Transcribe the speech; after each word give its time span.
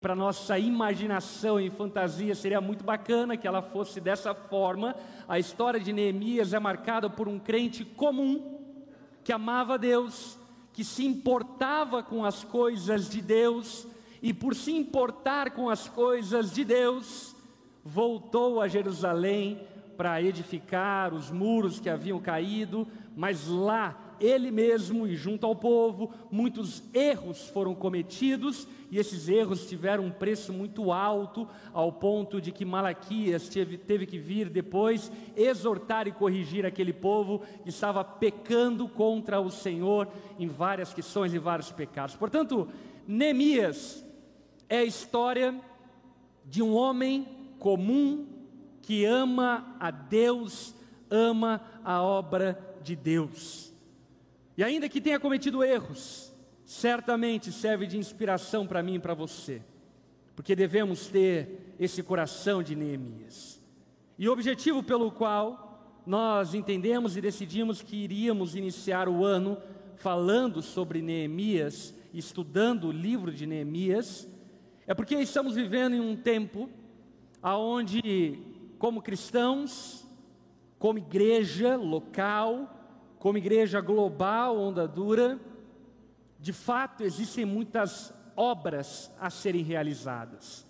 para 0.00 0.14
nossa 0.14 0.58
imaginação 0.58 1.60
e 1.60 1.68
fantasia 1.68 2.34
seria 2.34 2.58
muito 2.58 2.82
bacana 2.82 3.36
que 3.36 3.46
ela 3.46 3.60
fosse 3.60 4.00
dessa 4.00 4.34
forma. 4.34 4.96
A 5.28 5.38
história 5.38 5.78
de 5.78 5.92
Neemias 5.92 6.54
é 6.54 6.58
marcada 6.58 7.10
por 7.10 7.28
um 7.28 7.38
crente 7.38 7.84
comum 7.84 8.58
que 9.22 9.30
amava 9.30 9.76
Deus, 9.76 10.38
que 10.72 10.82
se 10.82 11.04
importava 11.04 12.02
com 12.02 12.24
as 12.24 12.42
coisas 12.42 13.10
de 13.10 13.20
Deus 13.20 13.86
e 14.22 14.32
por 14.32 14.54
se 14.54 14.72
importar 14.72 15.50
com 15.50 15.68
as 15.68 15.86
coisas 15.86 16.50
de 16.50 16.64
Deus, 16.64 17.36
voltou 17.84 18.62
a 18.62 18.68
Jerusalém 18.68 19.66
para 19.98 20.22
edificar 20.22 21.12
os 21.12 21.30
muros 21.30 21.78
que 21.78 21.90
haviam 21.90 22.18
caído, 22.18 22.88
mas 23.14 23.46
lá 23.46 24.09
ele 24.20 24.50
mesmo 24.50 25.06
e 25.06 25.16
junto 25.16 25.46
ao 25.46 25.56
povo, 25.56 26.12
muitos 26.30 26.82
erros 26.92 27.48
foram 27.48 27.74
cometidos 27.74 28.68
e 28.90 28.98
esses 28.98 29.28
erros 29.28 29.66
tiveram 29.66 30.04
um 30.04 30.10
preço 30.10 30.52
muito 30.52 30.92
alto, 30.92 31.48
ao 31.72 31.92
ponto 31.92 32.40
de 32.40 32.50
que 32.50 32.64
Malaquias 32.64 33.48
teve, 33.48 33.78
teve 33.78 34.04
que 34.04 34.18
vir 34.18 34.50
depois 34.50 35.10
exortar 35.36 36.08
e 36.08 36.12
corrigir 36.12 36.66
aquele 36.66 36.92
povo 36.92 37.42
que 37.62 37.68
estava 37.68 38.02
pecando 38.04 38.88
contra 38.88 39.40
o 39.40 39.50
Senhor 39.50 40.08
em 40.38 40.48
várias 40.48 40.92
questões 40.92 41.32
e 41.32 41.38
vários 41.38 41.70
pecados. 41.70 42.16
Portanto, 42.16 42.68
Neemias 43.06 44.04
é 44.68 44.78
a 44.78 44.84
história 44.84 45.58
de 46.44 46.62
um 46.62 46.74
homem 46.74 47.26
comum 47.58 48.26
que 48.82 49.04
ama 49.04 49.76
a 49.78 49.90
Deus, 49.90 50.74
ama 51.08 51.60
a 51.84 52.02
obra 52.02 52.58
de 52.82 52.96
Deus. 52.96 53.69
E 54.60 54.62
ainda 54.62 54.90
que 54.90 55.00
tenha 55.00 55.18
cometido 55.18 55.64
erros, 55.64 56.30
certamente 56.66 57.50
serve 57.50 57.86
de 57.86 57.96
inspiração 57.96 58.66
para 58.66 58.82
mim 58.82 58.96
e 58.96 58.98
para 58.98 59.14
você, 59.14 59.62
porque 60.36 60.54
devemos 60.54 61.06
ter 61.06 61.74
esse 61.78 62.02
coração 62.02 62.62
de 62.62 62.76
Neemias. 62.76 63.58
E 64.18 64.28
o 64.28 64.32
objetivo 64.34 64.82
pelo 64.82 65.10
qual 65.10 66.02
nós 66.04 66.52
entendemos 66.52 67.16
e 67.16 67.22
decidimos 67.22 67.80
que 67.80 67.96
iríamos 67.96 68.54
iniciar 68.54 69.08
o 69.08 69.24
ano 69.24 69.56
falando 69.96 70.60
sobre 70.60 71.00
Neemias, 71.00 71.94
estudando 72.12 72.88
o 72.88 72.92
livro 72.92 73.32
de 73.32 73.46
Neemias, 73.46 74.28
é 74.86 74.92
porque 74.92 75.14
estamos 75.14 75.54
vivendo 75.54 75.94
em 75.94 76.00
um 76.00 76.14
tempo 76.14 76.68
aonde, 77.42 78.38
como 78.78 79.00
cristãos, 79.00 80.06
como 80.78 80.98
igreja 80.98 81.76
local, 81.76 82.76
como 83.20 83.36
igreja 83.36 83.82
global, 83.82 84.58
onda 84.58 84.88
dura, 84.88 85.38
de 86.38 86.54
fato 86.54 87.04
existem 87.04 87.44
muitas 87.44 88.14
obras 88.34 89.10
a 89.20 89.28
serem 89.28 89.62
realizadas, 89.62 90.66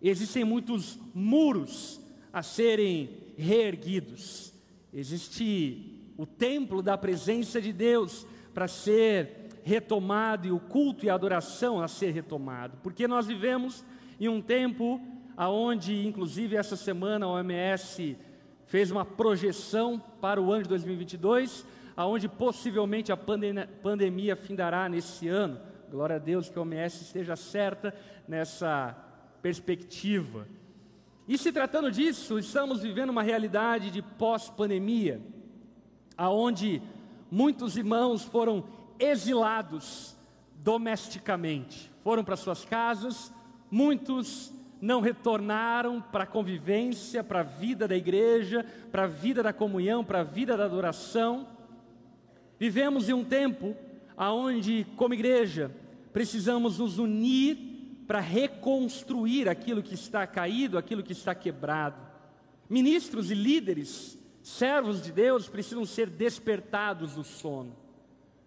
existem 0.00 0.42
muitos 0.42 0.98
muros 1.14 2.00
a 2.32 2.42
serem 2.42 3.34
reerguidos, 3.36 4.54
existe 4.90 6.00
o 6.16 6.24
templo 6.24 6.80
da 6.80 6.96
presença 6.96 7.60
de 7.60 7.74
Deus 7.74 8.26
para 8.54 8.66
ser 8.66 9.60
retomado 9.62 10.46
e 10.48 10.50
o 10.50 10.58
culto 10.58 11.04
e 11.04 11.10
a 11.10 11.14
adoração 11.14 11.78
a 11.78 11.88
ser 11.88 12.12
retomado, 12.12 12.78
porque 12.82 13.06
nós 13.06 13.26
vivemos 13.26 13.84
em 14.18 14.30
um 14.30 14.40
tempo 14.40 14.98
aonde, 15.36 16.06
inclusive 16.06 16.56
essa 16.56 16.74
semana, 16.74 17.26
a 17.26 17.28
OMS 17.28 18.16
fez 18.64 18.90
uma 18.90 19.04
projeção 19.04 20.02
para 20.22 20.40
o 20.40 20.50
ano 20.50 20.62
de 20.62 20.70
2022 20.70 21.66
aonde 21.96 22.28
possivelmente 22.28 23.12
a 23.12 23.16
pandemia 23.16 24.36
findará 24.36 24.88
nesse 24.88 25.28
ano. 25.28 25.60
Glória 25.90 26.16
a 26.16 26.18
Deus 26.18 26.48
que 26.48 26.58
a 26.58 26.62
OMS 26.62 27.02
esteja 27.02 27.36
certa 27.36 27.94
nessa 28.26 28.96
perspectiva. 29.42 30.46
E 31.28 31.36
se 31.38 31.52
tratando 31.52 31.90
disso, 31.90 32.38
estamos 32.38 32.82
vivendo 32.82 33.10
uma 33.10 33.22
realidade 33.22 33.90
de 33.90 34.02
pós-pandemia, 34.02 35.20
aonde 36.16 36.82
muitos 37.30 37.76
irmãos 37.76 38.24
foram 38.24 38.64
exilados 38.98 40.16
domesticamente, 40.56 41.90
foram 42.02 42.24
para 42.24 42.36
suas 42.36 42.64
casas, 42.64 43.32
muitos 43.70 44.52
não 44.80 45.00
retornaram 45.00 46.00
para 46.00 46.24
a 46.24 46.26
convivência, 46.26 47.22
para 47.22 47.40
a 47.40 47.44
vida 47.44 47.86
da 47.86 47.96
igreja, 47.96 48.66
para 48.90 49.04
a 49.04 49.06
vida 49.06 49.42
da 49.42 49.52
comunhão, 49.52 50.04
para 50.04 50.20
a 50.20 50.24
vida 50.24 50.56
da 50.56 50.64
adoração. 50.64 51.46
Vivemos 52.62 53.08
em 53.08 53.12
um 53.12 53.24
tempo 53.24 53.74
onde, 54.16 54.86
como 54.94 55.14
igreja, 55.14 55.68
precisamos 56.12 56.78
nos 56.78 56.96
unir 56.96 57.58
para 58.06 58.20
reconstruir 58.20 59.48
aquilo 59.48 59.82
que 59.82 59.94
está 59.94 60.24
caído, 60.28 60.78
aquilo 60.78 61.02
que 61.02 61.10
está 61.10 61.34
quebrado. 61.34 62.00
Ministros 62.70 63.32
e 63.32 63.34
líderes, 63.34 64.16
servos 64.44 65.02
de 65.02 65.10
Deus, 65.10 65.48
precisam 65.48 65.84
ser 65.84 66.08
despertados 66.08 67.16
do 67.16 67.24
sono. 67.24 67.74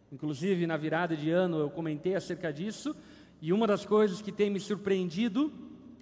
Inclusive, 0.09 0.65
na 0.65 0.77
virada 0.77 1.13
de 1.13 1.29
ano, 1.29 1.59
eu 1.59 1.69
comentei 1.69 2.15
acerca 2.15 2.53
disso, 2.53 2.95
e 3.41 3.51
uma 3.51 3.67
das 3.67 3.85
coisas 3.85 4.21
que 4.21 4.31
tem 4.31 4.49
me 4.49 4.61
surpreendido 4.61 5.51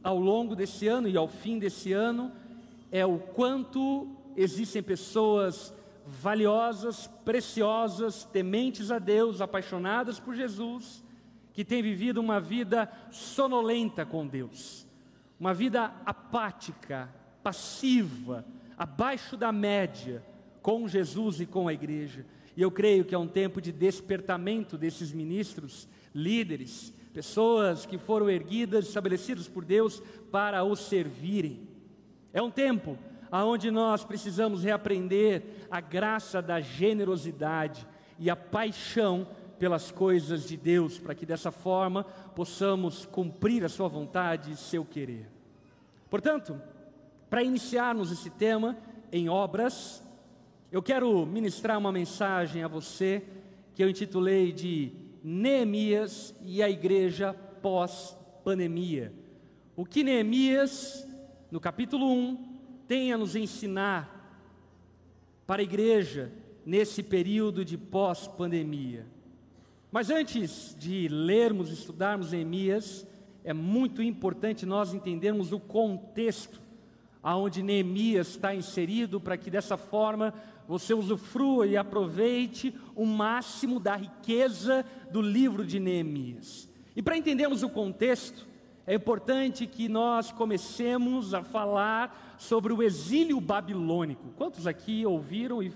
ao 0.03 0.19
longo 0.19 0.55
desse 0.55 0.87
ano 0.87 1.07
e 1.07 1.17
ao 1.17 1.27
fim 1.27 1.57
desse 1.57 1.91
ano 1.93 2.31
é 2.91 3.03
o 3.03 3.17
quanto 3.17 4.07
existem 4.37 4.83
pessoas 4.83 5.73
valiosas, 6.05 7.07
preciosas, 7.23 8.25
tementes 8.25 8.91
a 8.91 8.99
Deus, 8.99 9.41
apaixonadas 9.41 10.19
por 10.19 10.35
Jesus, 10.35 11.03
que 11.53 11.63
têm 11.63 11.81
vivido 11.81 12.19
uma 12.19 12.39
vida 12.39 12.91
sonolenta 13.11 14.05
com 14.05 14.27
Deus, 14.27 14.87
uma 15.39 15.53
vida 15.53 15.93
apática, 16.05 17.09
passiva, 17.41 18.45
abaixo 18.77 19.37
da 19.37 19.51
média 19.51 20.23
com 20.61 20.87
Jesus 20.87 21.39
e 21.41 21.45
com 21.45 21.67
a 21.67 21.73
igreja. 21.73 22.25
E 22.55 22.61
eu 22.61 22.71
creio 22.71 23.05
que 23.05 23.13
é 23.13 23.17
um 23.17 23.27
tempo 23.27 23.61
de 23.61 23.71
despertamento 23.71 24.77
desses 24.77 25.11
ministros, 25.11 25.87
líderes, 26.13 26.93
pessoas 27.13 27.85
que 27.85 27.97
foram 27.97 28.29
erguidas, 28.29 28.87
estabelecidas 28.87 29.47
por 29.47 29.63
Deus 29.63 30.01
para 30.31 30.63
o 30.63 30.75
servirem. 30.75 31.67
É 32.31 32.41
um 32.41 32.49
tempo 32.49 32.97
aonde 33.33 33.71
nós 33.71 34.05
precisamos 34.05 34.63
reaprender 34.63 35.65
a 35.71 35.81
graça 35.81 36.39
da 36.39 36.61
generosidade 36.61 37.87
e 38.19 38.29
a 38.29 38.35
paixão 38.35 39.27
pelas 39.57 39.91
coisas 39.91 40.47
de 40.47 40.55
Deus, 40.55 40.99
para 40.99 41.15
que 41.15 41.25
dessa 41.25 41.49
forma 41.49 42.03
possamos 42.35 43.07
cumprir 43.07 43.65
a 43.65 43.69
sua 43.69 43.87
vontade 43.87 44.51
e 44.51 44.55
seu 44.55 44.85
querer. 44.85 45.27
Portanto, 46.11 46.61
para 47.27 47.41
iniciarmos 47.41 48.11
esse 48.11 48.29
tema 48.29 48.77
em 49.11 49.27
obras, 49.27 50.03
eu 50.71 50.83
quero 50.83 51.25
ministrar 51.25 51.79
uma 51.79 51.91
mensagem 51.91 52.61
a 52.61 52.67
você 52.67 53.23
que 53.73 53.83
eu 53.83 53.89
intitulei 53.89 54.51
de 54.51 54.91
Neemias 55.23 56.35
e 56.45 56.61
a 56.61 56.69
igreja 56.69 57.33
pós-pandemia. 57.63 59.11
O 59.75 59.85
que 59.85 60.03
Neemias, 60.03 61.07
no 61.49 61.59
capítulo 61.59 62.13
1, 62.13 62.52
tem 62.87 63.13
a 63.13 63.17
nos 63.17 63.35
ensinar 63.35 64.21
para 65.45 65.61
a 65.61 65.63
igreja 65.63 66.31
nesse 66.65 67.03
período 67.03 67.65
de 67.65 67.77
pós-pandemia. 67.77 69.05
Mas 69.91 70.09
antes 70.09 70.75
de 70.79 71.07
lermos 71.07 71.71
estudarmos 71.71 72.31
Neemias, 72.31 73.05
é 73.43 73.53
muito 73.53 74.01
importante 74.01 74.65
nós 74.65 74.93
entendermos 74.93 75.51
o 75.51 75.59
contexto 75.59 76.61
aonde 77.21 77.63
Neemias 77.63 78.29
está 78.29 78.53
inserido, 78.53 79.19
para 79.19 79.37
que 79.37 79.49
dessa 79.49 79.77
forma 79.77 80.33
você 80.67 80.93
usufrua 80.93 81.65
e 81.67 81.77
aproveite 81.77 82.75
o 82.95 83.05
máximo 83.05 83.79
da 83.79 83.95
riqueza 83.95 84.85
do 85.11 85.21
livro 85.21 85.65
de 85.65 85.79
Neemias. 85.79 86.69
E 86.95 87.01
para 87.01 87.17
entendermos 87.17 87.63
o 87.63 87.69
contexto, 87.69 88.45
é 88.85 88.93
importante 88.93 89.65
que 89.65 89.87
nós 89.87 90.31
comecemos 90.31 91.33
a 91.33 91.41
falar 91.41 92.35
sobre 92.37 92.73
o 92.73 92.83
exílio 92.83 93.39
babilônico. 93.39 94.33
Quantos 94.35 94.67
aqui 94.67 95.05
ouviram 95.05 95.63
e 95.63 95.73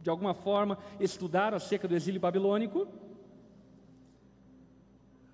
de 0.00 0.08
alguma 0.08 0.34
forma 0.34 0.78
estudaram 1.00 1.56
acerca 1.56 1.88
do 1.88 1.96
exílio 1.96 2.20
babilônico? 2.20 2.86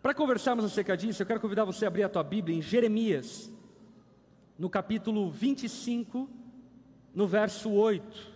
Para 0.01 0.15
conversarmos 0.15 0.65
acerca 0.65 0.97
disso, 0.97 1.23
eu 1.23 1.27
quero 1.27 1.41
convidar 1.41 1.65
você 1.65 1.85
a 1.85 1.89
abrir 1.89 2.05
a 2.05 2.09
tua 2.09 2.23
Bíblia 2.23 2.57
em 2.57 2.63
Jeremias, 2.63 3.53
no 4.59 4.71
capítulo 4.71 5.31
25, 5.31 6.29
no 7.15 7.27
verso 7.27 7.71
8. 7.71 8.33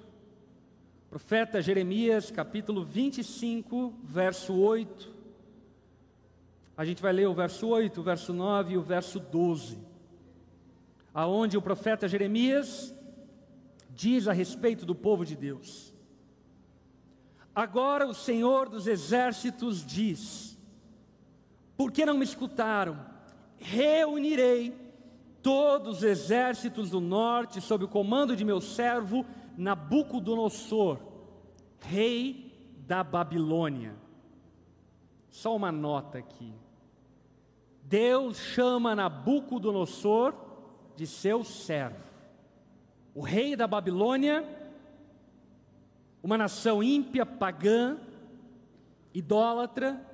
Profeta 1.09 1.62
Jeremias, 1.62 2.31
capítulo 2.31 2.85
25, 2.85 3.94
verso 4.05 4.55
8. 4.55 5.18
A 6.79 6.85
gente 6.85 7.03
vai 7.03 7.13
ler 7.13 7.29
o 7.29 7.35
verso 7.35 7.67
8, 7.67 8.01
o 8.01 8.03
verso 8.03 8.33
9 8.33 8.73
e 8.73 8.79
o 8.79 8.83
verso 8.83 9.21
12. 9.21 9.79
Aonde 11.13 11.59
o 11.59 11.63
profeta 11.63 12.09
Jeremias 12.09 12.95
diz 13.91 14.27
a 14.27 14.33
respeito 14.33 14.87
do 14.87 14.95
povo 14.95 15.27
de 15.27 15.37
Deus: 15.37 15.93
Agora 17.55 18.07
o 18.07 18.15
Senhor 18.15 18.71
dos 18.71 18.87
exércitos 18.87 19.85
diz: 19.85 20.57
Por 21.77 21.93
que 21.93 22.07
não 22.07 22.17
me 22.17 22.25
escutaram? 22.25 23.19
reunirei 23.59 24.73
todos 25.43 25.99
os 25.99 26.03
exércitos 26.03 26.91
do 26.91 27.01
norte 27.01 27.61
sob 27.61 27.85
o 27.85 27.89
comando 27.89 28.37
de 28.37 28.45
meu 28.45 28.61
servo 28.61 29.27
Nabucodonosor, 29.57 30.99
rei 31.81 32.73
da 32.87 33.03
Babilônia. 33.03 33.97
Só 35.29 35.55
uma 35.55 35.73
nota 35.73 36.19
aqui. 36.19 36.55
Deus 37.88 38.37
chama 38.37 38.94
Nabucodonosor 38.94 40.35
de 40.94 41.06
seu 41.06 41.43
servo. 41.43 42.05
O 43.14 43.23
rei 43.23 43.56
da 43.56 43.67
Babilônia, 43.67 44.44
uma 46.23 46.37
nação 46.37 46.82
ímpia, 46.82 47.25
pagã, 47.25 47.96
idólatra, 49.14 50.05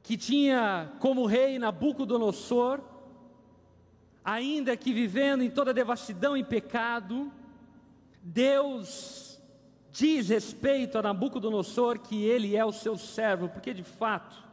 que 0.00 0.16
tinha 0.16 0.92
como 1.00 1.26
rei 1.26 1.58
Nabucodonosor, 1.58 2.80
ainda 4.24 4.76
que 4.76 4.92
vivendo 4.92 5.42
em 5.42 5.50
toda 5.50 5.74
devassidão 5.74 6.36
e 6.36 6.44
pecado, 6.44 7.32
Deus 8.22 9.40
diz 9.90 10.28
respeito 10.28 10.96
a 10.96 11.02
Nabucodonosor 11.02 11.98
que 11.98 12.22
ele 12.22 12.54
é 12.54 12.64
o 12.64 12.70
seu 12.70 12.96
servo, 12.96 13.48
porque 13.48 13.74
de 13.74 13.82
fato, 13.82 14.47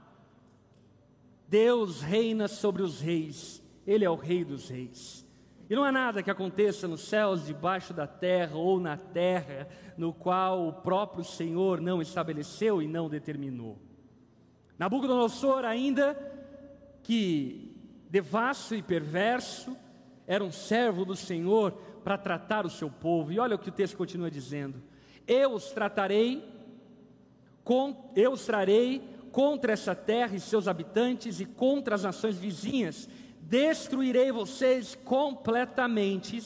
Deus 1.47 2.01
reina 2.01 2.47
sobre 2.47 2.81
os 2.81 2.99
reis, 2.99 3.61
Ele 3.85 4.03
é 4.03 4.09
o 4.09 4.15
Rei 4.15 4.43
dos 4.43 4.69
reis. 4.69 5.25
E 5.69 5.75
não 5.75 5.83
há 5.83 5.91
nada 5.91 6.21
que 6.21 6.29
aconteça 6.29 6.87
nos 6.87 7.01
céus, 7.01 7.45
debaixo 7.45 7.93
da 7.93 8.05
terra 8.05 8.55
ou 8.55 8.79
na 8.79 8.97
terra, 8.97 9.67
no 9.97 10.13
qual 10.13 10.67
o 10.67 10.73
próprio 10.73 11.23
Senhor 11.23 11.81
não 11.81 12.01
estabeleceu 12.01 12.81
e 12.81 12.87
não 12.87 13.09
determinou. 13.09 13.79
Nabucodonosor, 14.77 15.65
ainda 15.65 16.15
que 17.01 17.75
devasso 18.09 18.75
e 18.75 18.81
perverso, 18.81 19.75
era 20.27 20.43
um 20.43 20.51
servo 20.51 21.03
do 21.03 21.15
Senhor 21.15 21.71
para 22.03 22.17
tratar 22.17 22.65
o 22.65 22.69
seu 22.69 22.89
povo. 22.89 23.31
E 23.31 23.39
olha 23.39 23.55
o 23.55 23.59
que 23.59 23.69
o 23.69 23.73
texto 23.73 23.97
continua 23.97 24.29
dizendo: 24.29 24.81
Eu 25.25 25.53
os 25.53 25.71
tratarei, 25.71 26.47
com, 27.63 28.11
eu 28.15 28.33
os 28.33 28.45
trarei 28.45 29.14
contra 29.35 29.73
essa 29.73 29.93
terra 29.93 30.33
e 30.33 30.39
seus 30.39 30.65
habitantes 30.65 31.41
e 31.41 31.45
contra 31.45 31.95
as 31.95 32.03
nações 32.03 32.37
vizinhas. 32.37 33.09
Destruirei 33.41 34.31
vocês 34.31 34.97
completamente 35.03 36.41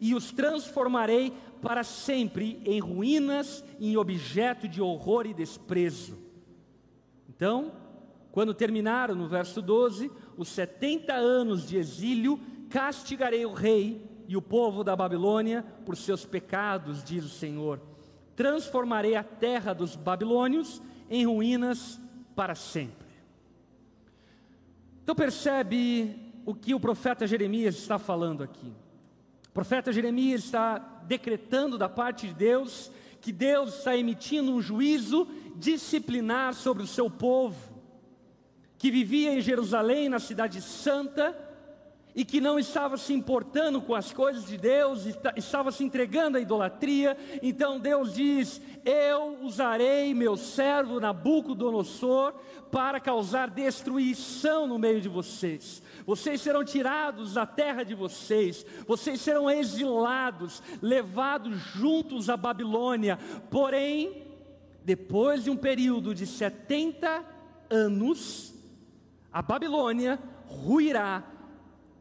e 0.00 0.12
os 0.12 0.32
transformarei 0.32 1.32
para 1.62 1.84
sempre 1.84 2.60
em 2.64 2.80
ruínas, 2.80 3.64
em 3.78 3.96
objeto 3.96 4.66
de 4.66 4.82
horror 4.82 5.24
e 5.24 5.32
desprezo. 5.32 6.18
Então, 7.28 7.70
quando 8.32 8.52
terminaram 8.52 9.14
no 9.14 9.28
verso 9.28 9.62
12, 9.62 10.10
os 10.36 10.48
70 10.48 11.14
anos 11.14 11.68
de 11.68 11.76
exílio, 11.76 12.40
castigarei 12.68 13.46
o 13.46 13.52
rei 13.52 14.04
e 14.26 14.36
o 14.36 14.42
povo 14.42 14.82
da 14.82 14.96
Babilônia 14.96 15.64
por 15.86 15.96
seus 15.96 16.24
pecados, 16.24 17.04
diz 17.04 17.24
o 17.24 17.28
Senhor. 17.28 17.80
Transformarei 18.34 19.14
a 19.14 19.22
terra 19.22 19.72
dos 19.72 19.94
babilônios 19.94 20.82
em 21.08 21.24
ruínas 21.24 22.01
para 22.34 22.54
sempre. 22.54 23.06
Então 25.02 25.14
percebe 25.14 26.32
o 26.44 26.54
que 26.54 26.74
o 26.74 26.80
profeta 26.80 27.26
Jeremias 27.26 27.76
está 27.76 27.98
falando 27.98 28.42
aqui. 28.42 28.72
O 29.48 29.52
profeta 29.52 29.92
Jeremias 29.92 30.44
está 30.44 30.78
decretando 31.06 31.76
da 31.76 31.88
parte 31.88 32.28
de 32.28 32.34
Deus 32.34 32.90
que 33.20 33.32
Deus 33.32 33.78
está 33.78 33.96
emitindo 33.96 34.52
um 34.52 34.60
juízo 34.60 35.28
disciplinar 35.54 36.54
sobre 36.54 36.82
o 36.82 36.88
seu 36.88 37.08
povo, 37.08 37.56
que 38.76 38.90
vivia 38.90 39.32
em 39.32 39.40
Jerusalém, 39.40 40.08
na 40.08 40.18
cidade 40.18 40.60
santa, 40.60 41.36
e 42.14 42.24
que 42.24 42.40
não 42.40 42.58
estava 42.58 42.96
se 42.96 43.12
importando 43.12 43.80
com 43.80 43.94
as 43.94 44.12
coisas 44.12 44.46
de 44.46 44.58
Deus, 44.58 45.06
estava 45.36 45.72
se 45.72 45.82
entregando 45.82 46.36
à 46.36 46.40
idolatria. 46.40 47.16
Então 47.42 47.80
Deus 47.80 48.14
diz: 48.14 48.60
Eu 48.84 49.38
usarei 49.42 50.12
meu 50.12 50.36
servo 50.36 51.00
Nabucodonosor 51.00 52.34
para 52.70 53.00
causar 53.00 53.50
destruição 53.50 54.66
no 54.66 54.78
meio 54.78 55.00
de 55.00 55.08
vocês. 55.08 55.82
Vocês 56.04 56.40
serão 56.40 56.64
tirados 56.64 57.34
da 57.34 57.46
terra 57.46 57.82
de 57.82 57.94
vocês, 57.94 58.66
vocês 58.86 59.20
serão 59.20 59.50
exilados, 59.50 60.62
levados 60.82 61.58
juntos 61.74 62.28
à 62.28 62.36
Babilônia. 62.36 63.18
Porém, 63.50 64.24
depois 64.84 65.44
de 65.44 65.50
um 65.50 65.56
período 65.56 66.14
de 66.14 66.26
70 66.26 67.24
anos, 67.70 68.52
a 69.32 69.40
Babilônia 69.40 70.18
ruirá 70.46 71.24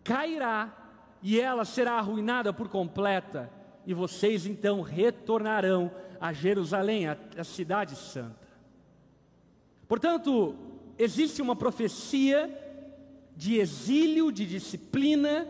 cairá 0.04 0.78
e 1.22 1.40
ela 1.40 1.66
será 1.66 1.94
arruinada 1.94 2.52
por 2.52 2.68
completa, 2.68 3.52
e 3.86 3.94
vocês 3.94 4.46
então 4.46 4.82
retornarão 4.82 5.92
a 6.20 6.34
Jerusalém, 6.34 7.08
a, 7.08 7.18
a 7.38 7.44
cidade 7.44 7.96
santa. 7.96 8.48
Portanto, 9.88 10.56
existe 10.98 11.42
uma 11.42 11.56
profecia 11.56 12.50
de 13.36 13.58
exílio, 13.58 14.32
de 14.32 14.46
disciplina, 14.46 15.48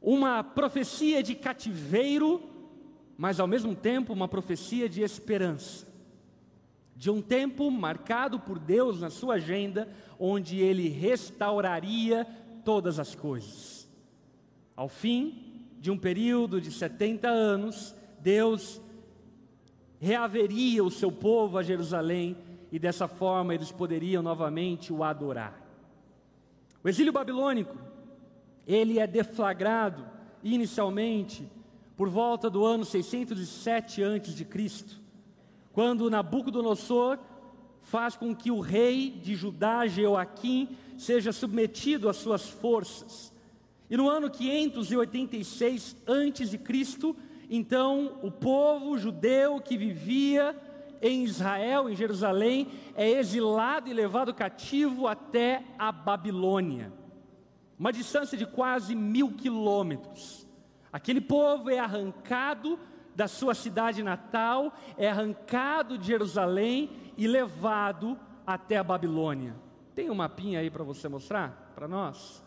uma 0.00 0.42
profecia 0.42 1.22
de 1.22 1.34
cativeiro, 1.34 2.42
mas 3.16 3.38
ao 3.38 3.46
mesmo 3.46 3.74
tempo 3.74 4.12
uma 4.12 4.28
profecia 4.28 4.88
de 4.88 5.02
esperança. 5.02 5.86
De 6.94 7.10
um 7.10 7.22
tempo 7.22 7.70
marcado 7.70 8.38
por 8.38 8.58
Deus 8.58 9.00
na 9.00 9.10
sua 9.10 9.34
agenda, 9.34 9.88
onde 10.18 10.58
ele 10.58 10.88
restauraria 10.88 12.26
todas 12.64 12.98
as 12.98 13.14
coisas. 13.14 13.88
Ao 14.76 14.88
fim 14.88 15.66
de 15.78 15.90
um 15.90 15.98
período 15.98 16.60
de 16.60 16.70
70 16.70 17.28
anos, 17.28 17.94
Deus 18.20 18.80
reaveria 20.00 20.82
o 20.82 20.90
seu 20.90 21.12
povo 21.12 21.58
a 21.58 21.62
Jerusalém 21.62 22.36
e 22.70 22.78
dessa 22.78 23.06
forma 23.06 23.54
eles 23.54 23.70
poderiam 23.70 24.22
novamente 24.22 24.92
o 24.92 25.04
adorar. 25.04 25.60
O 26.82 26.88
exílio 26.88 27.12
babilônico, 27.12 27.76
ele 28.66 28.98
é 28.98 29.06
deflagrado 29.06 30.04
inicialmente 30.42 31.48
por 31.96 32.08
volta 32.08 32.50
do 32.50 32.64
ano 32.64 32.84
607 32.84 34.02
a.C., 34.02 34.84
quando 35.72 36.10
Nabucodonosor 36.10 37.18
faz 37.82 38.16
com 38.16 38.34
que 38.34 38.50
o 38.50 38.60
rei 38.60 39.10
de 39.10 39.34
Judá, 39.34 39.86
Jeoaquim, 39.86 40.76
seja 40.96 41.32
submetido 41.32 42.08
às 42.08 42.16
suas 42.16 42.48
forças. 42.48 43.32
E 43.90 43.96
no 43.96 44.08
ano 44.08 44.30
586 44.30 45.96
a.C., 46.06 47.14
então 47.50 48.18
o 48.22 48.30
povo 48.30 48.96
judeu 48.96 49.60
que 49.60 49.76
vivia 49.76 50.56
em 51.02 51.24
Israel, 51.24 51.90
em 51.90 51.94
Jerusalém, 51.94 52.68
é 52.94 53.10
exilado 53.10 53.90
e 53.90 53.92
levado 53.92 54.32
cativo 54.32 55.06
até 55.06 55.62
a 55.78 55.90
Babilônia, 55.90 56.92
uma 57.78 57.92
distância 57.92 58.38
de 58.38 58.46
quase 58.46 58.94
mil 58.94 59.32
quilômetros. 59.32 60.46
Aquele 60.92 61.20
povo 61.20 61.68
é 61.68 61.78
arrancado 61.78 62.78
da 63.14 63.28
sua 63.28 63.54
cidade 63.54 64.02
natal, 64.02 64.72
é 64.96 65.08
arrancado 65.08 65.98
de 65.98 66.06
Jerusalém 66.06 66.90
e 67.16 67.26
levado 67.26 68.18
até 68.46 68.76
a 68.76 68.84
Babilônia. 68.84 69.54
Tem 69.94 70.10
um 70.10 70.14
mapinha 70.14 70.60
aí 70.60 70.70
para 70.70 70.84
você 70.84 71.08
mostrar 71.08 71.72
para 71.74 71.86
nós? 71.86 72.42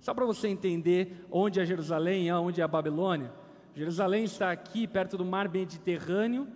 Só 0.00 0.12
para 0.12 0.26
você 0.26 0.48
entender 0.48 1.26
onde 1.30 1.60
é 1.60 1.64
Jerusalém 1.64 2.28
e 2.28 2.32
onde 2.32 2.60
é 2.60 2.64
a 2.64 2.68
Babilônia. 2.68 3.32
Jerusalém 3.74 4.24
está 4.24 4.50
aqui 4.50 4.86
perto 4.86 5.16
do 5.16 5.24
mar 5.24 5.48
Mediterrâneo, 5.48 6.46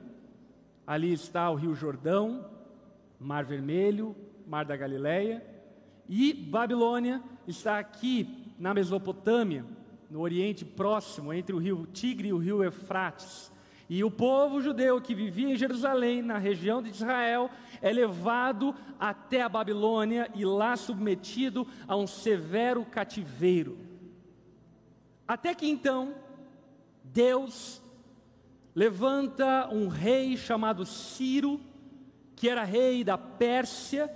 ali 0.86 1.12
está 1.12 1.50
o 1.50 1.54
Rio 1.54 1.74
Jordão, 1.74 2.44
Mar 3.18 3.44
Vermelho, 3.44 4.14
Mar 4.46 4.64
da 4.64 4.76
Galileia, 4.76 5.44
e 6.08 6.32
Babilônia 6.32 7.22
está 7.46 7.78
aqui 7.78 8.54
na 8.58 8.72
Mesopotâmia, 8.72 9.64
no 10.10 10.20
Oriente 10.20 10.64
Próximo, 10.64 11.32
entre 11.32 11.54
o 11.54 11.58
rio 11.58 11.86
Tigre 11.92 12.28
e 12.28 12.32
o 12.32 12.38
rio 12.38 12.62
Eufrates. 12.62 13.52
E 13.88 14.04
o 14.04 14.10
povo 14.10 14.60
judeu 14.60 15.00
que 15.00 15.14
vivia 15.14 15.50
em 15.50 15.56
Jerusalém, 15.56 16.20
na 16.20 16.36
região 16.36 16.82
de 16.82 16.90
Israel, 16.90 17.50
é 17.80 17.90
levado 17.90 18.74
até 19.00 19.40
a 19.40 19.48
Babilônia 19.48 20.30
e 20.34 20.44
lá 20.44 20.76
submetido 20.76 21.66
a 21.86 21.96
um 21.96 22.06
severo 22.06 22.84
cativeiro. 22.84 23.78
Até 25.26 25.54
que 25.54 25.66
então, 25.66 26.14
Deus 27.02 27.82
levanta 28.74 29.68
um 29.72 29.88
rei 29.88 30.36
chamado 30.36 30.84
Ciro, 30.84 31.60
que 32.36 32.48
era 32.48 32.64
rei 32.64 33.02
da 33.02 33.16
Pérsia, 33.16 34.10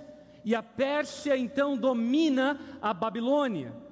e 0.45 0.53
a 0.53 0.61
Pérsia 0.61 1.35
então 1.35 1.75
domina 1.75 2.59
a 2.81 2.93
Babilônia. 2.93 3.82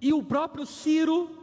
E 0.00 0.12
o 0.12 0.22
próprio 0.22 0.64
Ciro 0.64 1.38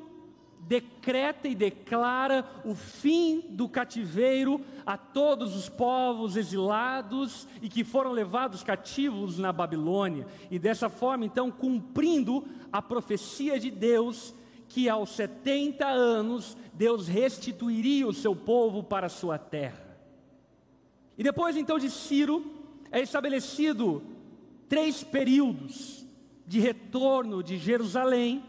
decreta 0.68 1.48
e 1.48 1.54
declara 1.54 2.46
o 2.64 2.74
fim 2.74 3.42
do 3.50 3.70
cativeiro 3.70 4.60
a 4.86 4.98
todos 4.98 5.56
os 5.56 5.70
povos 5.70 6.36
exilados 6.36 7.48
e 7.62 7.70
que 7.70 7.84
foram 7.84 8.12
levados 8.12 8.64
cativos 8.64 9.38
na 9.38 9.52
Babilônia, 9.52 10.26
e 10.50 10.58
dessa 10.58 10.90
forma, 10.90 11.26
então, 11.26 11.52
cumprindo 11.52 12.44
a 12.72 12.82
profecia 12.82 13.60
de 13.60 13.70
Deus 13.70 14.34
que 14.68 14.90
aos 14.90 15.12
70 15.12 15.86
anos 15.86 16.58
Deus 16.74 17.08
restituiria 17.08 18.08
o 18.08 18.14
seu 18.14 18.36
povo 18.36 18.84
para 18.84 19.06
a 19.06 19.10
sua 19.10 19.38
terra. 19.38 19.86
E 21.18 21.24
depois 21.24 21.56
então 21.56 21.78
de 21.78 21.90
Ciro 21.90 22.44
é 22.92 23.00
estabelecido 23.00 24.04
três 24.68 25.04
períodos 25.04 26.05
de 26.46 26.60
retorno 26.60 27.42
de 27.42 27.58
Jerusalém, 27.58 28.44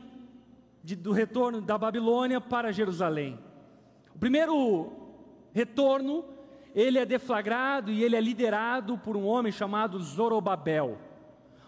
de, 0.83 0.95
do 0.95 1.13
retorno 1.13 1.61
da 1.61 1.77
Babilônia 1.79 2.41
para 2.41 2.73
Jerusalém. 2.73 3.39
O 4.15 4.19
primeiro 4.19 4.93
retorno, 5.53 6.25
ele 6.75 6.99
é 6.99 7.07
deflagrado 7.07 7.91
e 7.91 8.05
ele 8.05 8.17
é 8.17 8.21
liderado 8.21 8.99
por 8.99 9.17
um 9.17 9.27
homem 9.27 9.51
chamado 9.51 9.99
Zorobabel. 10.01 10.99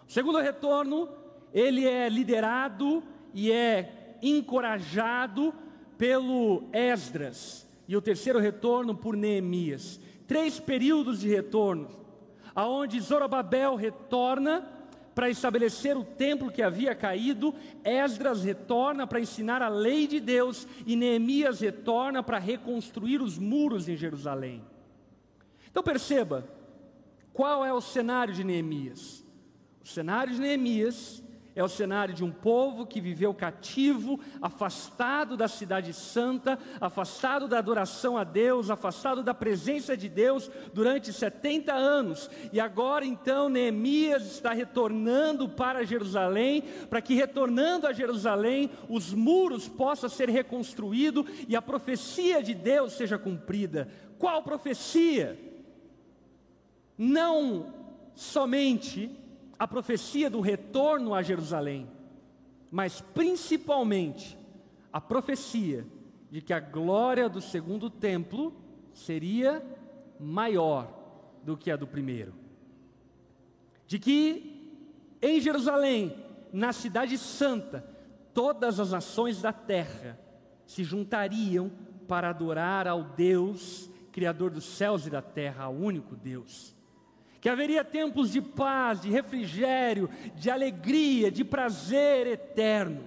O 0.07 0.11
segundo 0.11 0.39
retorno, 0.39 1.09
ele 1.53 1.85
é 1.85 2.07
liderado 2.07 3.03
e 3.33 3.51
é 3.51 4.17
encorajado 4.21 5.53
pelo 5.97 6.63
Esdras, 6.71 7.67
e 7.87 7.97
o 7.97 8.01
terceiro 8.01 8.39
retorno 8.39 8.95
por 8.95 9.17
Neemias. 9.17 9.99
Três 10.27 10.59
períodos 10.59 11.19
de 11.19 11.27
retorno, 11.27 11.89
aonde 12.55 12.99
Zorobabel 12.99 13.75
retorna 13.75 14.78
para 15.19 15.29
estabelecer 15.29 15.97
o 15.97 16.03
templo 16.05 16.49
que 16.49 16.61
havia 16.61 16.95
caído, 16.95 17.53
Esdras 17.83 18.41
retorna 18.41 19.05
para 19.05 19.19
ensinar 19.19 19.61
a 19.61 19.67
lei 19.67 20.07
de 20.07 20.17
Deus 20.17 20.65
e 20.85 20.95
Neemias 20.95 21.59
retorna 21.59 22.23
para 22.23 22.39
reconstruir 22.39 23.21
os 23.21 23.37
muros 23.37 23.89
em 23.89 23.97
Jerusalém. 23.97 24.63
Então 25.69 25.83
perceba, 25.83 26.47
qual 27.33 27.65
é 27.65 27.73
o 27.73 27.81
cenário 27.81 28.33
de 28.33 28.45
Neemias? 28.45 29.25
O 29.83 29.87
cenário 29.89 30.33
de 30.33 30.39
Neemias 30.39 31.21
é 31.59 31.63
o 31.63 31.67
cenário 31.67 32.13
de 32.13 32.23
um 32.23 32.31
povo 32.31 32.85
que 32.85 33.01
viveu 33.01 33.33
cativo, 33.33 34.17
afastado 34.41 35.35
da 35.35 35.45
cidade 35.45 35.93
santa, 35.93 36.57
afastado 36.79 37.49
da 37.49 37.57
adoração 37.57 38.17
a 38.17 38.23
Deus, 38.23 38.69
afastado 38.69 39.21
da 39.21 39.33
presença 39.33 39.97
de 39.97 40.07
Deus 40.07 40.49
durante 40.73 41.11
70 41.11 41.73
anos. 41.73 42.29
E 42.53 42.61
agora 42.61 43.05
então 43.05 43.49
Neemias 43.49 44.23
está 44.23 44.53
retornando 44.53 45.49
para 45.49 45.83
Jerusalém, 45.83 46.63
para 46.89 47.01
que 47.01 47.13
retornando 47.13 47.87
a 47.87 47.91
Jerusalém, 47.91 48.71
os 48.87 49.13
muros 49.13 49.67
possam 49.67 50.09
ser 50.09 50.29
reconstruídos 50.29 51.25
e 51.45 51.57
a 51.57 51.61
profecia 51.61 52.41
de 52.41 52.53
Deus 52.53 52.93
seja 52.93 53.17
cumprida. 53.17 53.89
Qual 54.17 54.41
profecia? 54.43 55.37
Não 56.97 57.73
somente 58.15 59.11
a 59.59 59.67
profecia 59.67 60.29
do 60.29 60.39
retorno 60.39 61.13
a 61.13 61.21
Jerusalém, 61.21 61.91
mas 62.71 63.01
principalmente 63.01 64.39
a 64.91 65.01
profecia 65.01 65.85
de 66.31 66.41
que 66.41 66.53
a 66.53 66.61
glória 66.61 67.27
do 67.27 67.41
segundo 67.41 67.89
templo 67.89 68.53
seria 68.93 69.61
maior 70.17 70.87
do 71.43 71.57
que 71.57 71.69
a 71.69 71.75
do 71.75 71.85
primeiro. 71.85 72.33
De 73.85 73.99
que 73.99 74.55
em 75.21 75.41
Jerusalém, 75.41 76.15
na 76.53 76.71
cidade 76.71 77.17
santa, 77.17 77.85
todas 78.33 78.79
as 78.79 78.91
nações 78.91 79.41
da 79.41 79.51
terra 79.51 80.17
se 80.65 80.85
juntariam 80.85 81.69
para 82.07 82.29
adorar 82.29 82.87
ao 82.87 83.03
Deus, 83.03 83.89
Criador 84.11 84.51
dos 84.51 84.65
céus 84.65 85.05
e 85.05 85.09
da 85.09 85.21
terra, 85.21 85.65
ao 85.65 85.73
único 85.73 86.15
Deus 86.15 86.78
que 87.41 87.49
haveria 87.49 87.83
tempos 87.83 88.31
de 88.31 88.41
paz, 88.41 89.01
de 89.01 89.09
refrigério, 89.09 90.09
de 90.35 90.49
alegria, 90.49 91.31
de 91.31 91.43
prazer 91.43 92.27
eterno. 92.27 93.03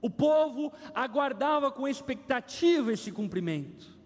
O 0.00 0.08
povo 0.08 0.72
aguardava 0.94 1.70
com 1.70 1.86
expectativa 1.86 2.92
esse 2.92 3.10
cumprimento. 3.12 3.96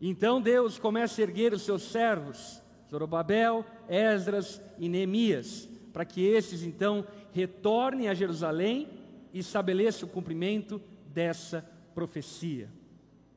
Então 0.00 0.40
Deus 0.40 0.78
começa 0.78 1.20
a 1.20 1.24
erguer 1.24 1.52
os 1.52 1.62
seus 1.62 1.82
servos, 1.82 2.62
Zorobabel, 2.90 3.64
Esdras 3.88 4.62
e 4.78 4.88
Neemias, 4.88 5.68
para 5.92 6.04
que 6.04 6.24
esses 6.24 6.62
então 6.62 7.06
retornem 7.32 8.08
a 8.08 8.14
Jerusalém 8.14 8.88
e 9.32 9.40
estabeleçam 9.40 10.08
o 10.08 10.12
cumprimento 10.12 10.80
dessa 11.06 11.68
profecia. 11.94 12.68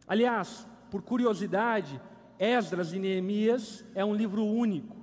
Aliás, 0.07 0.67
por 0.89 1.01
curiosidade, 1.01 1.99
Esdras 2.39 2.93
e 2.93 2.99
Neemias 2.99 3.83
é 3.95 4.05
um 4.05 4.13
livro 4.13 4.45
único. 4.45 4.95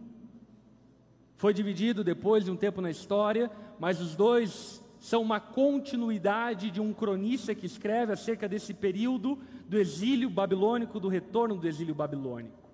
Foi 1.37 1.53
dividido 1.53 2.05
depois 2.05 2.45
de 2.45 2.51
um 2.51 2.57
tempo 2.57 2.81
na 2.81 2.91
história, 2.91 3.51
mas 3.79 4.01
os 4.01 4.15
dois 4.15 4.83
são 5.01 5.21
uma 5.21 5.41
continuidade 5.41 6.71
de 6.71 6.81
um 6.81 6.93
cronista 6.93 7.55
que 7.55 7.67
escreve 7.67 8.13
acerca 8.13 8.49
desse 8.49 8.73
período 8.73 9.39
do 9.69 9.77
exílio 9.77 10.31
babilônico, 10.31 10.99
do 10.99 11.09
retorno 11.09 11.57
do 11.57 11.69
exílio 11.69 11.95
babilônico. 11.95 12.71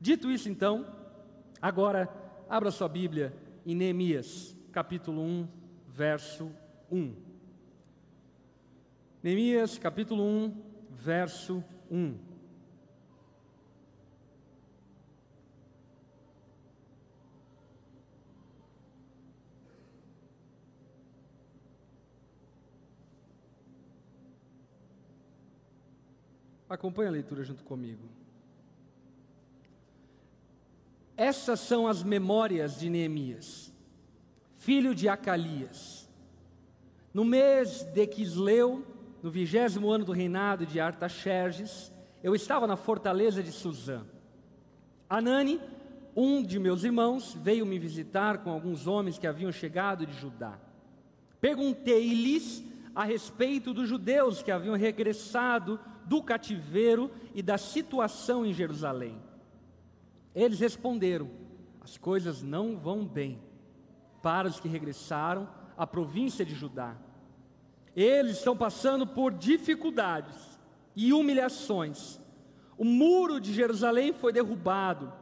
Dito 0.00 0.30
isso, 0.30 0.48
então, 0.48 0.86
agora 1.60 2.08
abra 2.48 2.70
sua 2.70 2.88
Bíblia 2.88 3.36
em 3.66 3.74
Neemias, 3.74 4.56
capítulo 4.72 5.20
1, 5.20 5.48
verso 5.88 6.50
1. 6.90 7.14
Neemias, 9.22 9.78
capítulo 9.78 10.24
1, 10.24 10.56
verso 10.90 11.62
1. 11.90 12.31
Acompanhe 26.72 27.08
a 27.08 27.12
leitura 27.12 27.44
junto 27.44 27.62
comigo. 27.64 28.08
Essas 31.14 31.60
são 31.60 31.86
as 31.86 32.02
memórias 32.02 32.80
de 32.80 32.88
Neemias, 32.88 33.70
filho 34.56 34.94
de 34.94 35.06
Acalias. 35.06 36.08
No 37.12 37.26
mês 37.26 37.82
de 37.82 38.06
Quisleu, 38.06 38.86
no 39.22 39.30
vigésimo 39.30 39.90
ano 39.90 40.06
do 40.06 40.12
reinado 40.12 40.64
de 40.64 40.80
Artaxerxes, 40.80 41.92
eu 42.22 42.34
estava 42.34 42.66
na 42.66 42.74
fortaleza 42.74 43.42
de 43.42 43.52
Suzã. 43.52 44.06
Anani, 45.10 45.60
um 46.16 46.42
de 46.42 46.58
meus 46.58 46.84
irmãos, 46.84 47.36
veio 47.38 47.66
me 47.66 47.78
visitar 47.78 48.38
com 48.38 48.50
alguns 48.50 48.86
homens 48.86 49.18
que 49.18 49.26
haviam 49.26 49.52
chegado 49.52 50.06
de 50.06 50.18
Judá. 50.18 50.58
Perguntei-lhes 51.38 52.64
a 52.94 53.04
respeito 53.04 53.74
dos 53.74 53.90
judeus 53.90 54.42
que 54.42 54.50
haviam 54.50 54.74
regressado 54.74 55.78
do 56.06 56.22
cativeiro 56.22 57.10
e 57.34 57.42
da 57.42 57.58
situação 57.58 58.44
em 58.44 58.52
Jerusalém. 58.52 59.20
Eles 60.34 60.60
responderam: 60.60 61.30
as 61.80 61.96
coisas 61.96 62.42
não 62.42 62.76
vão 62.76 63.04
bem 63.04 63.40
para 64.22 64.48
os 64.48 64.60
que 64.60 64.68
regressaram 64.68 65.48
à 65.76 65.86
província 65.86 66.44
de 66.44 66.54
Judá. 66.54 66.96
Eles 67.94 68.38
estão 68.38 68.56
passando 68.56 69.06
por 69.06 69.32
dificuldades 69.32 70.58
e 70.96 71.12
humilhações. 71.12 72.20
O 72.78 72.84
muro 72.84 73.40
de 73.40 73.52
Jerusalém 73.52 74.12
foi 74.12 74.32
derrubado 74.32 75.12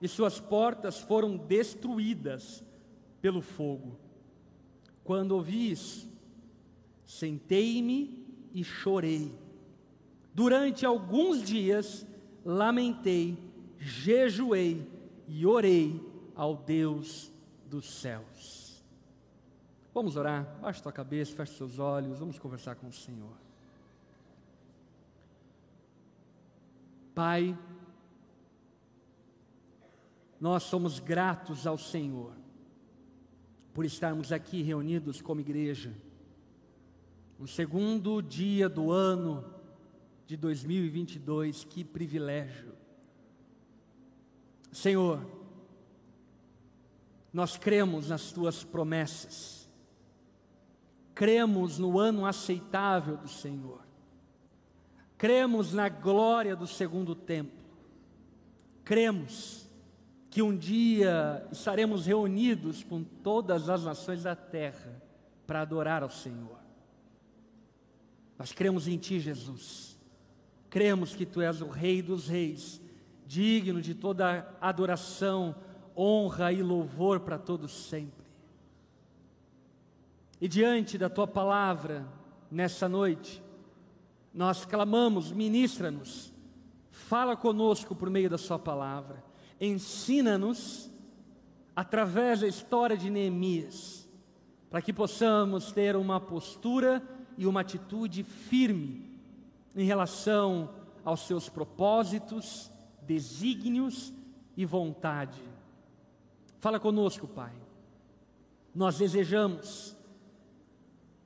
e 0.00 0.08
suas 0.08 0.40
portas 0.40 0.98
foram 0.98 1.36
destruídas 1.36 2.64
pelo 3.20 3.40
fogo. 3.40 3.98
Quando 5.04 5.32
ouvi 5.32 5.70
isso, 5.70 6.10
sentei-me 7.06 8.26
e 8.52 8.64
chorei 8.64 9.32
Durante 10.38 10.86
alguns 10.86 11.42
dias 11.42 12.06
lamentei, 12.44 13.36
jejuei 13.76 14.88
e 15.26 15.44
orei 15.44 16.00
ao 16.36 16.54
Deus 16.54 17.32
dos 17.66 17.90
céus. 17.90 18.80
Vamos 19.92 20.14
orar, 20.14 20.46
baixe 20.60 20.80
tua 20.80 20.92
cabeça, 20.92 21.34
feche 21.34 21.56
seus 21.56 21.80
olhos, 21.80 22.20
vamos 22.20 22.38
conversar 22.38 22.76
com 22.76 22.86
o 22.86 22.92
Senhor. 22.92 23.36
Pai, 27.16 27.58
nós 30.40 30.62
somos 30.62 31.00
gratos 31.00 31.66
ao 31.66 31.76
Senhor 31.76 32.32
por 33.74 33.84
estarmos 33.84 34.30
aqui 34.30 34.62
reunidos 34.62 35.20
como 35.20 35.40
igreja, 35.40 35.92
no 37.40 37.48
segundo 37.48 38.22
dia 38.22 38.68
do 38.68 38.92
ano 38.92 39.57
de 40.28 40.36
2022, 40.36 41.64
que 41.64 41.82
privilégio. 41.82 42.74
Senhor, 44.70 45.26
nós 47.32 47.56
cremos 47.56 48.10
nas 48.10 48.30
tuas 48.30 48.62
promessas, 48.62 49.66
cremos 51.14 51.78
no 51.78 51.98
ano 51.98 52.26
aceitável 52.26 53.16
do 53.16 53.26
Senhor, 53.26 53.80
cremos 55.16 55.72
na 55.72 55.88
glória 55.88 56.54
do 56.54 56.66
segundo 56.66 57.14
tempo, 57.14 57.64
cremos 58.84 59.66
que 60.28 60.42
um 60.42 60.54
dia 60.54 61.48
estaremos 61.50 62.04
reunidos 62.04 62.84
com 62.84 63.02
todas 63.02 63.70
as 63.70 63.82
nações 63.82 64.24
da 64.24 64.36
terra 64.36 65.02
para 65.46 65.62
adorar 65.62 66.02
ao 66.02 66.10
Senhor. 66.10 66.58
Nós 68.38 68.52
cremos 68.52 68.86
em 68.86 68.98
Ti, 68.98 69.18
Jesus. 69.18 69.97
Cremos 70.70 71.14
que 71.14 71.24
Tu 71.24 71.40
és 71.40 71.60
o 71.60 71.68
Rei 71.68 72.02
dos 72.02 72.28
Reis, 72.28 72.80
digno 73.26 73.80
de 73.80 73.94
toda 73.94 74.54
adoração, 74.60 75.54
honra 75.96 76.52
e 76.52 76.62
louvor 76.62 77.20
para 77.20 77.38
todos 77.38 77.72
sempre. 77.72 78.26
E 80.40 80.46
diante 80.46 80.98
da 80.98 81.08
Tua 81.08 81.26
palavra, 81.26 82.06
nessa 82.50 82.88
noite, 82.88 83.42
nós 84.32 84.64
clamamos, 84.64 85.32
ministra-nos, 85.32 86.32
fala 86.90 87.34
conosco 87.34 87.94
por 87.94 88.10
meio 88.10 88.28
da 88.28 88.38
Sua 88.38 88.58
palavra, 88.58 89.24
ensina-nos 89.58 90.90
através 91.74 92.40
da 92.40 92.46
história 92.46 92.96
de 92.96 93.08
Neemias, 93.08 94.06
para 94.68 94.82
que 94.82 94.92
possamos 94.92 95.72
ter 95.72 95.96
uma 95.96 96.20
postura 96.20 97.02
e 97.38 97.46
uma 97.46 97.62
atitude 97.62 98.22
firme 98.22 99.07
em 99.78 99.84
relação 99.84 100.70
aos 101.04 101.20
seus 101.20 101.48
propósitos, 101.48 102.68
desígnios 103.02 104.12
e 104.56 104.66
vontade. 104.66 105.40
Fala 106.58 106.80
conosco, 106.80 107.28
Pai. 107.28 107.52
Nós 108.74 108.98
desejamos 108.98 109.96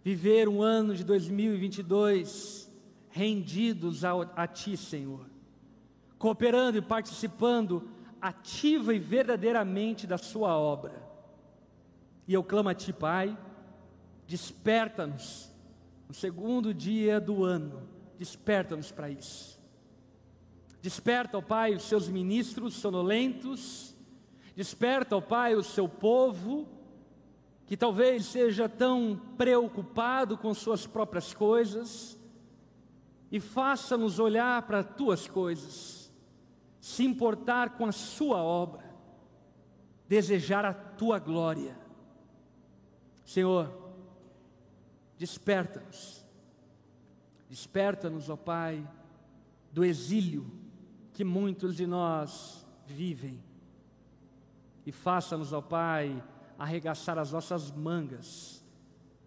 viver 0.04 0.50
um 0.50 0.60
ano 0.60 0.94
de 0.94 1.02
2022 1.02 2.70
rendidos 3.08 4.04
a, 4.04 4.12
a 4.36 4.46
Ti, 4.46 4.76
Senhor, 4.76 5.24
cooperando 6.18 6.76
e 6.76 6.82
participando 6.82 7.88
ativa 8.20 8.92
e 8.92 8.98
verdadeiramente 8.98 10.06
da 10.06 10.18
Sua 10.18 10.58
obra. 10.58 11.02
E 12.28 12.34
eu 12.34 12.44
clamo 12.44 12.68
a 12.68 12.74
Ti, 12.74 12.92
Pai, 12.92 13.34
desperta-nos 14.26 15.50
no 16.06 16.12
segundo 16.12 16.74
dia 16.74 17.18
do 17.18 17.44
ano, 17.44 17.91
desperta-nos 18.22 18.92
para 18.92 19.10
isso. 19.10 19.60
Desperta, 20.80 21.38
ó 21.38 21.42
Pai, 21.42 21.74
os 21.74 21.82
seus 21.82 22.08
ministros 22.08 22.74
sonolentos, 22.74 23.94
desperta, 24.54 25.16
ó 25.16 25.20
Pai, 25.20 25.54
o 25.54 25.62
seu 25.62 25.88
povo, 25.88 26.68
que 27.66 27.76
talvez 27.76 28.26
seja 28.26 28.68
tão 28.68 29.20
preocupado 29.36 30.38
com 30.38 30.54
suas 30.54 30.86
próprias 30.86 31.34
coisas, 31.34 32.18
e 33.30 33.40
faça-nos 33.40 34.18
olhar 34.18 34.62
para 34.62 34.84
tuas 34.84 35.26
coisas, 35.26 36.12
se 36.80 37.04
importar 37.04 37.76
com 37.76 37.86
a 37.86 37.92
sua 37.92 38.42
obra, 38.42 38.94
desejar 40.08 40.64
a 40.64 40.74
tua 40.74 41.18
glória. 41.18 41.78
Senhor, 43.24 43.82
Desperta-nos. 45.22 46.26
Desperta-nos, 47.52 48.30
ó 48.30 48.36
Pai, 48.36 48.82
do 49.70 49.84
exílio 49.84 50.50
que 51.12 51.22
muitos 51.22 51.76
de 51.76 51.86
nós 51.86 52.66
vivem. 52.86 53.38
E 54.86 54.90
faça-nos, 54.90 55.52
ó 55.52 55.60
Pai, 55.60 56.24
arregaçar 56.58 57.18
as 57.18 57.30
nossas 57.30 57.70
mangas 57.70 58.64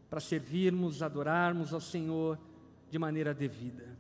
para 0.10 0.20
servirmos, 0.20 1.04
adorarmos 1.04 1.72
ao 1.72 1.80
Senhor 1.80 2.40
de 2.90 2.98
maneira 2.98 3.32
devida. 3.32 3.96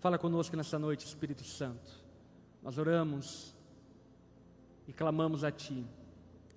Fala 0.00 0.18
conosco 0.18 0.56
nessa 0.56 0.76
noite, 0.76 1.06
Espírito 1.06 1.44
Santo. 1.44 2.04
Nós 2.60 2.76
oramos 2.76 3.54
e 4.88 4.92
clamamos 4.92 5.44
a 5.44 5.52
Ti, 5.52 5.86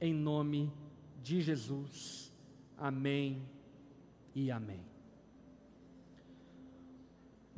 em 0.02 0.16
nome 0.16 0.74
de 1.22 1.44
Jesus. 1.44 2.34
Amém 2.76 3.48
e 4.34 4.50
amém. 4.50 4.89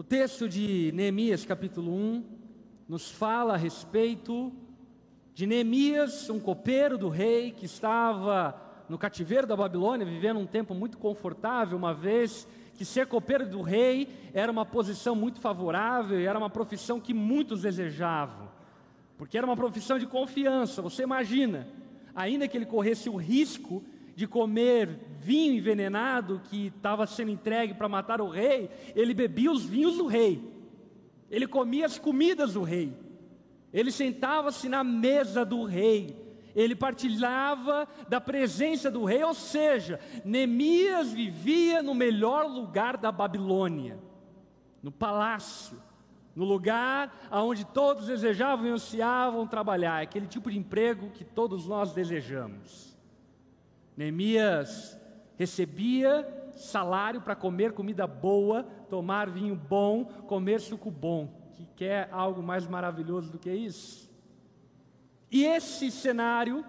O 0.01 0.03
texto 0.03 0.49
de 0.49 0.91
Neemias, 0.95 1.45
capítulo 1.45 1.93
1, 1.93 2.23
nos 2.89 3.11
fala 3.11 3.53
a 3.53 3.55
respeito 3.55 4.51
de 5.31 5.45
Neemias, 5.45 6.27
um 6.27 6.39
copeiro 6.39 6.97
do 6.97 7.07
rei 7.07 7.51
que 7.51 7.67
estava 7.67 8.59
no 8.89 8.97
cativeiro 8.97 9.45
da 9.45 9.55
Babilônia, 9.55 10.03
vivendo 10.03 10.39
um 10.39 10.47
tempo 10.47 10.73
muito 10.73 10.97
confortável, 10.97 11.77
uma 11.77 11.93
vez 11.93 12.47
que 12.73 12.83
ser 12.83 13.05
copeiro 13.05 13.47
do 13.47 13.61
rei 13.61 14.09
era 14.33 14.51
uma 14.51 14.65
posição 14.65 15.15
muito 15.15 15.39
favorável 15.39 16.19
e 16.19 16.25
era 16.25 16.39
uma 16.39 16.49
profissão 16.49 16.99
que 16.99 17.13
muitos 17.13 17.61
desejavam, 17.61 18.49
porque 19.19 19.37
era 19.37 19.45
uma 19.45 19.55
profissão 19.55 19.99
de 19.99 20.07
confiança. 20.07 20.81
Você 20.81 21.03
imagina, 21.03 21.67
ainda 22.15 22.47
que 22.47 22.57
ele 22.57 22.65
corresse 22.65 23.07
o 23.07 23.17
risco 23.17 23.83
de 24.15 24.27
comer 24.27 24.99
vinho 25.19 25.53
envenenado 25.53 26.41
que 26.49 26.67
estava 26.67 27.07
sendo 27.07 27.31
entregue 27.31 27.73
para 27.73 27.89
matar 27.89 28.21
o 28.21 28.29
rei, 28.29 28.69
ele 28.95 29.13
bebia 29.13 29.51
os 29.51 29.63
vinhos 29.63 29.97
do 29.97 30.07
rei, 30.07 30.43
ele 31.29 31.47
comia 31.47 31.85
as 31.85 31.97
comidas 31.97 32.53
do 32.53 32.63
rei, 32.63 32.93
ele 33.71 33.91
sentava-se 33.91 34.67
na 34.67 34.83
mesa 34.83 35.45
do 35.45 35.63
rei, 35.63 36.15
ele 36.53 36.75
partilhava 36.75 37.87
da 38.09 38.19
presença 38.19 38.91
do 38.91 39.05
rei, 39.05 39.23
ou 39.23 39.33
seja, 39.33 39.99
Neemias 40.25 41.13
vivia 41.13 41.81
no 41.81 41.95
melhor 41.95 42.45
lugar 42.45 42.97
da 42.97 43.11
Babilônia, 43.11 43.97
no 44.83 44.91
palácio, 44.91 45.81
no 46.35 46.45
lugar 46.45 47.27
aonde 47.29 47.65
todos 47.65 48.07
desejavam 48.07 48.65
e 48.65 48.69
ansiavam 48.69 49.47
trabalhar, 49.47 50.01
aquele 50.01 50.27
tipo 50.27 50.51
de 50.51 50.57
emprego 50.57 51.09
que 51.11 51.23
todos 51.23 51.67
nós 51.67 51.93
desejamos. 51.93 52.90
Neemias 54.01 54.99
recebia 55.37 56.27
salário 56.55 57.21
para 57.21 57.35
comer 57.35 57.71
comida 57.71 58.07
boa, 58.07 58.63
tomar 58.89 59.29
vinho 59.29 59.55
bom, 59.55 60.05
comer 60.25 60.59
suco 60.59 60.89
bom. 60.89 61.29
Que 61.53 61.67
quer 61.75 62.09
algo 62.11 62.41
mais 62.41 62.65
maravilhoso 62.65 63.31
do 63.31 63.37
que 63.37 63.51
isso? 63.51 64.09
E 65.29 65.45
esse 65.45 65.91
cenário 65.91 66.65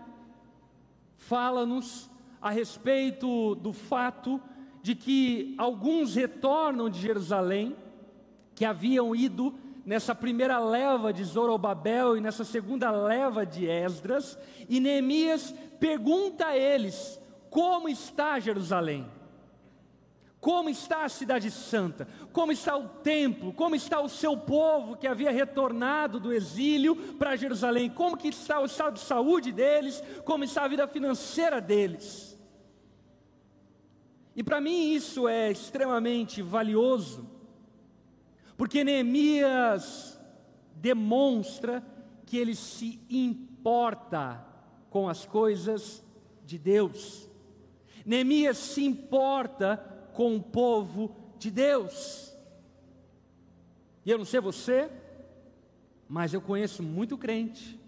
fala-nos 1.16 2.10
a 2.40 2.50
respeito 2.50 3.54
do 3.54 3.72
fato 3.72 4.38
de 4.82 4.94
que 4.94 5.54
alguns 5.56 6.14
retornam 6.14 6.90
de 6.90 7.00
Jerusalém, 7.00 7.74
que 8.54 8.66
haviam 8.66 9.16
ido 9.16 9.54
nessa 9.86 10.14
primeira 10.14 10.58
leva 10.58 11.12
de 11.12 11.24
Zorobabel 11.24 12.16
e 12.16 12.20
nessa 12.20 12.44
segunda 12.44 12.90
leva 12.90 13.46
de 13.46 13.66
Esdras, 13.66 14.38
e 14.68 14.78
Neemias 14.80 15.54
pergunta 15.80 16.46
a 16.46 16.56
eles: 16.56 17.20
como 17.52 17.86
está 17.86 18.40
Jerusalém? 18.40 19.06
Como 20.40 20.70
está 20.70 21.04
a 21.04 21.08
cidade 21.10 21.50
santa? 21.50 22.08
Como 22.32 22.50
está 22.50 22.74
o 22.76 22.88
templo? 22.88 23.52
Como 23.52 23.76
está 23.76 24.00
o 24.00 24.08
seu 24.08 24.36
povo 24.38 24.96
que 24.96 25.06
havia 25.06 25.30
retornado 25.30 26.18
do 26.18 26.32
exílio 26.32 26.96
para 27.18 27.36
Jerusalém? 27.36 27.90
Como 27.90 28.16
que 28.16 28.28
está 28.28 28.58
o 28.58 28.64
estado 28.64 28.94
de 28.94 29.00
saúde 29.00 29.52
deles? 29.52 30.02
Como 30.24 30.44
está 30.44 30.64
a 30.64 30.68
vida 30.68 30.88
financeira 30.88 31.60
deles? 31.60 32.36
E 34.34 34.42
para 34.42 34.58
mim 34.58 34.94
isso 34.94 35.28
é 35.28 35.50
extremamente 35.50 36.40
valioso, 36.40 37.28
porque 38.56 38.82
Neemias 38.82 40.18
demonstra 40.74 41.84
que 42.24 42.38
ele 42.38 42.54
se 42.54 42.98
importa 43.10 44.42
com 44.88 45.06
as 45.06 45.26
coisas 45.26 46.02
de 46.46 46.58
Deus. 46.58 47.30
Neemias 48.04 48.58
se 48.58 48.84
importa 48.84 49.76
com 50.12 50.36
o 50.36 50.42
povo 50.42 51.14
de 51.38 51.50
Deus. 51.50 52.34
E 54.04 54.10
eu 54.10 54.18
não 54.18 54.24
sei 54.24 54.40
você, 54.40 54.90
mas 56.08 56.34
eu 56.34 56.40
conheço 56.40 56.82
muito 56.82 57.16
crente 57.16 57.80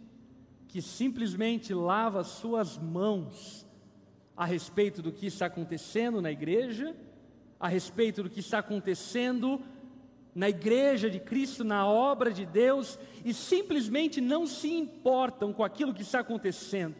que 0.69 0.81
simplesmente 0.81 1.73
lava 1.73 2.25
suas 2.25 2.79
mãos 2.79 3.67
a 4.37 4.45
respeito 4.45 5.01
do 5.01 5.13
que 5.13 5.27
está 5.27 5.47
acontecendo 5.47 6.21
na 6.21 6.33
igreja, 6.33 6.97
a 7.61 7.69
respeito 7.69 8.23
do 8.23 8.31
que 8.31 8.41
está 8.41 8.59
acontecendo 8.59 9.61
na 10.35 10.49
igreja 10.49 11.09
de 11.09 11.21
Cristo, 11.21 11.63
na 11.63 11.87
obra 11.87 12.33
de 12.33 12.45
Deus, 12.45 12.99
e 13.25 13.33
simplesmente 13.33 14.21
não 14.21 14.47
se 14.47 14.69
importam 14.73 15.53
com 15.53 15.63
aquilo 15.63 15.95
que 15.95 16.03
está 16.03 16.21
acontecendo. 16.21 16.97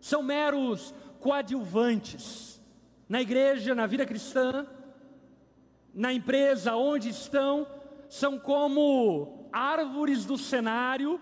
São 0.00 0.22
meros 0.22 0.92
coadjuvantes 1.20 2.60
na 3.08 3.22
igreja, 3.22 3.74
na 3.74 3.86
vida 3.86 4.04
cristã, 4.04 4.66
na 5.94 6.12
empresa 6.12 6.76
onde 6.76 7.08
estão, 7.08 7.66
são 8.08 8.38
como 8.38 9.48
árvores 9.52 10.24
do 10.24 10.36
cenário 10.36 11.20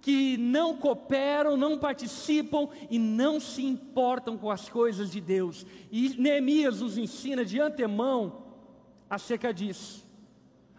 que 0.00 0.36
não 0.36 0.76
cooperam, 0.76 1.56
não 1.56 1.78
participam 1.78 2.68
e 2.90 2.98
não 2.98 3.38
se 3.38 3.64
importam 3.64 4.36
com 4.36 4.50
as 4.50 4.68
coisas 4.68 5.10
de 5.10 5.20
Deus. 5.20 5.64
E 5.92 6.20
Neemias 6.20 6.80
nos 6.80 6.98
ensina 6.98 7.44
de 7.44 7.60
antemão 7.60 8.42
acerca 9.08 9.54
disso, 9.54 10.04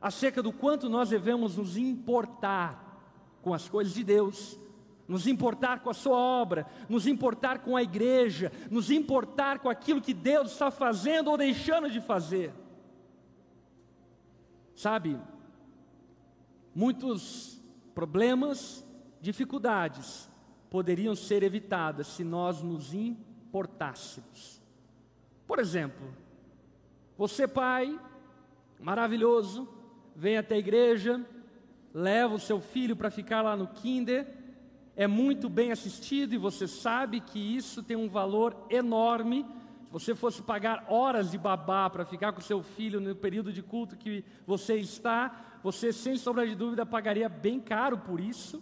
acerca 0.02 0.44
do 0.44 0.52
quanto 0.52 0.90
nós 0.90 1.10
devemos 1.10 1.56
nos 1.56 1.78
importar 1.78 2.84
com 3.42 3.54
as 3.54 3.70
coisas 3.70 3.94
de 3.94 4.04
Deus, 4.04 4.60
nos 5.08 5.28
importar 5.28 5.82
com 5.82 5.90
a 5.90 5.94
Sua 5.94 6.18
obra, 6.18 6.66
nos 6.88 7.06
importar 7.08 7.60
com 7.60 7.76
a 7.76 7.84
igreja, 7.84 8.52
nos 8.70 8.90
importar 8.90 9.60
com 9.60 9.70
aquilo 9.70 10.02
que 10.02 10.14
Deus 10.14 10.52
está 10.52 10.72
fazendo 10.72 11.30
ou 11.30 11.38
deixando 11.38 11.90
de 11.90 12.00
fazer. 12.00 12.54
Sabe, 14.76 15.20
muitos 16.74 17.62
problemas, 17.94 18.86
dificuldades 19.22 20.30
poderiam 20.70 21.16
ser 21.16 21.44
evitadas 21.44 22.08
se 22.08 22.24
nós 22.24 22.62
nos 22.62 22.94
importássemos. 22.94 24.62
Por 25.46 25.60
exemplo, 25.60 26.08
você, 27.16 27.48
pai, 27.48 28.00
maravilhoso, 28.80 29.70
vem 30.16 30.38
até 30.38 30.56
a 30.56 30.60
igreja, 30.60 31.24
leva 31.94 32.34
o 32.34 32.40
seu 32.40 32.60
filho 32.60 32.96
para 32.96 33.12
ficar 33.12 33.42
lá 33.42 33.56
no 33.56 33.68
kinder, 33.68 34.43
é 34.96 35.08
muito 35.08 35.50
bem 35.50 35.72
assistido 35.72 36.34
e 36.34 36.38
você 36.38 36.68
sabe 36.68 37.20
que 37.20 37.40
isso 37.40 37.82
tem 37.82 37.98
um 37.98 38.08
valor 38.08 38.56
enorme. 38.70 39.44
Se 39.86 39.92
você 39.92 40.16
fosse 40.16 40.42
pagar 40.42 40.86
horas 40.88 41.32
de 41.32 41.38
babá 41.38 41.90
para 41.90 42.06
ficar 42.06 42.32
com 42.32 42.42
seu 42.42 42.62
filho 42.62 43.00
no 43.00 43.16
período 43.16 43.52
de 43.52 43.62
culto 43.62 43.98
que 43.98 44.24
você 44.46 44.76
está, 44.76 45.60
você 45.64 45.92
sem 45.92 46.16
sombra 46.16 46.48
de 46.48 46.56
dúvida 46.56 46.86
pagaria 46.86 47.28
bem 47.28 47.60
caro 47.60 47.98
por 47.98 48.20
isso. 48.20 48.62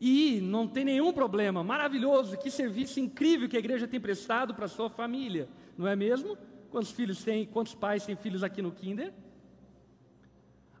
E 0.00 0.40
não 0.40 0.66
tem 0.66 0.84
nenhum 0.84 1.12
problema, 1.12 1.62
maravilhoso, 1.62 2.38
que 2.38 2.50
serviço 2.50 3.00
incrível 3.00 3.48
que 3.48 3.56
a 3.56 3.60
igreja 3.60 3.86
tem 3.86 4.00
prestado 4.00 4.54
para 4.54 4.64
a 4.64 4.68
sua 4.68 4.88
família, 4.88 5.48
não 5.76 5.86
é 5.86 5.94
mesmo? 5.94 6.38
Quantos 6.70 6.90
filhos 6.90 7.22
tem, 7.22 7.44
quantos 7.44 7.74
pais 7.74 8.06
têm 8.06 8.16
filhos 8.16 8.42
aqui 8.42 8.62
no 8.62 8.72
Kinder? 8.72 9.12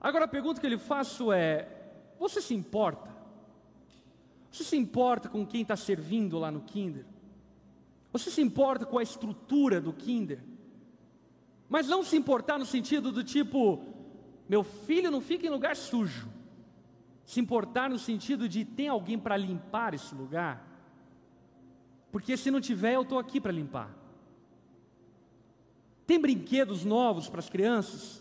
Agora 0.00 0.24
a 0.24 0.28
pergunta 0.28 0.58
que 0.58 0.66
eu 0.66 0.70
lhe 0.70 0.78
faço 0.78 1.30
é: 1.32 1.68
você 2.18 2.40
se 2.40 2.54
importa? 2.54 3.19
Você 4.50 4.64
se 4.64 4.76
importa 4.76 5.28
com 5.28 5.46
quem 5.46 5.62
está 5.62 5.76
servindo 5.76 6.38
lá 6.38 6.50
no 6.50 6.60
Kinder? 6.62 7.04
Você 8.12 8.30
se 8.30 8.42
importa 8.42 8.84
com 8.84 8.98
a 8.98 9.02
estrutura 9.02 9.80
do 9.80 9.92
Kinder? 9.92 10.42
Mas 11.68 11.86
não 11.86 12.02
se 12.02 12.16
importar 12.16 12.58
no 12.58 12.66
sentido 12.66 13.12
do 13.12 13.22
tipo, 13.22 13.84
meu 14.48 14.64
filho 14.64 15.10
não 15.10 15.20
fica 15.20 15.46
em 15.46 15.50
lugar 15.50 15.76
sujo 15.76 16.28
se 17.30 17.38
importar 17.38 17.88
no 17.88 17.96
sentido 17.96 18.48
de 18.48 18.64
tem 18.64 18.88
alguém 18.88 19.16
para 19.16 19.36
limpar 19.36 19.94
esse 19.94 20.12
lugar? 20.12 20.66
Porque 22.10 22.36
se 22.36 22.50
não 22.50 22.60
tiver, 22.60 22.94
eu 22.94 23.02
estou 23.02 23.20
aqui 23.20 23.40
para 23.40 23.52
limpar. 23.52 23.88
Tem 26.04 26.20
brinquedos 26.20 26.84
novos 26.84 27.28
para 27.28 27.38
as 27.38 27.48
crianças? 27.48 28.20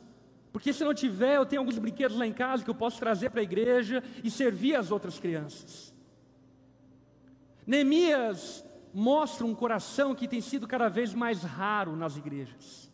Porque 0.54 0.72
se 0.72 0.84
não 0.84 0.94
tiver, 0.94 1.38
eu 1.38 1.46
tenho 1.48 1.60
alguns 1.63 1.80
brinquedos 1.80 2.15
lá 2.15 2.28
em 2.28 2.32
casa 2.32 2.63
que 2.63 2.70
eu 2.70 2.76
posso 2.76 3.00
trazer 3.00 3.32
para 3.32 3.39
a 3.39 3.44
igreja 3.44 4.04
e 4.24 4.30
servir 4.30 4.76
as 4.76 4.92
outras 4.92 5.18
crianças. 5.18 5.92
Neemias 7.69 8.65
mostra 8.91 9.45
um 9.45 9.53
coração 9.53 10.15
que 10.15 10.27
tem 10.27 10.41
sido 10.41 10.67
cada 10.67 10.89
vez 10.89 11.13
mais 11.13 11.43
raro 11.43 11.95
nas 11.95 12.17
igrejas. 12.17 12.91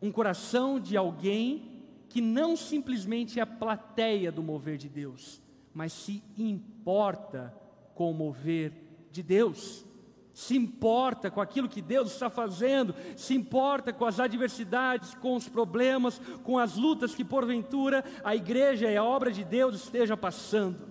Um 0.00 0.10
coração 0.10 0.80
de 0.80 0.96
alguém 0.96 1.84
que 2.08 2.22
não 2.22 2.56
simplesmente 2.56 3.38
é 3.38 3.42
a 3.42 3.46
plateia 3.46 4.32
do 4.32 4.42
mover 4.42 4.78
de 4.78 4.88
Deus, 4.88 5.42
mas 5.74 5.92
se 5.92 6.22
importa 6.38 7.54
com 7.94 8.10
o 8.10 8.14
mover 8.14 8.72
de 9.12 9.22
Deus, 9.22 9.84
se 10.32 10.56
importa 10.56 11.30
com 11.30 11.42
aquilo 11.42 11.68
que 11.68 11.82
Deus 11.82 12.12
está 12.12 12.30
fazendo, 12.30 12.94
se 13.14 13.34
importa 13.34 13.92
com 13.92 14.06
as 14.06 14.18
adversidades, 14.18 15.14
com 15.16 15.36
os 15.36 15.46
problemas, 15.46 16.18
com 16.44 16.58
as 16.58 16.76
lutas 16.76 17.14
que 17.14 17.22
porventura 17.22 18.02
a 18.24 18.34
igreja 18.34 18.90
e 18.90 18.96
a 18.96 19.04
obra 19.04 19.30
de 19.30 19.44
Deus 19.44 19.74
esteja 19.74 20.16
passando. 20.16 20.89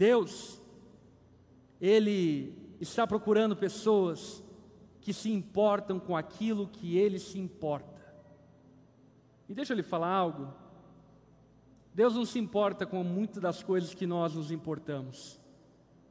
Deus, 0.00 0.58
Ele 1.78 2.56
está 2.80 3.06
procurando 3.06 3.54
pessoas 3.54 4.42
que 4.98 5.12
se 5.12 5.30
importam 5.30 6.00
com 6.00 6.16
aquilo 6.16 6.66
que 6.66 6.96
Ele 6.96 7.18
se 7.18 7.38
importa. 7.38 8.00
E 9.46 9.52
deixa 9.52 9.74
eu 9.74 9.76
lhe 9.76 9.82
falar 9.82 10.08
algo. 10.08 10.54
Deus 11.92 12.14
não 12.14 12.24
se 12.24 12.38
importa 12.38 12.86
com 12.86 13.04
muitas 13.04 13.42
das 13.42 13.62
coisas 13.62 13.92
que 13.92 14.06
nós 14.06 14.34
nos 14.34 14.50
importamos. 14.50 15.38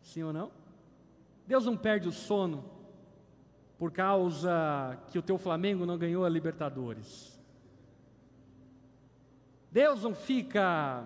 Sim 0.04 0.22
ou 0.22 0.32
não? 0.32 0.52
Deus 1.48 1.66
não 1.66 1.76
perde 1.76 2.08
o 2.08 2.12
sono 2.12 2.64
por 3.76 3.92
causa 3.92 5.00
que 5.08 5.18
o 5.18 5.24
teu 5.24 5.40
Flamengo 5.40 5.88
não 5.88 5.98
ganhou 5.98 6.24
a 6.26 6.30
Libertadores. 6.30 7.42
Deus 9.72 10.04
não 10.04 10.14
fica 10.14 11.04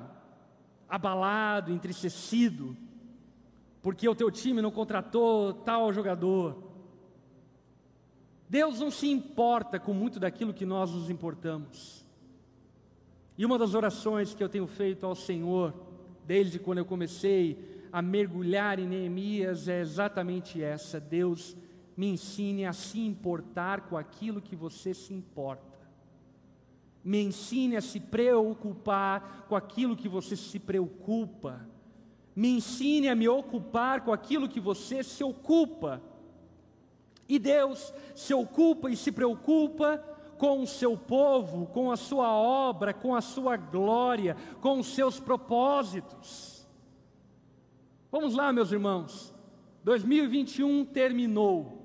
abalado, 0.93 1.71
entristecido, 1.71 2.77
porque 3.81 4.07
o 4.07 4.13
teu 4.13 4.29
time 4.29 4.61
não 4.61 4.69
contratou 4.69 5.51
tal 5.51 5.91
jogador. 5.91 6.71
Deus 8.47 8.79
não 8.79 8.91
se 8.91 9.07
importa 9.09 9.79
com 9.79 9.91
muito 9.91 10.19
daquilo 10.19 10.53
que 10.53 10.67
nós 10.67 10.91
nos 10.91 11.09
importamos. 11.09 12.05
E 13.35 13.43
uma 13.43 13.57
das 13.57 13.73
orações 13.73 14.35
que 14.35 14.43
eu 14.43 14.47
tenho 14.47 14.67
feito 14.67 15.03
ao 15.03 15.15
Senhor, 15.15 15.73
desde 16.27 16.59
quando 16.59 16.77
eu 16.77 16.85
comecei 16.85 17.87
a 17.91 17.99
mergulhar 17.99 18.77
em 18.77 18.87
Neemias, 18.87 19.67
é 19.67 19.81
exatamente 19.81 20.61
essa: 20.61 20.99
Deus 20.99 21.57
me 21.97 22.05
ensine 22.05 22.67
a 22.67 22.73
se 22.73 22.99
importar 22.99 23.89
com 23.89 23.97
aquilo 23.97 24.39
que 24.39 24.55
você 24.55 24.93
se 24.93 25.11
importa. 25.11 25.72
Me 27.03 27.21
ensine 27.21 27.75
a 27.75 27.81
se 27.81 27.99
preocupar 27.99 29.45
com 29.49 29.55
aquilo 29.55 29.95
que 29.95 30.07
você 30.07 30.35
se 30.35 30.57
preocupa. 30.57 31.67
Me 32.35 32.49
ensine 32.49 33.09
a 33.09 33.15
me 33.15 33.27
ocupar 33.27 34.01
com 34.01 34.13
aquilo 34.13 34.47
que 34.47 34.59
você 34.59 35.03
se 35.03 35.23
ocupa. 35.23 36.01
E 37.27 37.37
Deus 37.37 37.93
se 38.15 38.33
ocupa 38.33 38.89
e 38.89 38.95
se 38.95 39.11
preocupa 39.11 39.97
com 40.37 40.61
o 40.61 40.67
seu 40.67 40.97
povo, 40.97 41.67
com 41.67 41.91
a 41.91 41.97
sua 41.97 42.31
obra, 42.31 42.93
com 42.93 43.15
a 43.15 43.21
sua 43.21 43.55
glória, 43.55 44.35
com 44.61 44.79
os 44.79 44.87
seus 44.87 45.19
propósitos. 45.19 46.67
Vamos 48.11 48.35
lá, 48.35 48.51
meus 48.53 48.71
irmãos. 48.71 49.33
2021 49.83 50.85
terminou. 50.85 51.82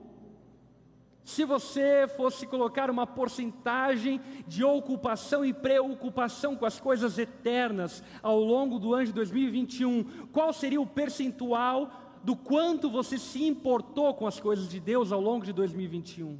Se 1.28 1.44
você 1.44 2.08
fosse 2.16 2.46
colocar 2.46 2.90
uma 2.90 3.06
porcentagem 3.06 4.18
de 4.46 4.64
ocupação 4.64 5.44
e 5.44 5.52
preocupação 5.52 6.56
com 6.56 6.64
as 6.64 6.80
coisas 6.80 7.18
eternas 7.18 8.02
ao 8.22 8.40
longo 8.40 8.78
do 8.78 8.94
ano 8.94 9.04
de 9.04 9.12
2021, 9.12 10.04
qual 10.32 10.54
seria 10.54 10.80
o 10.80 10.86
percentual 10.86 11.90
do 12.24 12.34
quanto 12.34 12.88
você 12.88 13.18
se 13.18 13.46
importou 13.46 14.14
com 14.14 14.26
as 14.26 14.40
coisas 14.40 14.70
de 14.70 14.80
Deus 14.80 15.12
ao 15.12 15.20
longo 15.20 15.44
de 15.44 15.52
2021? 15.52 16.38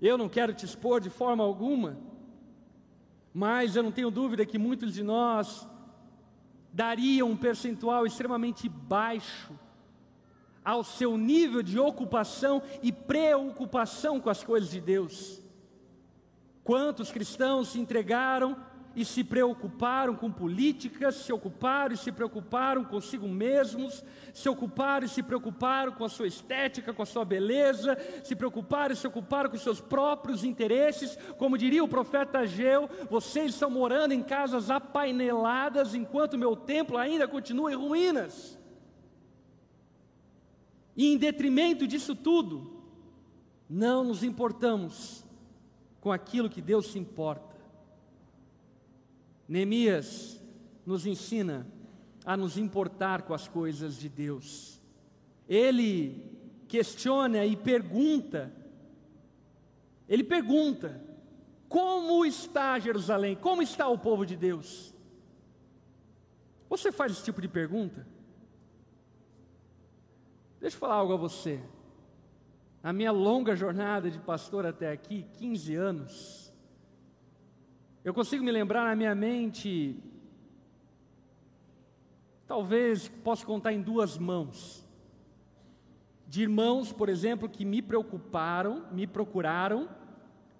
Eu 0.00 0.16
não 0.16 0.28
quero 0.28 0.54
te 0.54 0.64
expor 0.64 1.00
de 1.00 1.10
forma 1.10 1.42
alguma, 1.42 1.98
mas 3.34 3.74
eu 3.74 3.82
não 3.82 3.90
tenho 3.90 4.12
dúvida 4.12 4.46
que 4.46 4.58
muitos 4.58 4.94
de 4.94 5.02
nós 5.02 5.68
dariam 6.72 7.32
um 7.32 7.36
percentual 7.36 8.06
extremamente 8.06 8.68
baixo 8.68 9.58
ao 10.68 10.84
seu 10.84 11.16
nível 11.16 11.62
de 11.62 11.78
ocupação 11.78 12.62
e 12.82 12.92
preocupação 12.92 14.20
com 14.20 14.28
as 14.28 14.44
coisas 14.44 14.70
de 14.70 14.78
Deus. 14.78 15.40
Quantos 16.62 17.10
cristãos 17.10 17.68
se 17.68 17.80
entregaram 17.80 18.54
e 18.94 19.02
se 19.02 19.24
preocuparam 19.24 20.14
com 20.14 20.30
políticas, 20.30 21.14
se 21.14 21.32
ocuparam 21.32 21.94
e 21.94 21.96
se 21.96 22.12
preocuparam 22.12 22.84
consigo 22.84 23.26
mesmos, 23.26 24.04
se 24.34 24.46
ocuparam 24.46 25.06
e 25.06 25.08
se 25.08 25.22
preocuparam 25.22 25.92
com 25.92 26.04
a 26.04 26.08
sua 26.10 26.26
estética, 26.26 26.92
com 26.92 27.02
a 27.02 27.06
sua 27.06 27.24
beleza, 27.24 27.96
se 28.22 28.36
preocuparam 28.36 28.92
e 28.92 28.96
se 28.96 29.06
ocuparam 29.06 29.48
com 29.48 29.56
seus 29.56 29.80
próprios 29.80 30.44
interesses, 30.44 31.18
como 31.38 31.56
diria 31.56 31.82
o 31.82 31.88
profeta 31.88 32.40
Ageu, 32.40 32.90
vocês 33.08 33.54
estão 33.54 33.70
morando 33.70 34.12
em 34.12 34.22
casas 34.22 34.70
apaineladas 34.70 35.94
enquanto 35.94 36.36
meu 36.36 36.54
templo 36.54 36.98
ainda 36.98 37.26
continua 37.26 37.72
em 37.72 37.74
ruínas. 37.74 38.57
E 40.98 41.06
em 41.06 41.16
detrimento 41.16 41.86
disso 41.86 42.12
tudo, 42.12 42.82
não 43.70 44.02
nos 44.02 44.24
importamos 44.24 45.24
com 46.00 46.10
aquilo 46.10 46.50
que 46.50 46.60
Deus 46.60 46.88
se 46.88 46.98
importa. 46.98 47.56
Neemias 49.46 50.42
nos 50.84 51.06
ensina 51.06 51.64
a 52.26 52.36
nos 52.36 52.58
importar 52.58 53.22
com 53.22 53.32
as 53.32 53.46
coisas 53.46 53.96
de 53.96 54.08
Deus. 54.08 54.82
Ele 55.48 56.20
questiona 56.66 57.46
e 57.46 57.54
pergunta, 57.54 58.52
ele 60.08 60.24
pergunta: 60.24 61.00
Como 61.68 62.26
está 62.26 62.76
Jerusalém? 62.80 63.36
Como 63.36 63.62
está 63.62 63.86
o 63.86 63.96
povo 63.96 64.26
de 64.26 64.34
Deus? 64.34 64.92
Você 66.68 66.90
faz 66.90 67.12
esse 67.12 67.22
tipo 67.22 67.40
de 67.40 67.46
pergunta? 67.46 68.17
Deixa 70.60 70.76
eu 70.76 70.80
falar 70.80 70.94
algo 70.94 71.12
a 71.12 71.16
você. 71.16 71.60
Na 72.82 72.92
minha 72.92 73.12
longa 73.12 73.54
jornada 73.54 74.10
de 74.10 74.18
pastor 74.18 74.66
até 74.66 74.90
aqui, 74.90 75.24
15 75.34 75.74
anos, 75.76 76.52
eu 78.04 78.12
consigo 78.12 78.44
me 78.44 78.50
lembrar 78.50 78.84
na 78.84 78.96
minha 78.96 79.14
mente, 79.14 79.96
talvez 82.46 83.08
posso 83.08 83.46
contar 83.46 83.72
em 83.72 83.82
duas 83.82 84.18
mãos, 84.18 84.84
de 86.26 86.42
irmãos, 86.42 86.92
por 86.92 87.08
exemplo, 87.08 87.48
que 87.48 87.64
me 87.64 87.80
preocuparam, 87.80 88.86
me 88.90 89.06
procuraram, 89.06 89.88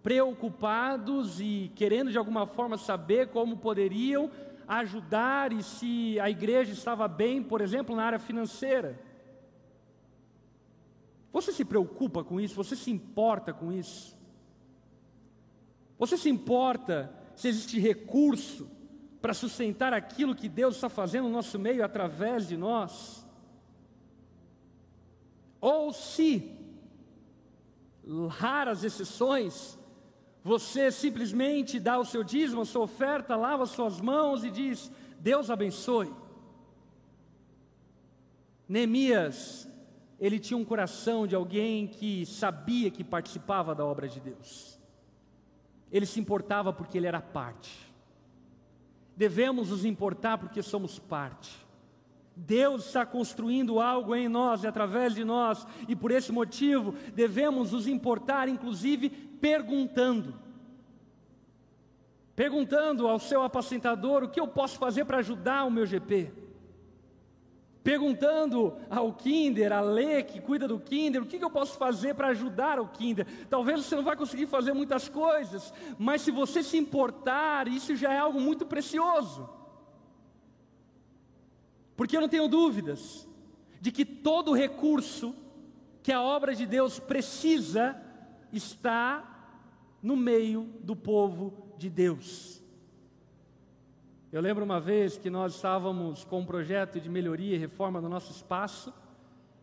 preocupados 0.03 1.41
e 1.41 1.73
querendo 1.75 2.11
de 2.11 2.19
alguma 2.19 2.47
forma 2.47 2.79
saber 2.79 3.29
como 3.29 3.57
poderiam 3.57 4.31
ajudar 4.67 5.53
e 5.53 5.63
se 5.63 6.21
a 6.21 6.31
igreja 6.31 6.73
estava 6.73 7.09
bem, 7.09 7.43
por 7.43 7.61
exemplo, 7.61 7.97
na 7.97 8.05
área 8.05 8.19
financeira. 8.19 9.08
Você 11.33 11.53
se 11.53 11.64
preocupa 11.64 12.25
com 12.25 12.41
isso? 12.41 12.55
Você 12.55 12.75
se 12.75 12.91
importa 12.91 13.53
com 13.53 13.73
isso? 13.73 14.17
Você 15.99 16.17
se 16.17 16.29
importa 16.29 17.12
se 17.35 17.49
existe 17.49 17.79
recurso 17.79 18.69
para 19.21 19.35
sustentar 19.35 19.93
aquilo 19.93 20.35
que 20.35 20.49
Deus 20.49 20.77
está 20.77 20.88
fazendo 20.88 21.25
no 21.25 21.35
nosso 21.35 21.59
meio 21.59 21.85
através 21.85 22.49
de 22.49 22.57
nós? 22.57 23.27
Ou 25.61 25.93
se, 25.93 26.57
raras 28.29 28.85
exceções, 28.85 29.79
você 30.43 30.91
simplesmente 30.91 31.79
dá 31.79 31.99
o 31.99 32.05
seu 32.05 32.23
dízimo, 32.25 32.62
a 32.62 32.64
sua 32.64 32.83
oferta, 32.83 33.37
lava 33.37 33.67
suas 33.67 34.01
mãos 34.01 34.45
e 34.45 34.51
diz: 34.51 34.91
Deus 35.19 35.51
abençoe. 35.51 36.11
Neemias 38.69 39.67
ele 40.20 40.38
tinha 40.38 40.59
um 40.59 40.64
coração 40.64 41.26
de 41.26 41.35
alguém 41.35 41.87
que 41.87 42.26
sabia 42.26 42.90
que 42.90 43.04
participava 43.04 43.74
da 43.74 43.85
obra 43.85 44.09
de 44.09 44.18
Deus. 44.18 44.78
Ele 45.92 46.07
se 46.07 46.18
importava 46.18 46.72
porque 46.72 46.98
ele 46.98 47.07
era 47.07 47.20
parte. 47.20 47.70
Devemos 49.16 49.70
nos 49.70 49.85
importar 49.85 50.38
porque 50.38 50.61
somos 50.61 50.98
parte. 50.98 51.66
Deus 52.35 52.87
está 52.87 53.07
construindo 53.07 53.81
algo 53.81 54.14
em 54.14 54.28
nós 54.28 54.62
e 54.62 54.66
através 54.66 55.14
de 55.14 55.24
nós, 55.24 55.66
e 55.88 55.96
por 55.96 56.11
esse 56.11 56.31
motivo 56.31 56.94
devemos 57.14 57.72
nos 57.72 57.87
importar, 57.88 58.48
inclusive 58.48 59.09
perguntando. 59.11 60.35
Perguntando 62.37 63.09
ao 63.09 63.18
seu 63.18 63.42
apacentador 63.42 64.22
o 64.22 64.28
que 64.28 64.38
eu 64.38 64.46
posso 64.46 64.78
fazer 64.78 65.04
para 65.04 65.18
ajudar 65.18 65.64
o 65.64 65.70
meu 65.70 65.85
GP 65.85 66.48
perguntando 67.83 68.77
ao 68.91 69.12
Kinder, 69.12 69.73
a 69.73 69.81
Lê 69.81 70.23
que 70.23 70.41
cuida 70.41 70.69
do 70.69 70.79
Kinder, 70.79 71.23
o 71.23 71.27
que, 71.27 71.43
eu 71.43 71.51
posso 71.51 71.79
fazer 71.79 72.14
para 72.14 72.29
ajudar 72.29 72.79
o 72.79 72.88
Kinder. 72.88 73.27
Talvez 73.49 73.85
você 73.85 73.97
não 73.97 74.03
vai 74.03 74.17
conseguir 74.17 74.47
fazer 74.47 74.73
muitas 74.73 75.09
coisas, 75.09 75.73
mas 75.99 76.23
se 76.23 76.31
você 76.31 76.62
se 76.62 76.77
importar, 76.77 77.69
isso 77.69 77.97
já 77.97 78.12
é 78.12 78.19
algo 78.19 78.41
muito 78.41 78.67
precioso. 78.67 79.49
Porque 81.97 82.17
eu 82.17 82.21
não 82.21 82.29
tenho 82.29 82.49
dúvidas 82.49 83.27
de 83.81 83.91
que 83.91 84.05
todo 84.05 84.53
recurso 84.53 85.35
que 86.03 86.12
a 86.12 86.23
obra 86.23 86.55
de 86.55 86.67
Deus 86.67 86.99
precisa 86.99 87.97
está 88.53 89.57
no 90.03 90.17
meio 90.17 90.62
do 90.81 90.95
povo 90.95 91.75
de 91.77 91.91
Deus. 91.91 92.62
Eu 94.31 94.43
lembro 94.43 94.62
uma 94.62 94.79
vez 94.79 95.17
que 95.17 95.31
nós 95.31 95.55
estávamos 95.55 96.23
com 96.23 96.41
um 96.41 96.45
projeto 96.45 97.01
de 97.01 97.09
melhoria 97.09 97.55
e 97.55 97.59
reforma 97.59 97.99
no 97.99 98.11
nosso 98.11 98.31
espaço, 98.31 98.93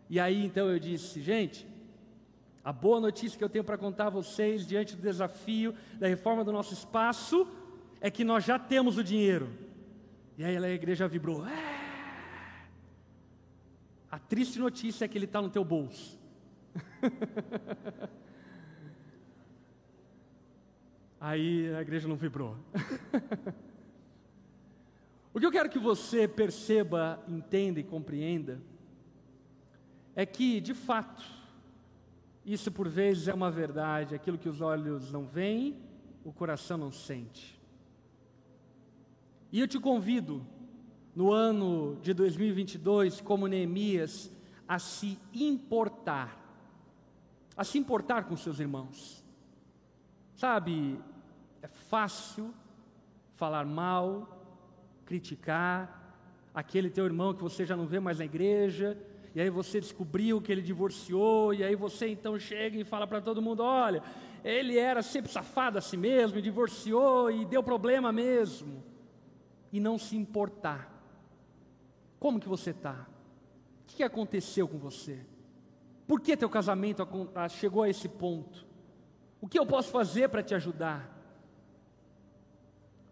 e 0.09 0.19
aí 0.19 0.43
então 0.43 0.71
eu 0.71 0.79
disse, 0.79 1.21
gente, 1.21 1.67
a 2.63 2.73
boa 2.73 2.99
notícia 2.99 3.37
que 3.37 3.43
eu 3.43 3.49
tenho 3.49 3.63
para 3.63 3.77
contar 3.77 4.07
a 4.07 4.09
vocês 4.09 4.65
diante 4.65 4.95
do 4.95 5.03
desafio 5.03 5.75
da 5.99 6.07
reforma 6.07 6.43
do 6.43 6.51
nosso 6.51 6.73
espaço 6.73 7.47
é 8.01 8.09
que 8.09 8.23
nós 8.23 8.43
já 8.43 8.57
temos 8.57 8.97
o 8.97 9.03
dinheiro. 9.03 9.51
E 10.35 10.43
aí 10.43 10.57
a 10.57 10.69
igreja 10.69 11.07
vibrou. 11.07 11.45
É! 11.47 12.65
A 14.09 14.17
triste 14.17 14.57
notícia 14.57 15.05
é 15.05 15.07
que 15.07 15.15
ele 15.15 15.25
está 15.25 15.43
no 15.43 15.51
teu 15.51 15.63
bolso. 15.63 16.19
aí 21.21 21.71
a 21.75 21.81
igreja 21.83 22.07
não 22.07 22.15
vibrou. 22.15 22.57
O 25.35 25.39
que 25.39 25.45
eu 25.45 25.51
quero 25.51 25.69
que 25.69 25.77
você 25.77 26.29
perceba, 26.29 27.21
entenda 27.27 27.77
e 27.77 27.83
compreenda 27.83 28.57
é 30.15 30.25
que, 30.25 30.61
de 30.61 30.73
fato, 30.73 31.25
isso 32.45 32.71
por 32.71 32.87
vezes 32.87 33.27
é 33.27 33.33
uma 33.33 33.51
verdade, 33.51 34.15
aquilo 34.15 34.37
que 34.37 34.47
os 34.47 34.61
olhos 34.61 35.11
não 35.11 35.25
veem, 35.25 35.77
o 36.23 36.31
coração 36.31 36.77
não 36.77 36.89
sente. 36.89 37.59
E 39.51 39.59
eu 39.59 39.67
te 39.67 39.77
convido, 39.77 40.41
no 41.13 41.33
ano 41.33 41.99
de 42.01 42.13
2022, 42.13 43.19
como 43.19 43.45
Neemias, 43.45 44.31
a 44.65 44.79
se 44.79 45.19
importar, 45.33 46.39
a 47.57 47.65
se 47.65 47.77
importar 47.77 48.23
com 48.23 48.37
seus 48.37 48.61
irmãos. 48.61 49.21
Sabe, 50.33 50.97
é 51.61 51.67
fácil 51.67 52.53
falar 53.33 53.65
mal, 53.65 54.34
criticar 55.05 56.03
aquele 56.53 56.89
teu 56.89 57.05
irmão 57.05 57.33
que 57.33 57.43
você 57.43 57.65
já 57.65 57.75
não 57.75 57.85
vê 57.85 57.99
mais 57.99 58.19
na 58.19 58.25
igreja, 58.25 58.97
e 59.35 59.41
aí 59.41 59.49
você 59.49 59.81
descobriu 59.81 60.41
que 60.41 60.51
ele 60.51 60.61
divorciou, 60.61 61.53
e 61.53 61.63
aí 61.63 61.75
você 61.75 62.07
então 62.07 62.39
chega 62.39 62.77
e 62.77 62.85
fala 62.85 63.05
para 63.05 63.19
todo 63.19 63.41
mundo: 63.41 63.61
olha, 63.61 64.01
ele 64.43 64.77
era 64.77 65.01
sempre 65.01 65.31
safado 65.31 65.77
a 65.77 65.81
si 65.81 65.97
mesmo, 65.97 66.37
e 66.39 66.41
divorciou 66.41 67.29
e 67.29 67.45
deu 67.45 67.61
problema 67.61 68.11
mesmo, 68.11 68.81
e 69.71 69.79
não 69.79 69.97
se 69.97 70.15
importar. 70.15 70.89
Como 72.17 72.39
que 72.39 72.47
você 72.47 72.69
está? 72.69 73.05
O 73.81 73.85
que 73.87 74.03
aconteceu 74.03 74.67
com 74.67 74.77
você? 74.77 75.19
Por 76.07 76.21
que 76.21 76.37
teu 76.37 76.49
casamento 76.49 77.05
chegou 77.49 77.83
a 77.83 77.89
esse 77.89 78.07
ponto? 78.07 78.65
O 79.41 79.47
que 79.47 79.59
eu 79.59 79.65
posso 79.65 79.91
fazer 79.91 80.29
para 80.29 80.41
te 80.41 80.55
ajudar? 80.55 81.11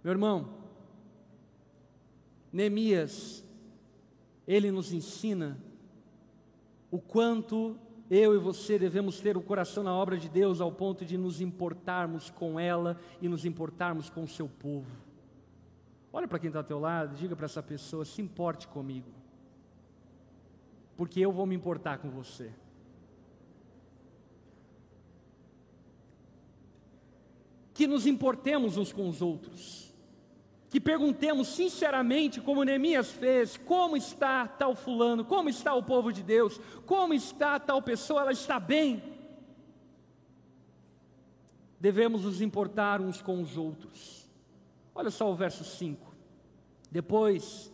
Meu 0.04 0.12
irmão, 0.12 0.63
Neemias, 2.54 3.44
ele 4.48 4.70
nos 4.70 4.94
ensina 4.94 5.58
o 6.92 7.00
quanto 7.00 7.76
eu 8.12 8.36
e 8.36 8.38
você 8.38 8.78
devemos 8.78 9.20
ter 9.20 9.36
o 9.36 9.42
coração 9.42 9.84
na 9.84 9.92
obra 9.92 10.16
de 10.16 10.30
Deus 10.30 10.62
ao 10.62 10.72
ponto 10.72 11.04
de 11.04 11.18
nos 11.18 11.42
importarmos 11.42 12.30
com 12.30 12.60
ela 12.60 13.00
e 13.20 13.28
nos 13.28 13.44
importarmos 13.44 14.08
com 14.08 14.24
o 14.24 14.28
seu 14.28 14.48
povo. 14.48 14.92
Olha 16.12 16.28
para 16.28 16.38
quem 16.38 16.50
está 16.50 16.60
ao 16.60 16.64
teu 16.64 16.80
lado, 16.80 17.16
diga 17.16 17.36
para 17.36 17.46
essa 17.46 17.64
pessoa: 17.64 18.06
se 18.06 18.22
importe 18.22 18.68
comigo, 18.68 19.10
porque 20.96 21.20
eu 21.20 21.32
vou 21.32 21.48
me 21.48 21.56
importar 21.56 21.98
com 21.98 22.12
você. 22.12 22.52
Que 27.74 27.88
nos 27.88 28.06
importemos 28.06 28.78
uns 28.78 28.94
com 28.94 29.10
os 29.10 29.24
outros 29.24 29.93
que 30.74 30.82
perguntemos 30.82 31.50
sinceramente, 31.50 32.42
como 32.42 32.64
Neemias 32.64 33.12
fez: 33.12 33.58
como 33.58 33.96
está 33.96 34.48
tal 34.48 34.76
fulano, 34.76 35.24
como 35.24 35.48
está 35.48 35.72
o 35.76 35.84
povo 35.84 36.12
de 36.12 36.24
Deus, 36.24 36.60
como 36.88 37.14
está 37.14 37.60
tal 37.60 37.80
pessoa, 37.80 38.24
ela 38.24 38.32
está 38.32 38.60
bem. 38.60 39.04
Devemos 41.80 42.24
nos 42.24 42.42
importar 42.42 43.02
uns 43.02 43.22
com 43.22 43.40
os 43.40 43.56
outros. 43.56 44.28
Olha 44.96 45.12
só 45.12 45.32
o 45.32 45.36
verso 45.36 45.64
5. 45.64 46.12
Depois 46.90 47.72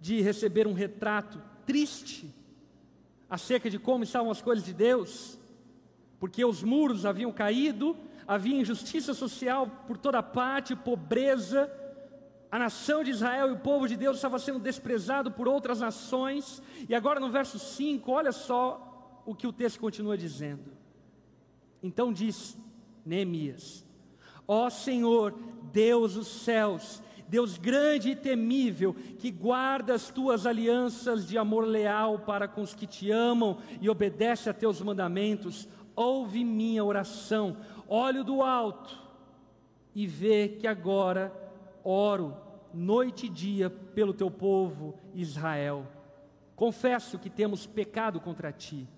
de 0.00 0.20
receber 0.20 0.68
um 0.68 0.74
retrato 0.74 1.42
triste 1.66 2.32
acerca 3.28 3.68
de 3.68 3.80
como 3.80 4.04
estavam 4.04 4.30
as 4.30 4.40
coisas 4.40 4.64
de 4.64 4.72
Deus, 4.72 5.36
porque 6.20 6.44
os 6.44 6.62
muros 6.62 7.04
haviam 7.04 7.32
caído, 7.32 7.96
havia 8.28 8.60
injustiça 8.60 9.12
social 9.12 9.66
por 9.88 9.98
toda 9.98 10.22
parte, 10.22 10.76
pobreza, 10.76 11.81
a 12.52 12.58
nação 12.58 13.02
de 13.02 13.10
Israel 13.10 13.48
e 13.48 13.52
o 13.52 13.58
povo 13.58 13.88
de 13.88 13.96
Deus 13.96 14.16
estava 14.16 14.38
sendo 14.38 14.58
desprezado 14.58 15.32
por 15.32 15.48
outras 15.48 15.80
nações, 15.80 16.62
e 16.86 16.94
agora 16.94 17.18
no 17.18 17.30
verso 17.30 17.58
5, 17.58 18.12
olha 18.12 18.30
só 18.30 19.22
o 19.24 19.34
que 19.34 19.46
o 19.46 19.52
texto 19.54 19.80
continua 19.80 20.18
dizendo. 20.18 20.70
Então 21.82 22.12
diz 22.12 22.58
Neemias: 23.06 23.86
Ó 24.46 24.68
Senhor, 24.68 25.34
Deus 25.72 26.12
dos 26.12 26.28
céus, 26.28 27.02
Deus 27.26 27.56
grande 27.56 28.10
e 28.10 28.16
temível, 28.16 28.94
que 29.18 29.30
guarda 29.30 29.94
as 29.94 30.10
tuas 30.10 30.44
alianças 30.44 31.26
de 31.26 31.38
amor 31.38 31.64
leal 31.64 32.18
para 32.18 32.46
com 32.46 32.60
os 32.60 32.74
que 32.74 32.86
te 32.86 33.10
amam 33.10 33.56
e 33.80 33.88
obedece 33.88 34.50
a 34.50 34.52
teus 34.52 34.78
mandamentos, 34.82 35.66
ouve 35.96 36.44
minha 36.44 36.84
oração, 36.84 37.56
olho 37.88 38.22
do 38.22 38.42
alto 38.42 39.00
e 39.94 40.06
vê 40.06 40.48
que 40.48 40.66
agora 40.66 41.41
oro 41.84 42.36
noite 42.72 43.26
e 43.26 43.28
dia 43.28 43.68
pelo 43.68 44.14
teu 44.14 44.30
povo 44.30 44.98
Israel. 45.14 45.86
Confesso 46.56 47.18
que 47.18 47.28
temos 47.28 47.66
pecado 47.66 48.20
contra 48.20 48.52
ti. 48.52 48.88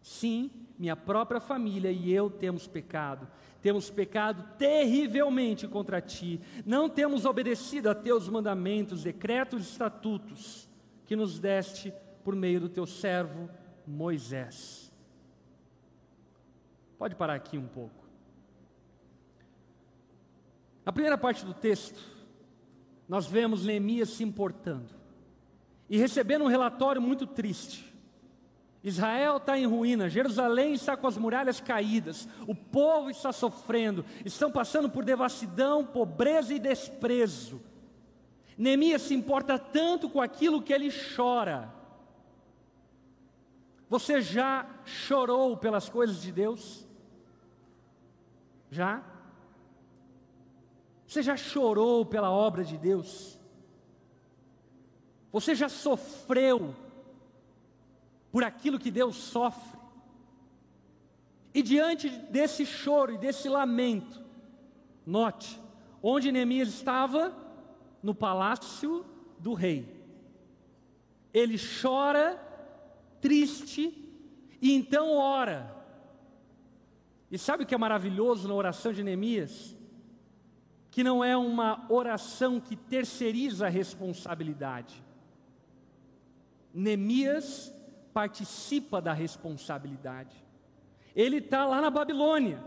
Sim, 0.00 0.50
minha 0.78 0.96
própria 0.96 1.40
família 1.40 1.90
e 1.90 2.12
eu 2.12 2.28
temos 2.28 2.66
pecado. 2.66 3.28
Temos 3.60 3.88
pecado 3.90 4.56
terrivelmente 4.58 5.68
contra 5.68 6.00
ti. 6.00 6.40
Não 6.66 6.88
temos 6.88 7.24
obedecido 7.24 7.88
a 7.88 7.94
teus 7.94 8.28
mandamentos, 8.28 9.04
decretos 9.04 9.62
e 9.62 9.70
estatutos 9.70 10.68
que 11.06 11.14
nos 11.14 11.38
deste 11.38 11.92
por 12.24 12.34
meio 12.34 12.60
do 12.60 12.68
teu 12.68 12.86
servo 12.86 13.48
Moisés. 13.86 14.92
Pode 16.98 17.14
parar 17.14 17.34
aqui 17.34 17.56
um 17.56 17.66
pouco. 17.66 18.02
Na 20.84 20.92
primeira 20.92 21.16
parte 21.16 21.44
do 21.44 21.54
texto, 21.54 22.11
nós 23.08 23.26
vemos 23.26 23.64
Neemias 23.64 24.10
se 24.10 24.24
importando 24.24 24.94
e 25.88 25.98
recebendo 25.98 26.44
um 26.44 26.48
relatório 26.48 27.02
muito 27.02 27.26
triste. 27.26 27.92
Israel 28.82 29.36
está 29.36 29.56
em 29.56 29.66
ruína, 29.66 30.08
Jerusalém 30.08 30.74
está 30.74 30.96
com 30.96 31.06
as 31.06 31.16
muralhas 31.16 31.60
caídas, 31.60 32.28
o 32.48 32.54
povo 32.54 33.10
está 33.10 33.32
sofrendo, 33.32 34.04
estão 34.24 34.50
passando 34.50 34.88
por 34.88 35.04
devassidão, 35.04 35.84
pobreza 35.84 36.52
e 36.52 36.58
desprezo. 36.58 37.60
Neemias 38.58 39.02
se 39.02 39.14
importa 39.14 39.58
tanto 39.58 40.10
com 40.10 40.20
aquilo 40.20 40.62
que 40.62 40.72
ele 40.72 40.90
chora. 41.14 41.72
Você 43.88 44.20
já 44.20 44.66
chorou 44.84 45.56
pelas 45.56 45.88
coisas 45.88 46.20
de 46.22 46.32
Deus? 46.32 46.86
Já? 48.70 49.02
Você 51.12 51.22
já 51.22 51.36
chorou 51.36 52.06
pela 52.06 52.30
obra 52.30 52.64
de 52.64 52.78
Deus? 52.78 53.38
Você 55.30 55.54
já 55.54 55.68
sofreu 55.68 56.74
por 58.30 58.42
aquilo 58.42 58.78
que 58.78 58.90
Deus 58.90 59.16
sofre? 59.16 59.78
E 61.52 61.62
diante 61.62 62.08
desse 62.08 62.64
choro 62.64 63.12
e 63.12 63.18
desse 63.18 63.46
lamento, 63.46 64.24
note, 65.04 65.60
onde 66.02 66.32
Neemias 66.32 66.68
estava? 66.68 67.36
No 68.02 68.14
palácio 68.14 69.04
do 69.38 69.52
rei. 69.52 69.86
Ele 71.30 71.58
chora, 71.82 72.40
triste, 73.20 74.02
e 74.62 74.72
então 74.72 75.14
ora. 75.14 75.76
E 77.30 77.36
sabe 77.36 77.64
o 77.64 77.66
que 77.66 77.74
é 77.74 77.78
maravilhoso 77.78 78.48
na 78.48 78.54
oração 78.54 78.94
de 78.94 79.02
Neemias? 79.02 79.76
Que 80.92 81.02
não 81.02 81.24
é 81.24 81.34
uma 81.34 81.86
oração 81.88 82.60
que 82.60 82.76
terceiriza 82.76 83.66
a 83.66 83.70
responsabilidade. 83.70 85.02
Neemias 86.72 87.74
participa 88.12 89.00
da 89.00 89.14
responsabilidade. 89.14 90.36
Ele 91.16 91.38
está 91.38 91.64
lá 91.64 91.80
na 91.80 91.88
Babilônia, 91.88 92.62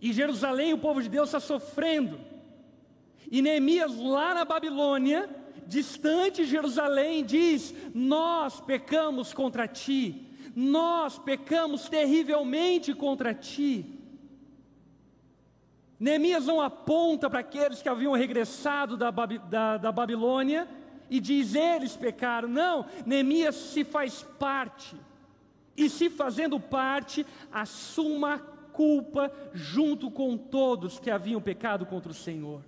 e 0.00 0.14
Jerusalém, 0.14 0.72
o 0.72 0.78
povo 0.78 1.02
de 1.02 1.10
Deus 1.10 1.28
está 1.28 1.40
sofrendo. 1.40 2.18
E 3.30 3.42
Neemias, 3.42 3.94
lá 3.98 4.32
na 4.32 4.46
Babilônia, 4.46 5.28
distante 5.66 6.44
de 6.44 6.50
Jerusalém, 6.50 7.22
diz: 7.22 7.74
Nós 7.94 8.62
pecamos 8.62 9.34
contra 9.34 9.68
ti, 9.68 10.26
nós 10.56 11.18
pecamos 11.18 11.86
terrivelmente 11.86 12.94
contra 12.94 13.34
ti. 13.34 13.97
Neemias 15.98 16.46
não 16.46 16.60
aponta 16.60 17.28
para 17.28 17.40
aqueles 17.40 17.82
que 17.82 17.88
haviam 17.88 18.12
regressado 18.12 18.96
da, 18.96 19.10
da, 19.10 19.76
da 19.76 19.92
Babilônia 19.92 20.68
e 21.10 21.18
diz 21.18 21.54
eles 21.54 21.96
pecaram. 21.96 22.48
Não, 22.48 22.86
Neemias 23.04 23.56
se 23.56 23.84
faz 23.84 24.22
parte. 24.38 24.96
E 25.76 25.88
se 25.88 26.08
fazendo 26.08 26.60
parte, 26.60 27.26
assuma 27.50 28.34
a 28.34 28.38
culpa 28.38 29.32
junto 29.52 30.10
com 30.10 30.36
todos 30.36 31.00
que 31.00 31.10
haviam 31.10 31.40
pecado 31.40 31.84
contra 31.84 32.12
o 32.12 32.14
Senhor. 32.14 32.62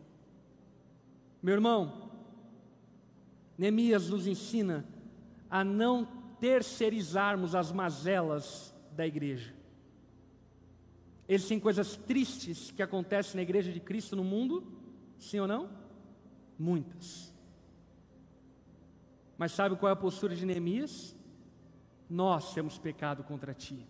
Meu 1.43 1.55
irmão, 1.55 2.11
Neemias 3.57 4.09
nos 4.09 4.27
ensina 4.27 4.85
a 5.49 5.63
não 5.63 6.07
terceirizarmos 6.41 7.55
as 7.55 7.71
mazelas 7.71 8.75
da 8.93 9.07
igreja. 9.07 9.60
Existem 11.33 11.61
coisas 11.61 11.97
tristes 11.97 12.73
que 12.73 12.83
acontecem 12.83 13.37
na 13.37 13.43
igreja 13.43 13.71
de 13.71 13.79
Cristo 13.79 14.17
no 14.17 14.25
mundo? 14.25 14.67
Sim 15.17 15.39
ou 15.39 15.47
não? 15.47 15.71
Muitas. 16.59 17.33
Mas 19.39 19.53
sabe 19.53 19.77
qual 19.77 19.91
é 19.91 19.93
a 19.93 19.97
postura 19.97 20.35
de 20.35 20.45
Neemias? 20.45 21.17
Nós 22.11 22.53
temos 22.53 22.79
pecado 22.79 23.23
contra 23.23 23.55
ti. 23.55 23.87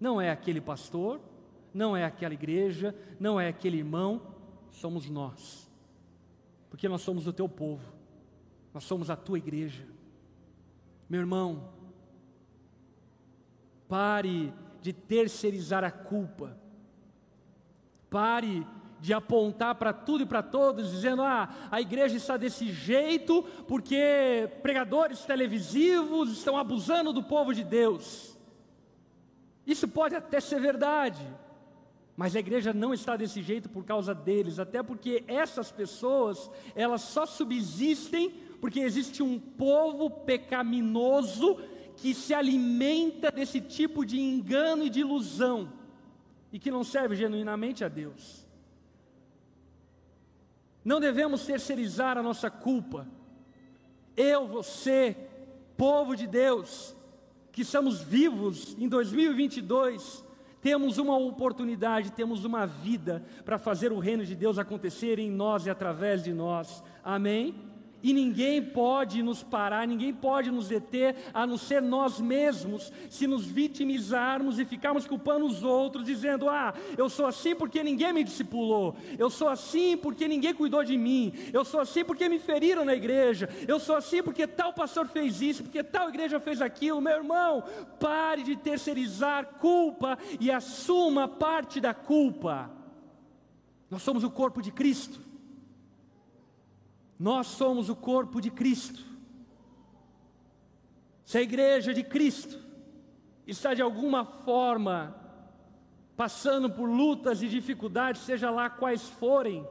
Não 0.00 0.20
é 0.20 0.30
aquele 0.30 0.60
pastor, 0.60 1.20
não 1.72 1.96
é 1.96 2.04
aquela 2.04 2.34
igreja, 2.34 2.92
não 3.20 3.40
é 3.40 3.46
aquele 3.46 3.76
irmão, 3.76 4.20
somos 4.72 5.08
nós. 5.08 5.70
Porque 6.68 6.88
nós 6.88 7.02
somos 7.02 7.28
o 7.28 7.32
teu 7.32 7.48
povo, 7.48 7.94
nós 8.74 8.82
somos 8.82 9.10
a 9.10 9.14
tua 9.14 9.38
igreja. 9.38 9.86
Meu 11.08 11.20
irmão, 11.20 11.72
pare 13.88 14.52
de 14.82 14.92
terceirizar 14.92 15.84
a 15.84 15.90
culpa. 15.90 16.58
Pare 18.10 18.66
de 19.00 19.12
apontar 19.12 19.74
para 19.74 19.92
tudo 19.92 20.22
e 20.22 20.26
para 20.26 20.42
todos, 20.42 20.90
dizendo: 20.90 21.22
ah, 21.22 21.48
a 21.70 21.80
igreja 21.80 22.16
está 22.16 22.36
desse 22.36 22.70
jeito 22.70 23.42
porque 23.66 24.48
pregadores 24.62 25.24
televisivos 25.24 26.30
estão 26.30 26.56
abusando 26.56 27.12
do 27.12 27.22
povo 27.22 27.54
de 27.54 27.64
Deus. 27.64 28.38
Isso 29.66 29.88
pode 29.88 30.14
até 30.14 30.40
ser 30.40 30.60
verdade, 30.60 31.22
mas 32.16 32.36
a 32.36 32.40
igreja 32.40 32.72
não 32.72 32.92
está 32.92 33.16
desse 33.16 33.42
jeito 33.42 33.68
por 33.68 33.84
causa 33.84 34.14
deles, 34.14 34.58
até 34.58 34.82
porque 34.82 35.24
essas 35.26 35.70
pessoas, 35.72 36.50
elas 36.74 37.02
só 37.02 37.26
subsistem 37.26 38.30
porque 38.60 38.78
existe 38.78 39.20
um 39.20 39.40
povo 39.40 40.08
pecaminoso 40.08 41.58
que 41.96 42.14
se 42.14 42.34
alimenta 42.34 43.30
desse 43.30 43.60
tipo 43.60 44.04
de 44.04 44.20
engano 44.20 44.84
e 44.84 44.90
de 44.90 45.00
ilusão 45.00 45.72
e 46.52 46.58
que 46.58 46.70
não 46.70 46.84
serve 46.84 47.16
genuinamente 47.16 47.84
a 47.84 47.88
Deus. 47.88 48.46
Não 50.84 51.00
devemos 51.00 51.46
terceirizar 51.46 52.18
a 52.18 52.22
nossa 52.22 52.50
culpa. 52.50 53.06
Eu, 54.16 54.46
você, 54.46 55.16
povo 55.76 56.14
de 56.16 56.26
Deus, 56.26 56.94
que 57.50 57.62
estamos 57.62 58.00
vivos 58.00 58.76
em 58.78 58.88
2022, 58.88 60.24
temos 60.60 60.98
uma 60.98 61.16
oportunidade, 61.16 62.12
temos 62.12 62.44
uma 62.44 62.66
vida 62.66 63.24
para 63.44 63.58
fazer 63.58 63.92
o 63.92 63.98
reino 63.98 64.24
de 64.24 64.34
Deus 64.34 64.58
acontecer 64.58 65.18
em 65.18 65.30
nós 65.30 65.66
e 65.66 65.70
através 65.70 66.22
de 66.22 66.32
nós. 66.32 66.82
Amém? 67.02 67.71
E 68.02 68.12
ninguém 68.12 68.60
pode 68.60 69.22
nos 69.22 69.42
parar, 69.42 69.86
ninguém 69.86 70.12
pode 70.12 70.50
nos 70.50 70.68
deter, 70.68 71.14
a 71.32 71.46
não 71.46 71.56
ser 71.56 71.80
nós 71.80 72.20
mesmos, 72.20 72.92
se 73.08 73.26
nos 73.26 73.46
vitimizarmos 73.46 74.58
e 74.58 74.64
ficarmos 74.64 75.06
culpando 75.06 75.46
os 75.46 75.62
outros, 75.62 76.04
dizendo: 76.04 76.48
Ah, 76.48 76.74
eu 76.98 77.08
sou 77.08 77.26
assim 77.26 77.54
porque 77.54 77.82
ninguém 77.82 78.12
me 78.12 78.24
discipulou, 78.24 78.96
eu 79.18 79.30
sou 79.30 79.48
assim 79.48 79.96
porque 79.96 80.26
ninguém 80.26 80.52
cuidou 80.52 80.82
de 80.82 80.98
mim, 80.98 81.32
eu 81.52 81.64
sou 81.64 81.80
assim 81.80 82.04
porque 82.04 82.28
me 82.28 82.38
feriram 82.38 82.84
na 82.84 82.94
igreja, 82.94 83.48
eu 83.68 83.78
sou 83.78 83.94
assim 83.94 84.22
porque 84.22 84.46
tal 84.46 84.72
pastor 84.72 85.06
fez 85.06 85.40
isso, 85.40 85.62
porque 85.62 85.82
tal 85.84 86.08
igreja 86.08 86.40
fez 86.40 86.60
aquilo. 86.60 87.00
Meu 87.00 87.16
irmão, 87.16 87.62
pare 88.00 88.42
de 88.42 88.56
terceirizar 88.56 89.58
culpa 89.60 90.18
e 90.40 90.50
assuma 90.50 91.28
parte 91.28 91.80
da 91.80 91.94
culpa. 91.94 92.70
Nós 93.90 94.02
somos 94.02 94.24
o 94.24 94.30
corpo 94.30 94.62
de 94.62 94.72
Cristo. 94.72 95.31
Nós 97.22 97.46
somos 97.46 97.88
o 97.88 97.94
corpo 97.94 98.40
de 98.40 98.50
Cristo. 98.50 99.00
Se 101.24 101.38
a 101.38 101.40
igreja 101.40 101.94
de 101.94 102.02
Cristo 102.02 102.58
está 103.46 103.74
de 103.74 103.80
alguma 103.80 104.24
forma 104.24 105.14
passando 106.16 106.68
por 106.68 106.90
lutas 106.90 107.40
e 107.40 107.48
dificuldades, 107.48 108.22
seja 108.22 108.50
lá 108.50 108.68
quais 108.68 109.08
forem, 109.08 109.64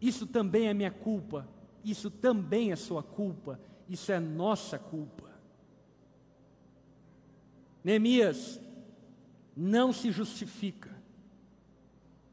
isso 0.00 0.28
também 0.28 0.68
é 0.68 0.74
minha 0.74 0.92
culpa, 0.92 1.48
isso 1.82 2.08
também 2.08 2.70
é 2.70 2.76
sua 2.76 3.02
culpa, 3.02 3.58
isso 3.88 4.12
é 4.12 4.20
nossa 4.20 4.78
culpa. 4.78 5.28
Neemias 7.82 8.60
não 9.56 9.92
se 9.92 10.12
justifica, 10.12 10.96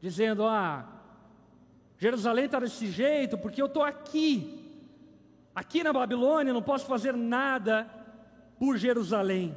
dizendo: 0.00 0.44
Ah, 0.46 1.01
Jerusalém 2.02 2.46
está 2.46 2.58
desse 2.58 2.90
jeito 2.90 3.38
porque 3.38 3.62
eu 3.62 3.66
estou 3.66 3.84
aqui, 3.84 4.60
aqui 5.54 5.84
na 5.84 5.92
Babilônia, 5.92 6.52
não 6.52 6.60
posso 6.60 6.84
fazer 6.84 7.14
nada 7.14 7.88
por 8.58 8.76
Jerusalém. 8.76 9.54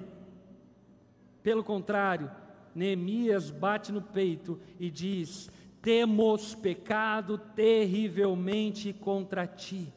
Pelo 1.41 1.63
contrário, 1.63 2.29
Neemias 2.75 3.49
bate 3.49 3.91
no 3.91 3.99
peito 3.99 4.61
e 4.79 4.91
diz: 4.91 5.49
temos 5.81 6.53
pecado 6.53 7.39
terrivelmente 7.39 8.93
contra 8.93 9.47
ti. 9.47 9.91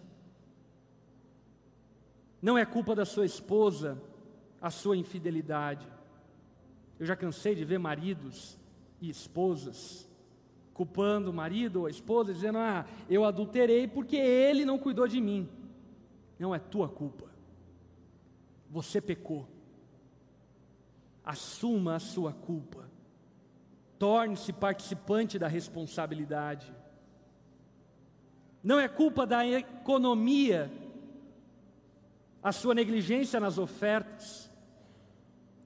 Não 2.40 2.56
é 2.56 2.64
culpa 2.64 2.94
da 2.94 3.04
sua 3.04 3.26
esposa 3.26 4.00
a 4.58 4.70
sua 4.70 4.96
infidelidade. 4.96 5.86
Eu 6.98 7.04
já 7.04 7.14
cansei 7.14 7.54
de 7.54 7.66
ver 7.66 7.78
maridos 7.78 8.58
e 9.02 9.10
esposas 9.10 10.07
culpando 10.78 11.32
o 11.32 11.34
marido 11.34 11.80
ou 11.80 11.86
a 11.86 11.90
esposa, 11.90 12.32
dizendo: 12.32 12.58
Ah, 12.58 12.86
eu 13.10 13.24
adulterei 13.24 13.88
porque 13.88 14.16
ele 14.16 14.64
não 14.64 14.78
cuidou 14.78 15.08
de 15.08 15.20
mim. 15.20 15.48
Não 16.38 16.54
é 16.54 16.58
tua 16.60 16.88
culpa. 16.88 17.24
Você 18.70 19.00
pecou. 19.00 19.48
Assuma 21.24 21.96
a 21.96 21.98
sua 21.98 22.32
culpa. 22.32 22.88
Torne-se 23.98 24.52
participante 24.52 25.36
da 25.36 25.48
responsabilidade. 25.48 26.72
Não 28.62 28.78
é 28.78 28.86
culpa 28.86 29.26
da 29.26 29.44
economia 29.44 30.70
a 32.40 32.52
sua 32.52 32.72
negligência 32.72 33.40
nas 33.40 33.58
ofertas. 33.58 34.47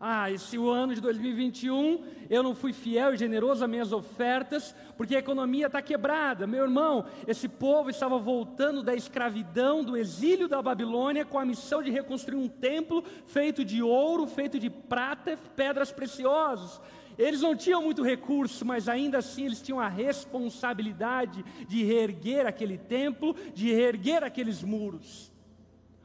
Ah, 0.05 0.29
esse 0.33 0.57
ano 0.57 0.97
de 0.97 1.01
2021 1.01 2.03
eu 2.29 2.43
não 2.43 2.57
fui 2.57 2.73
fiel 2.73 3.15
e 3.15 3.17
generoso 3.17 3.63
às 3.63 3.71
minhas 3.71 3.93
ofertas, 3.93 4.75
porque 4.97 5.15
a 5.15 5.21
economia 5.21 5.67
está 5.67 5.81
quebrada. 5.81 6.45
Meu 6.45 6.65
irmão, 6.65 7.07
esse 7.25 7.49
povo 7.49 7.89
estava 7.89 8.19
voltando 8.19 8.83
da 8.83 8.97
escravidão, 8.97 9.85
do 9.85 9.97
exílio 9.97 10.49
da 10.49 10.61
Babilônia, 10.61 11.25
com 11.25 11.39
a 11.39 11.45
missão 11.45 11.81
de 11.81 11.93
reconstruir 11.93 12.37
um 12.37 12.49
templo 12.49 13.05
feito 13.29 13.65
de 13.65 13.81
ouro, 13.81 14.27
feito 14.27 14.59
de 14.59 14.69
prata, 14.69 15.39
pedras 15.55 15.93
preciosas. 15.93 16.81
Eles 17.17 17.41
não 17.41 17.55
tinham 17.55 17.81
muito 17.81 18.03
recurso, 18.03 18.65
mas 18.65 18.89
ainda 18.89 19.19
assim 19.19 19.45
eles 19.45 19.63
tinham 19.63 19.79
a 19.79 19.87
responsabilidade 19.87 21.45
de 21.69 21.85
reerguer 21.85 22.45
aquele 22.45 22.77
templo, 22.77 23.37
de 23.55 23.73
reerguer 23.73 24.25
aqueles 24.25 24.65
muros. 24.65 25.31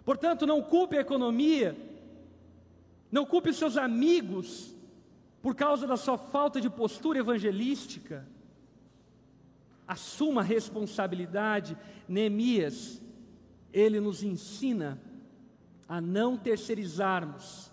Portanto, 0.06 0.46
não 0.46 0.62
culpe 0.62 0.96
a 0.96 1.02
economia, 1.02 1.76
não 3.18 3.26
culpe 3.26 3.52
seus 3.52 3.78
amigos 3.78 4.76
por 5.42 5.56
causa 5.56 5.88
da 5.88 5.98
sua 5.98 6.20
falta 6.20 6.62
de 6.62 6.70
postura 6.70 7.18
evangelística. 7.18 8.28
Assuma 9.88 10.42
a 10.42 10.44
responsabilidade. 10.44 11.76
Neemias, 12.08 13.02
ele 13.74 14.00
nos 14.00 14.22
ensina 14.22 15.02
a 15.90 16.00
não 16.00 16.38
terceirizarmos 16.38 17.72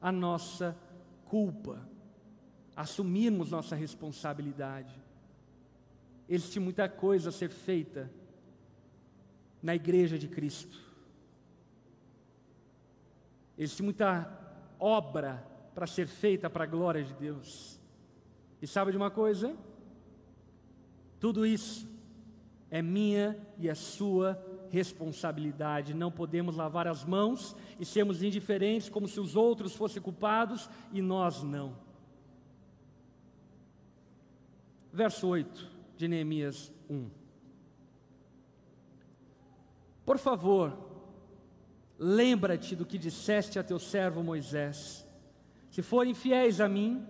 a 0.00 0.12
nossa 0.12 0.76
culpa, 1.24 1.80
assumirmos 2.76 3.50
nossa 3.50 3.74
responsabilidade. 3.74 4.94
Existe 6.28 6.60
muita 6.60 6.86
coisa 6.86 7.30
a 7.30 7.32
ser 7.32 7.48
feita 7.48 8.10
na 9.62 9.74
igreja 9.74 10.18
de 10.18 10.28
Cristo. 10.28 10.78
Existe 13.56 13.82
muita 13.82 14.41
obra 14.82 15.46
para 15.74 15.86
ser 15.86 16.06
feita 16.06 16.50
para 16.50 16.64
a 16.64 16.66
glória 16.66 17.04
de 17.04 17.14
Deus. 17.14 17.80
E 18.60 18.66
sabe 18.66 18.90
de 18.90 18.96
uma 18.96 19.10
coisa? 19.10 19.56
Tudo 21.20 21.46
isso 21.46 21.88
é 22.70 22.82
minha 22.82 23.38
e 23.58 23.70
a 23.70 23.74
sua 23.74 24.42
responsabilidade. 24.70 25.94
Não 25.94 26.10
podemos 26.10 26.56
lavar 26.56 26.88
as 26.88 27.04
mãos 27.04 27.54
e 27.78 27.84
sermos 27.84 28.22
indiferentes 28.22 28.88
como 28.88 29.06
se 29.06 29.20
os 29.20 29.36
outros 29.36 29.76
fossem 29.76 30.02
culpados 30.02 30.68
e 30.92 31.00
nós 31.00 31.42
não. 31.42 31.76
Verso 34.92 35.28
8 35.28 35.70
de 35.96 36.08
Neemias 36.08 36.72
1. 36.90 37.08
Por 40.04 40.18
favor, 40.18 40.91
Lembra-te 42.04 42.74
do 42.74 42.84
que 42.84 42.98
disseste 42.98 43.60
a 43.60 43.62
teu 43.62 43.78
servo 43.78 44.24
Moisés: 44.24 45.06
Se 45.70 45.82
forem 45.82 46.14
fiéis 46.14 46.60
a 46.60 46.68
mim, 46.68 47.06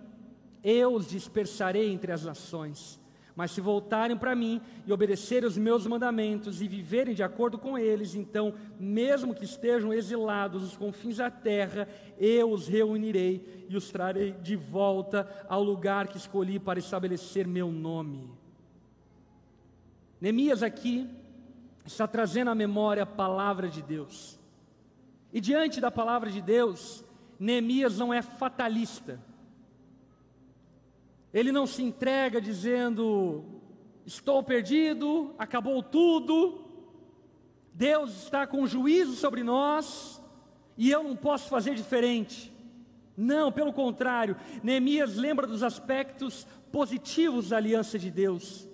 eu 0.63 0.93
os 0.93 1.07
dispersarei 1.07 1.91
entre 1.91 2.11
as 2.11 2.23
nações. 2.23 2.99
Mas 3.35 3.49
se 3.49 3.59
voltarem 3.59 4.15
para 4.15 4.35
mim 4.35 4.61
e 4.85 4.93
obedecerem 4.93 5.49
os 5.49 5.57
meus 5.57 5.87
mandamentos 5.87 6.61
e 6.61 6.67
viverem 6.67 7.15
de 7.15 7.23
acordo 7.23 7.57
com 7.57 7.75
eles, 7.75 8.13
então, 8.13 8.53
mesmo 8.79 9.33
que 9.33 9.45
estejam 9.45 9.91
exilados 9.91 10.61
nos 10.61 10.77
confins 10.77 11.17
da 11.17 11.31
terra, 11.31 11.87
eu 12.19 12.51
os 12.51 12.67
reunirei 12.67 13.65
e 13.67 13.75
os 13.75 13.89
trarei 13.89 14.33
de 14.33 14.55
volta 14.55 15.27
ao 15.49 15.63
lugar 15.63 16.07
que 16.07 16.17
escolhi 16.17 16.59
para 16.59 16.77
estabelecer 16.77 17.47
meu 17.47 17.71
nome. 17.71 18.29
Neemias 20.21 20.61
aqui 20.61 21.09
está 21.83 22.05
trazendo 22.07 22.51
à 22.51 22.55
memória 22.55 23.01
a 23.01 23.07
palavra 23.07 23.67
de 23.67 23.81
Deus. 23.81 24.42
E 25.33 25.41
diante 25.41 25.81
da 25.81 25.89
palavra 25.89 26.29
de 26.29 26.39
Deus, 26.39 27.03
Neemias 27.39 27.97
não 27.97 28.13
é 28.13 28.21
fatalista. 28.21 29.19
Ele 31.33 31.51
não 31.51 31.65
se 31.65 31.81
entrega 31.81 32.39
dizendo: 32.39 33.43
estou 34.05 34.43
perdido, 34.43 35.33
acabou 35.39 35.81
tudo, 35.81 36.63
Deus 37.73 38.11
está 38.23 38.45
com 38.45 38.67
juízo 38.67 39.13
sobre 39.13 39.43
nós 39.43 40.21
e 40.77 40.91
eu 40.91 41.03
não 41.03 41.15
posso 41.15 41.49
fazer 41.49 41.73
diferente. 41.73 42.53
Não, 43.17 43.51
pelo 43.51 43.73
contrário, 43.73 44.35
Neemias 44.61 45.15
lembra 45.15 45.47
dos 45.47 45.63
aspectos 45.63 46.47
positivos 46.71 47.49
da 47.49 47.57
aliança 47.57 47.97
de 47.97 48.11
Deus. 48.11 48.67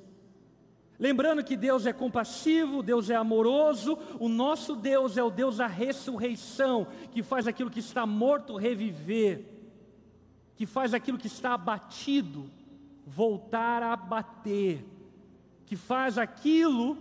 Lembrando 1.00 1.43
que 1.45 1.56
Deus 1.56 1.86
é 1.86 1.93
compassivo, 1.93 2.84
Deus 2.84 3.10
é 3.10 3.16
amoroso, 3.16 3.97
o 4.20 4.28
nosso 4.28 4.76
Deus 4.76 5.16
é 5.16 5.24
o 5.24 5.30
Deus 5.30 5.58
da 5.58 5.68
ressurreição, 5.68 6.86
que 7.12 7.24
faz 7.24 7.47
aquilo 7.47 7.70
que 7.70 7.80
está 7.80 8.06
morto 8.06 8.58
reviver, 8.58 9.45
que 10.58 10.66
faz 10.66 10.93
aquilo 10.93 11.18
que 11.18 11.28
está 11.28 11.54
abatido 11.54 12.52
voltar 13.06 13.82
a 13.82 13.95
bater, 13.95 14.86
que 15.66 15.78
faz 15.78 16.18
aquilo 16.18 16.97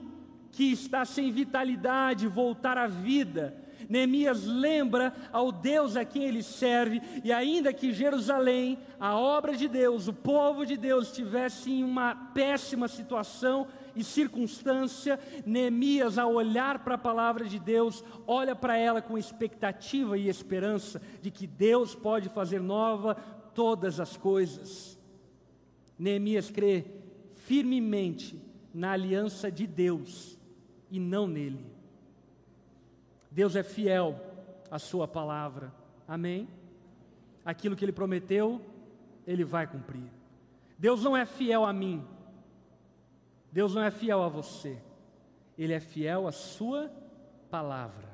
que 0.53 0.70
está 0.70 1.05
sem 1.05 1.32
vitalidade 1.32 2.28
voltar 2.28 2.78
à 2.78 2.86
vida. 2.86 3.67
Neemias 3.89 4.45
lembra 4.45 5.14
ao 5.32 5.51
Deus 5.51 5.97
a 5.97 6.05
quem 6.05 6.24
ele 6.24 6.43
serve, 6.43 7.01
e 7.24 7.32
ainda 7.32 7.72
que 7.72 7.93
Jerusalém, 7.93 8.78
a 9.01 9.16
obra 9.16 9.57
de 9.57 9.66
Deus, 9.66 10.09
o 10.09 10.12
povo 10.12 10.66
de 10.66 10.76
Deus, 10.76 11.09
estivesse 11.09 11.70
em 11.70 11.82
uma 11.82 12.14
péssima 12.34 12.86
situação, 12.86 13.66
e 13.97 14.05
circunstância, 14.05 15.18
Neemias, 15.45 16.18
ao 16.18 16.32
olhar 16.32 16.84
para 16.84 16.95
a 16.95 16.99
palavra 16.99 17.47
de 17.47 17.59
Deus, 17.59 18.05
olha 18.28 18.55
para 18.55 18.76
ela 18.76 19.03
com 19.03 19.18
expectativa 19.18 20.16
e 20.16 20.28
esperança 20.28 21.03
de 21.20 21.32
que 21.32 21.49
Deus 21.49 21.97
pode 21.97 22.28
fazer 22.28 22.61
nova 22.61 23.16
todas 23.55 23.99
as 23.99 24.16
coisas. 24.16 24.97
Neemias 25.99 26.49
crê 26.49 26.84
firmemente 27.34 28.41
na 28.72 28.93
aliança 28.93 29.51
de 29.51 29.66
Deus 29.66 30.39
e 30.89 31.01
não 31.01 31.26
nele. 31.26 31.78
Deus 33.39 33.55
é 33.55 33.62
fiel 33.62 34.20
à 34.68 34.80
sua 34.80 35.07
palavra. 35.07 35.72
Amém? 36.09 36.49
Aquilo 37.45 37.76
que 37.76 37.84
ele 37.84 37.93
prometeu, 37.93 38.61
ele 39.24 39.45
vai 39.45 39.64
cumprir. 39.64 40.11
Deus 40.76 41.05
não 41.05 41.16
é 41.16 41.24
fiel 41.24 41.64
a 41.64 41.72
mim, 41.72 42.05
Deus 43.53 43.76
não 43.76 43.82
é 43.84 43.93
fiel 43.93 44.24
a 44.24 44.28
você, 44.28 44.76
Ele 45.57 45.72
é 45.72 45.78
fiel 45.78 46.26
à 46.26 46.32
Sua 46.32 46.91
palavra. 47.49 48.07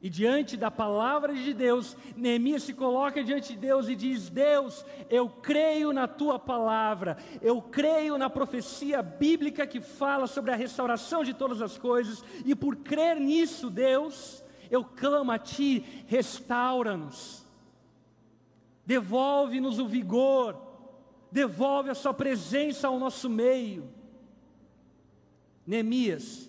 E 0.00 0.08
diante 0.08 0.56
da 0.56 0.70
palavra 0.70 1.34
de 1.34 1.52
Deus, 1.52 1.96
Neemias 2.16 2.62
se 2.62 2.72
coloca 2.72 3.24
diante 3.24 3.54
de 3.54 3.58
Deus 3.58 3.88
e 3.88 3.96
diz: 3.96 4.28
Deus, 4.28 4.84
eu 5.10 5.28
creio 5.28 5.92
na 5.92 6.06
tua 6.06 6.38
palavra, 6.38 7.16
eu 7.42 7.60
creio 7.60 8.16
na 8.16 8.30
profecia 8.30 9.02
bíblica 9.02 9.66
que 9.66 9.80
fala 9.80 10.28
sobre 10.28 10.52
a 10.52 10.56
restauração 10.56 11.24
de 11.24 11.34
todas 11.34 11.60
as 11.60 11.76
coisas, 11.76 12.22
e 12.44 12.54
por 12.54 12.76
crer 12.76 13.18
nisso, 13.18 13.68
Deus, 13.68 14.44
eu 14.70 14.84
clamo 14.84 15.32
a 15.32 15.38
ti, 15.38 15.84
restaura-nos, 16.06 17.44
devolve-nos 18.86 19.80
o 19.80 19.88
vigor, 19.88 20.56
devolve 21.32 21.90
a 21.90 21.94
sua 21.94 22.14
presença 22.14 22.86
ao 22.86 23.00
nosso 23.00 23.28
meio. 23.28 23.90
Neemias 25.66 26.48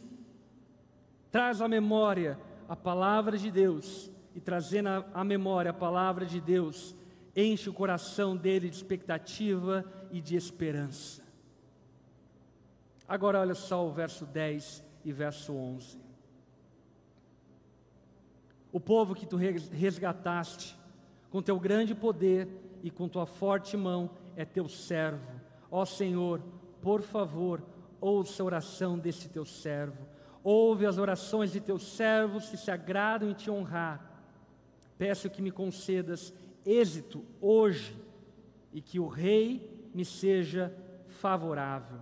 traz 1.31 1.61
à 1.61 1.67
memória 1.67 2.39
a 2.69 2.75
palavra 2.75 3.35
de 3.35 3.49
Deus 3.49 4.11
e 4.35 4.39
trazendo 4.39 4.89
à 5.11 5.23
memória 5.23 5.71
a 5.71 5.73
palavra 5.73 6.23
de 6.23 6.39
Deus, 6.39 6.95
enche 7.35 7.67
o 7.67 7.73
coração 7.73 8.37
dele 8.37 8.69
de 8.69 8.75
expectativa 8.75 9.83
e 10.11 10.21
de 10.21 10.35
esperança. 10.35 11.23
Agora 13.07 13.39
olha 13.39 13.55
só 13.55 13.87
o 13.87 13.91
verso 13.91 14.23
10 14.23 14.83
e 15.03 15.11
verso 15.11 15.51
11. 15.51 15.97
O 18.71 18.79
povo 18.79 19.15
que 19.15 19.25
tu 19.25 19.35
resgataste 19.35 20.77
com 21.31 21.41
teu 21.41 21.59
grande 21.59 21.95
poder 21.95 22.47
e 22.83 22.91
com 22.91 23.09
tua 23.09 23.25
forte 23.25 23.75
mão 23.75 24.11
é 24.35 24.45
teu 24.45 24.69
servo. 24.69 25.41
Ó 25.71 25.83
Senhor, 25.85 26.39
por 26.83 27.01
favor, 27.01 27.63
ouça 27.99 28.43
a 28.43 28.45
oração 28.45 28.97
deste 28.97 29.27
teu 29.27 29.43
servo. 29.43 30.08
Ouve 30.51 30.87
as 30.87 30.97
orações 30.97 31.51
de 31.51 31.61
teus 31.61 31.83
servos 31.83 32.49
que 32.49 32.57
se 32.57 32.71
agradam 32.71 33.29
em 33.29 33.35
te 33.35 33.51
honrar. 33.51 34.19
Peço 34.97 35.29
que 35.29 35.43
me 35.43 35.51
concedas 35.51 36.33
êxito 36.65 37.23
hoje 37.39 37.95
e 38.73 38.81
que 38.81 38.99
o 38.99 39.07
rei 39.07 39.89
me 39.93 40.03
seja 40.03 40.75
favorável. 41.05 41.99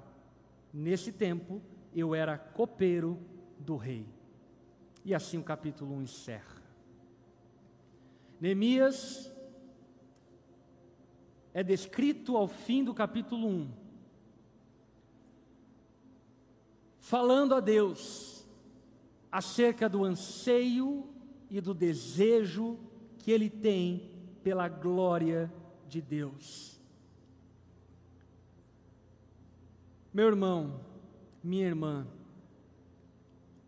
Nesse 0.73 1.11
tempo 1.11 1.61
eu 1.93 2.15
era 2.15 2.37
copeiro 2.37 3.19
do 3.59 3.75
rei. 3.75 4.05
E 5.03 5.13
assim 5.13 5.37
o 5.37 5.43
capítulo 5.43 5.93
1 5.95 6.03
encerra. 6.03 6.63
Neemias 8.39 9.29
é 11.53 11.61
descrito 11.61 12.37
ao 12.37 12.47
fim 12.47 12.81
do 12.81 12.93
capítulo 12.93 13.45
1, 13.45 13.69
falando 17.01 17.53
a 17.53 17.59
Deus 17.59 18.36
acerca 19.31 19.87
do 19.87 20.03
anseio 20.03 21.09
e 21.49 21.61
do 21.61 21.73
desejo 21.73 22.77
que 23.19 23.31
ele 23.31 23.49
tem 23.49 24.09
pela 24.43 24.67
glória 24.67 25.51
de 25.87 26.01
Deus. 26.01 26.79
Meu 30.13 30.27
irmão, 30.27 30.81
minha 31.43 31.67
irmã, 31.67 32.07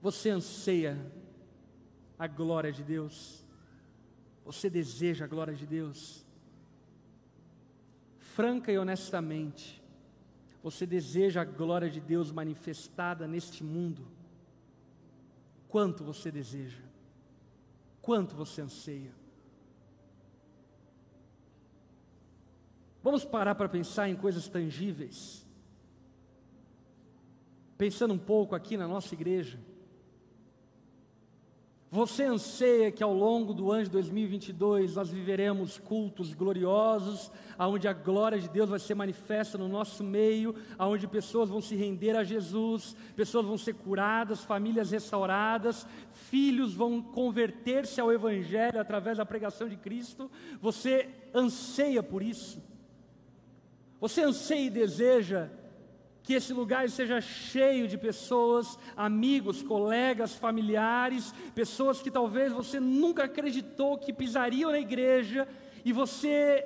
você 0.01 0.29
anseia 0.29 0.97
a 2.17 2.27
glória 2.27 2.71
de 2.71 2.83
Deus? 2.83 3.45
Você 4.45 4.69
deseja 4.69 5.25
a 5.25 5.27
glória 5.27 5.53
de 5.53 5.67
Deus? 5.67 6.25
Franca 8.17 8.71
e 8.71 8.77
honestamente, 8.77 9.81
você 10.63 10.85
deseja 10.85 11.41
a 11.41 11.45
glória 11.45 11.89
de 11.89 11.99
Deus 11.99 12.31
manifestada 12.31 13.27
neste 13.27 13.63
mundo? 13.63 14.07
Quanto 15.69 16.03
você 16.03 16.31
deseja? 16.31 16.83
Quanto 18.01 18.35
você 18.35 18.61
anseia? 18.61 19.13
Vamos 23.03 23.23
parar 23.23 23.55
para 23.55 23.69
pensar 23.69 24.09
em 24.09 24.15
coisas 24.15 24.47
tangíveis. 24.47 25.45
Pensando 27.77 28.13
um 28.13 28.19
pouco 28.19 28.55
aqui 28.55 28.75
na 28.75 28.87
nossa 28.87 29.13
igreja. 29.13 29.59
Você 31.91 32.23
anseia 32.23 32.91
que 32.91 33.01
ao 33.01 33.11
longo 33.11 33.51
do 33.51 33.71
ano 33.71 33.85
de 33.85 33.89
2022 33.89 34.95
nós 34.95 35.09
viveremos 35.09 35.79
cultos 35.79 36.35
gloriosos, 36.35 37.31
aonde 37.57 37.87
a 37.87 37.93
glória 37.93 38.39
de 38.39 38.47
Deus 38.47 38.69
vai 38.69 38.77
ser 38.77 38.93
manifesta 38.93 39.57
no 39.57 39.67
nosso 39.67 40.03
meio, 40.03 40.53
aonde 40.77 41.07
pessoas 41.07 41.49
vão 41.49 41.59
se 41.59 41.75
render 41.75 42.15
a 42.15 42.23
Jesus, 42.23 42.95
pessoas 43.15 43.47
vão 43.47 43.57
ser 43.57 43.73
curadas, 43.73 44.43
famílias 44.43 44.91
restauradas, 44.91 45.87
filhos 46.11 46.75
vão 46.75 47.01
converter-se 47.01 47.99
ao 47.99 48.11
evangelho 48.11 48.79
através 48.79 49.17
da 49.17 49.25
pregação 49.25 49.67
de 49.67 49.75
Cristo. 49.75 50.29
Você 50.61 51.09
anseia 51.33 52.03
por 52.03 52.21
isso? 52.21 52.61
Você 53.99 54.21
anseia 54.21 54.67
e 54.67 54.69
deseja 54.69 55.49
que 56.29 56.35
esse 56.35 56.53
lugar 56.53 56.87
seja 56.91 57.19
cheio 57.19 57.87
de 57.87 57.97
pessoas, 57.97 58.77
amigos, 58.95 59.63
colegas, 59.63 60.35
familiares, 60.35 61.33
pessoas 61.55 62.03
que 62.03 62.11
talvez 62.11 62.53
você 62.53 62.79
nunca 62.79 63.23
acreditou 63.23 63.97
que 63.97 64.13
pisariam 64.13 64.69
na 64.69 64.77
igreja 64.77 65.47
e 65.83 65.91
você 65.91 66.63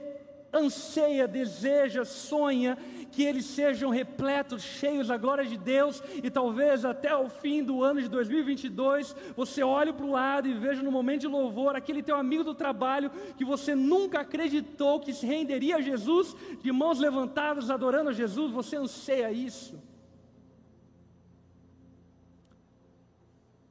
anseia, 0.53 1.29
deseja, 1.29 2.03
sonha 2.03 2.77
que 3.13 3.23
eles 3.23 3.45
sejam 3.45 3.91
repletos, 3.91 4.63
cheios 4.63 5.07
da 5.07 5.17
glória 5.17 5.45
de 5.45 5.55
Deus, 5.55 6.01
e 6.23 6.29
talvez 6.31 6.83
até 6.83 7.15
o 7.15 7.29
fim 7.29 7.63
do 7.63 7.83
ano 7.83 8.01
de 8.01 8.09
2022, 8.09 9.15
você 9.35 9.61
olhe 9.61 9.93
para 9.93 10.05
o 10.05 10.11
lado 10.11 10.47
e 10.47 10.53
veja 10.53 10.81
no 10.81 10.91
momento 10.91 11.21
de 11.21 11.27
louvor 11.27 11.75
aquele 11.75 12.01
teu 12.01 12.15
amigo 12.15 12.43
do 12.43 12.55
trabalho 12.55 13.11
que 13.37 13.45
você 13.45 13.75
nunca 13.75 14.21
acreditou 14.21 14.99
que 14.99 15.13
se 15.13 15.27
renderia 15.27 15.77
a 15.77 15.81
Jesus, 15.81 16.35
de 16.59 16.71
mãos 16.71 16.99
levantadas, 16.99 17.69
adorando 17.69 18.09
a 18.09 18.13
Jesus, 18.13 18.51
você 18.51 18.75
anseia 18.77 19.31
isso. 19.31 19.79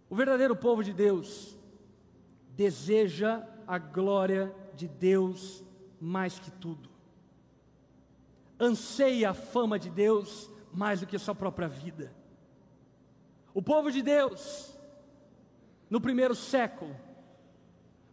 O 0.09 0.15
verdadeiro 0.15 0.55
povo 0.55 0.85
de 0.85 0.93
Deus 0.93 1.59
deseja 2.51 3.43
a 3.67 3.79
glória 3.79 4.55
de 4.77 4.87
Deus 4.87 5.65
mais 6.01 6.39
que 6.39 6.51
tudo 6.51 6.92
anseia 8.63 9.31
a 9.31 9.35
fama 9.35 9.79
de 9.79 9.91
Deus 9.91 10.51
mais 10.73 11.01
do 11.01 11.07
que 11.07 11.17
a 11.17 11.19
sua 11.19 11.35
própria 11.35 11.69
vida. 11.69 12.13
O 13.53 13.61
povo 13.61 13.91
de 13.91 14.01
Deus, 14.01 14.75
no 15.91 16.01
primeiro 16.01 16.35
século, 16.35 16.97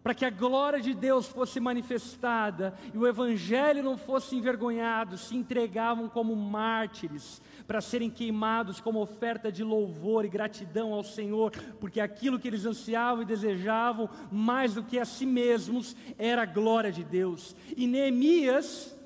para 0.01 0.13
que 0.13 0.25
a 0.25 0.29
glória 0.29 0.79
de 0.79 0.93
Deus 0.93 1.27
fosse 1.27 1.59
manifestada 1.59 2.73
e 2.93 2.97
o 2.97 3.05
Evangelho 3.05 3.83
não 3.83 3.97
fosse 3.97 4.35
envergonhado, 4.35 5.17
se 5.17 5.35
entregavam 5.35 6.09
como 6.09 6.35
mártires 6.35 7.41
para 7.67 7.81
serem 7.81 8.09
queimados 8.09 8.81
como 8.81 9.01
oferta 9.01 9.51
de 9.51 9.63
louvor 9.63 10.25
e 10.25 10.29
gratidão 10.29 10.93
ao 10.93 11.03
Senhor, 11.03 11.51
porque 11.79 12.01
aquilo 12.01 12.39
que 12.39 12.47
eles 12.47 12.65
ansiavam 12.65 13.21
e 13.21 13.25
desejavam 13.25 14.09
mais 14.31 14.73
do 14.73 14.83
que 14.83 14.97
a 14.97 15.05
si 15.05 15.25
mesmos 15.25 15.95
era 16.17 16.41
a 16.41 16.45
glória 16.45 16.91
de 16.91 17.03
Deus. 17.03 17.55
E 17.77 17.85
Neemias, 17.85 18.97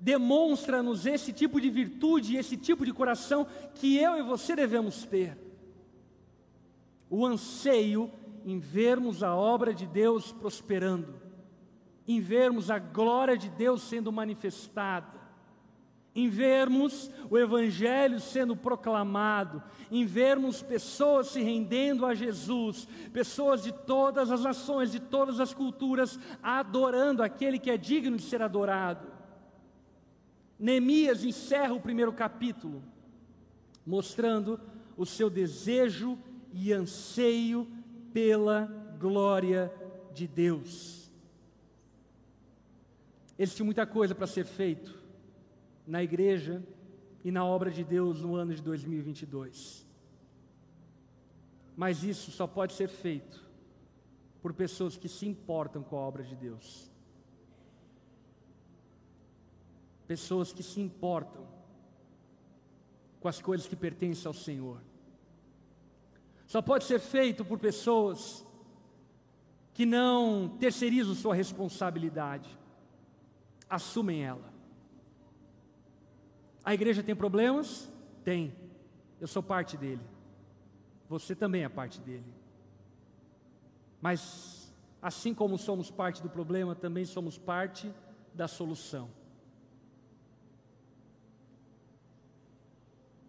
demonstra-nos 0.00 1.06
esse 1.06 1.32
tipo 1.32 1.60
de 1.60 1.68
virtude, 1.68 2.36
esse 2.36 2.56
tipo 2.56 2.84
de 2.84 2.92
coração 2.92 3.46
que 3.74 3.96
eu 3.96 4.16
e 4.16 4.22
você 4.22 4.54
devemos 4.54 5.04
ter. 5.04 5.36
O 7.10 7.26
anseio 7.26 8.10
em 8.44 8.58
vermos 8.58 9.22
a 9.22 9.34
obra 9.34 9.74
de 9.74 9.86
Deus 9.86 10.32
prosperando, 10.32 11.14
em 12.06 12.20
vermos 12.20 12.70
a 12.70 12.78
glória 12.78 13.36
de 13.36 13.48
Deus 13.48 13.82
sendo 13.82 14.12
manifestada, 14.12 15.18
em 16.14 16.28
vermos 16.28 17.10
o 17.30 17.38
Evangelho 17.38 18.18
sendo 18.20 18.56
proclamado, 18.56 19.62
em 19.90 20.04
vermos 20.04 20.62
pessoas 20.62 21.28
se 21.28 21.42
rendendo 21.42 22.06
a 22.06 22.14
Jesus, 22.14 22.88
pessoas 23.12 23.62
de 23.62 23.72
todas 23.72 24.30
as 24.30 24.42
nações, 24.42 24.90
de 24.90 25.00
todas 25.00 25.38
as 25.40 25.54
culturas, 25.54 26.18
adorando 26.42 27.22
aquele 27.22 27.58
que 27.58 27.70
é 27.70 27.76
digno 27.76 28.16
de 28.16 28.22
ser 28.22 28.42
adorado. 28.42 29.17
Neemias 30.58 31.24
encerra 31.24 31.72
o 31.72 31.80
primeiro 31.80 32.12
capítulo, 32.12 32.82
mostrando 33.86 34.60
o 34.96 35.06
seu 35.06 35.30
desejo 35.30 36.18
e 36.52 36.72
anseio 36.72 37.66
pela 38.12 38.66
glória 38.98 39.72
de 40.12 40.26
Deus. 40.26 41.08
Existe 43.38 43.62
muita 43.62 43.86
coisa 43.86 44.14
para 44.14 44.26
ser 44.26 44.44
feito 44.44 44.98
na 45.86 46.02
igreja 46.02 46.60
e 47.24 47.30
na 47.30 47.44
obra 47.44 47.70
de 47.70 47.84
Deus 47.84 48.20
no 48.20 48.34
ano 48.34 48.52
de 48.52 48.60
2022. 48.60 49.86
Mas 51.76 52.02
isso 52.02 52.32
só 52.32 52.48
pode 52.48 52.72
ser 52.72 52.88
feito 52.88 53.46
por 54.42 54.52
pessoas 54.52 54.96
que 54.96 55.08
se 55.08 55.26
importam 55.26 55.82
com 55.82 55.96
a 55.96 56.00
obra 56.00 56.24
de 56.24 56.34
Deus. 56.34 56.87
Pessoas 60.08 60.52
que 60.54 60.62
se 60.62 60.80
importam 60.80 61.46
com 63.20 63.28
as 63.28 63.42
coisas 63.42 63.66
que 63.66 63.76
pertencem 63.76 64.26
ao 64.26 64.32
Senhor. 64.32 64.80
Só 66.46 66.62
pode 66.62 66.84
ser 66.84 66.98
feito 66.98 67.44
por 67.44 67.58
pessoas 67.58 68.44
que 69.74 69.84
não 69.84 70.56
terceirizam 70.58 71.14
sua 71.14 71.34
responsabilidade, 71.34 72.48
assumem 73.68 74.24
ela. 74.24 74.52
A 76.64 76.72
igreja 76.72 77.02
tem 77.02 77.14
problemas? 77.14 77.88
Tem. 78.24 78.54
Eu 79.20 79.28
sou 79.28 79.42
parte 79.42 79.76
dele. 79.76 80.02
Você 81.08 81.34
também 81.34 81.64
é 81.64 81.68
parte 81.68 82.00
dele. 82.00 82.34
Mas, 84.00 84.72
assim 85.02 85.34
como 85.34 85.58
somos 85.58 85.90
parte 85.90 86.22
do 86.22 86.30
problema, 86.30 86.74
também 86.74 87.04
somos 87.04 87.36
parte 87.36 87.92
da 88.34 88.48
solução. 88.48 89.17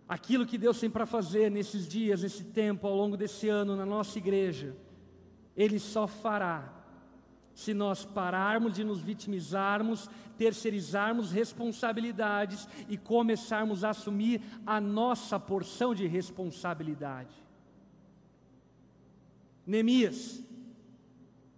Aquilo 0.10 0.48
que 0.48 0.58
Deus 0.58 0.80
tem 0.80 0.90
para 0.90 1.06
fazer 1.06 1.52
nesses 1.52 1.88
dias, 1.88 2.24
nesse 2.24 2.44
tempo, 2.46 2.88
ao 2.88 2.96
longo 2.96 3.16
desse 3.16 3.48
ano 3.48 3.76
na 3.76 3.86
nossa 3.86 4.18
igreja, 4.18 4.76
Ele 5.56 5.78
só 5.78 6.08
fará 6.08 6.74
se 7.54 7.74
nós 7.74 8.06
pararmos 8.06 8.74
de 8.74 8.84
nos 8.84 9.02
vitimizarmos, 9.02 10.10
terceirizarmos 10.38 11.32
responsabilidades 11.32 12.68
e 12.88 12.98
começarmos 12.98 13.84
a 13.84 13.90
assumir 13.90 14.42
a 14.66 14.82
nossa 14.82 15.40
porção 15.40 15.94
de 15.94 16.08
responsabilidade. 16.08 17.36
Neemias 19.68 20.42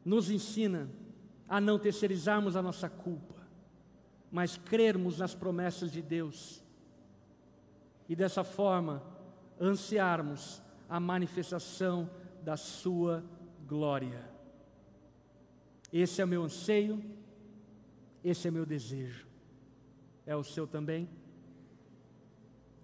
nos 0.03 0.29
ensina 0.29 0.89
a 1.47 1.61
não 1.61 1.79
terceirizarmos 1.79 2.55
a 2.55 2.61
nossa 2.61 2.89
culpa, 2.89 3.35
mas 4.31 4.57
crermos 4.57 5.19
nas 5.19 5.35
promessas 5.35 5.91
de 5.91 6.01
Deus 6.01 6.61
e 8.11 8.15
dessa 8.15 8.43
forma 8.43 9.01
ansiarmos 9.57 10.61
a 10.89 10.99
manifestação 10.99 12.09
da 12.43 12.57
Sua 12.57 13.23
glória. 13.65 14.29
Esse 15.93 16.21
é 16.21 16.25
o 16.25 16.27
meu 16.27 16.43
anseio, 16.43 17.01
esse 18.21 18.49
é 18.49 18.51
meu 18.51 18.65
desejo. 18.65 19.25
É 20.25 20.35
o 20.35 20.43
seu 20.43 20.67
também? 20.67 21.07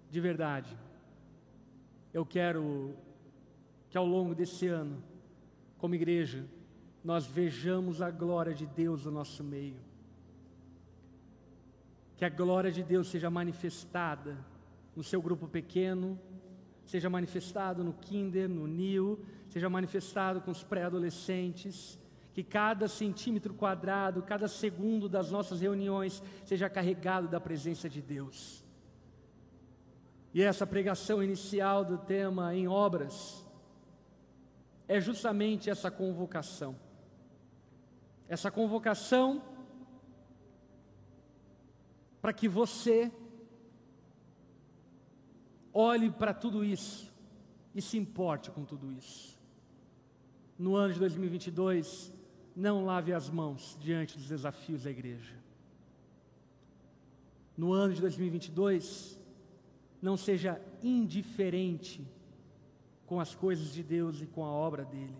De 0.10 0.22
verdade, 0.22 0.74
eu 2.14 2.26
quero 2.26 2.96
que 3.90 3.98
ao 3.98 4.06
longo 4.06 4.34
desse 4.34 4.66
ano, 4.68 5.04
como 5.78 5.94
igreja, 5.94 6.48
nós 7.04 7.26
vejamos 7.28 8.02
a 8.02 8.10
glória 8.10 8.54
de 8.54 8.66
Deus 8.66 9.04
no 9.04 9.12
nosso 9.12 9.44
meio. 9.44 9.82
Que 12.16 12.24
a 12.24 12.30
glória 12.30 12.72
de 12.72 12.82
Deus 12.82 13.10
seja 13.10 13.30
manifestada 13.30 14.38
no 14.98 15.04
seu 15.04 15.22
grupo 15.22 15.48
pequeno, 15.48 16.20
seja 16.84 17.08
manifestado 17.08 17.84
no 17.84 17.94
Kinder, 17.94 18.50
no 18.50 18.66
NIO, 18.66 19.24
seja 19.48 19.70
manifestado 19.70 20.42
com 20.42 20.50
os 20.50 20.64
pré-adolescentes, 20.64 22.00
que 22.34 22.44
cada 22.44 22.88
centímetro 22.88 23.54
quadrado, 23.54 24.24
cada 24.24 24.48
segundo 24.48 25.08
das 25.08 25.30
nossas 25.30 25.62
reuniões 25.62 26.24
seja 26.44 26.68
carregado 26.68 27.28
da 27.28 27.40
presença 27.40 27.88
de 27.88 28.02
Deus. 28.02 28.66
E 30.34 30.42
essa 30.42 30.66
pregação 30.66 31.22
inicial 31.22 31.86
do 31.86 32.00
tema 32.00 32.56
em 32.56 32.68
obras 32.68 33.46
é 34.88 35.00
justamente 35.00 35.70
essa 35.70 35.92
convocação. 35.92 36.76
Essa 38.28 38.50
convocação 38.50 39.44
para 42.20 42.34
que 42.34 42.48
você 42.48 43.12
olhe 45.78 46.10
para 46.10 46.34
tudo 46.34 46.66
isso 46.66 47.14
e 47.76 47.82
se 47.82 47.98
importe 47.98 48.50
com 48.50 48.66
tudo 48.66 48.92
isso. 48.92 49.38
No 50.58 50.76
ano 50.76 50.94
de 50.94 51.00
2022, 51.00 52.12
não 52.56 52.84
lave 52.84 53.14
as 53.14 53.30
mãos 53.30 53.78
diante 53.80 54.18
dos 54.18 54.28
desafios 54.28 54.84
da 54.84 54.90
igreja. 54.90 55.36
No 57.56 57.72
ano 57.74 57.94
de 57.94 58.02
2022, 58.02 59.20
não 60.02 60.18
seja 60.18 60.60
indiferente 60.82 62.08
com 63.06 63.20
as 63.20 63.36
coisas 63.36 63.72
de 63.72 63.84
Deus 63.84 64.20
e 64.20 64.26
com 64.26 64.44
a 64.44 64.50
obra 64.50 64.84
dele. 64.84 65.16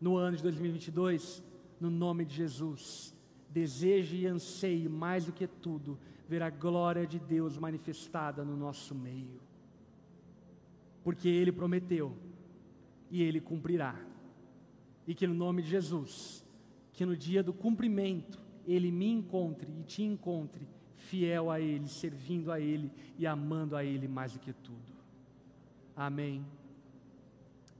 No 0.00 0.16
ano 0.16 0.36
de 0.38 0.42
2022, 0.42 1.42
no 1.78 1.90
nome 1.90 2.24
de 2.24 2.34
Jesus, 2.34 3.14
deseje 3.50 4.16
e 4.16 4.26
anseie 4.26 4.88
mais 4.88 5.26
do 5.26 5.32
que 5.32 5.46
tudo 5.46 5.98
ver 6.28 6.42
a 6.42 6.50
glória 6.50 7.06
de 7.06 7.18
Deus 7.18 7.56
manifestada 7.56 8.44
no 8.44 8.56
nosso 8.56 8.94
meio. 8.94 9.40
Porque 11.02 11.28
Ele 11.28 11.50
prometeu 11.50 12.14
e 13.10 13.22
Ele 13.22 13.40
cumprirá. 13.40 13.98
E 15.06 15.14
que 15.14 15.26
no 15.26 15.34
nome 15.34 15.62
de 15.62 15.70
Jesus, 15.70 16.44
que 16.92 17.06
no 17.06 17.16
dia 17.16 17.42
do 17.42 17.54
cumprimento, 17.54 18.38
Ele 18.66 18.92
me 18.92 19.10
encontre 19.10 19.72
e 19.80 19.82
te 19.82 20.02
encontre 20.02 20.68
fiel 20.96 21.50
a 21.50 21.58
Ele, 21.58 21.88
servindo 21.88 22.52
a 22.52 22.60
Ele 22.60 22.92
e 23.16 23.26
amando 23.26 23.74
a 23.74 23.82
Ele 23.82 24.06
mais 24.06 24.32
do 24.32 24.38
que 24.38 24.52
tudo. 24.52 24.92
Amém. 25.96 26.44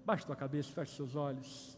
Baixe 0.06 0.24
tua 0.24 0.34
cabeça, 0.34 0.72
feche 0.72 0.96
seus 0.96 1.14
olhos. 1.14 1.77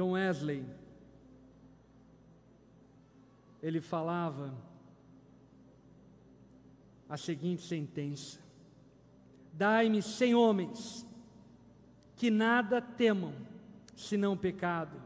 John 0.00 0.12
Wesley, 0.12 0.64
ele 3.62 3.82
falava 3.82 4.54
a 7.06 7.18
seguinte 7.18 7.60
sentença: 7.60 8.40
Dai-me 9.52 10.00
cem 10.00 10.34
homens 10.34 11.06
que 12.16 12.30
nada 12.30 12.80
temam 12.80 13.34
senão 13.94 14.38
pecado, 14.38 14.96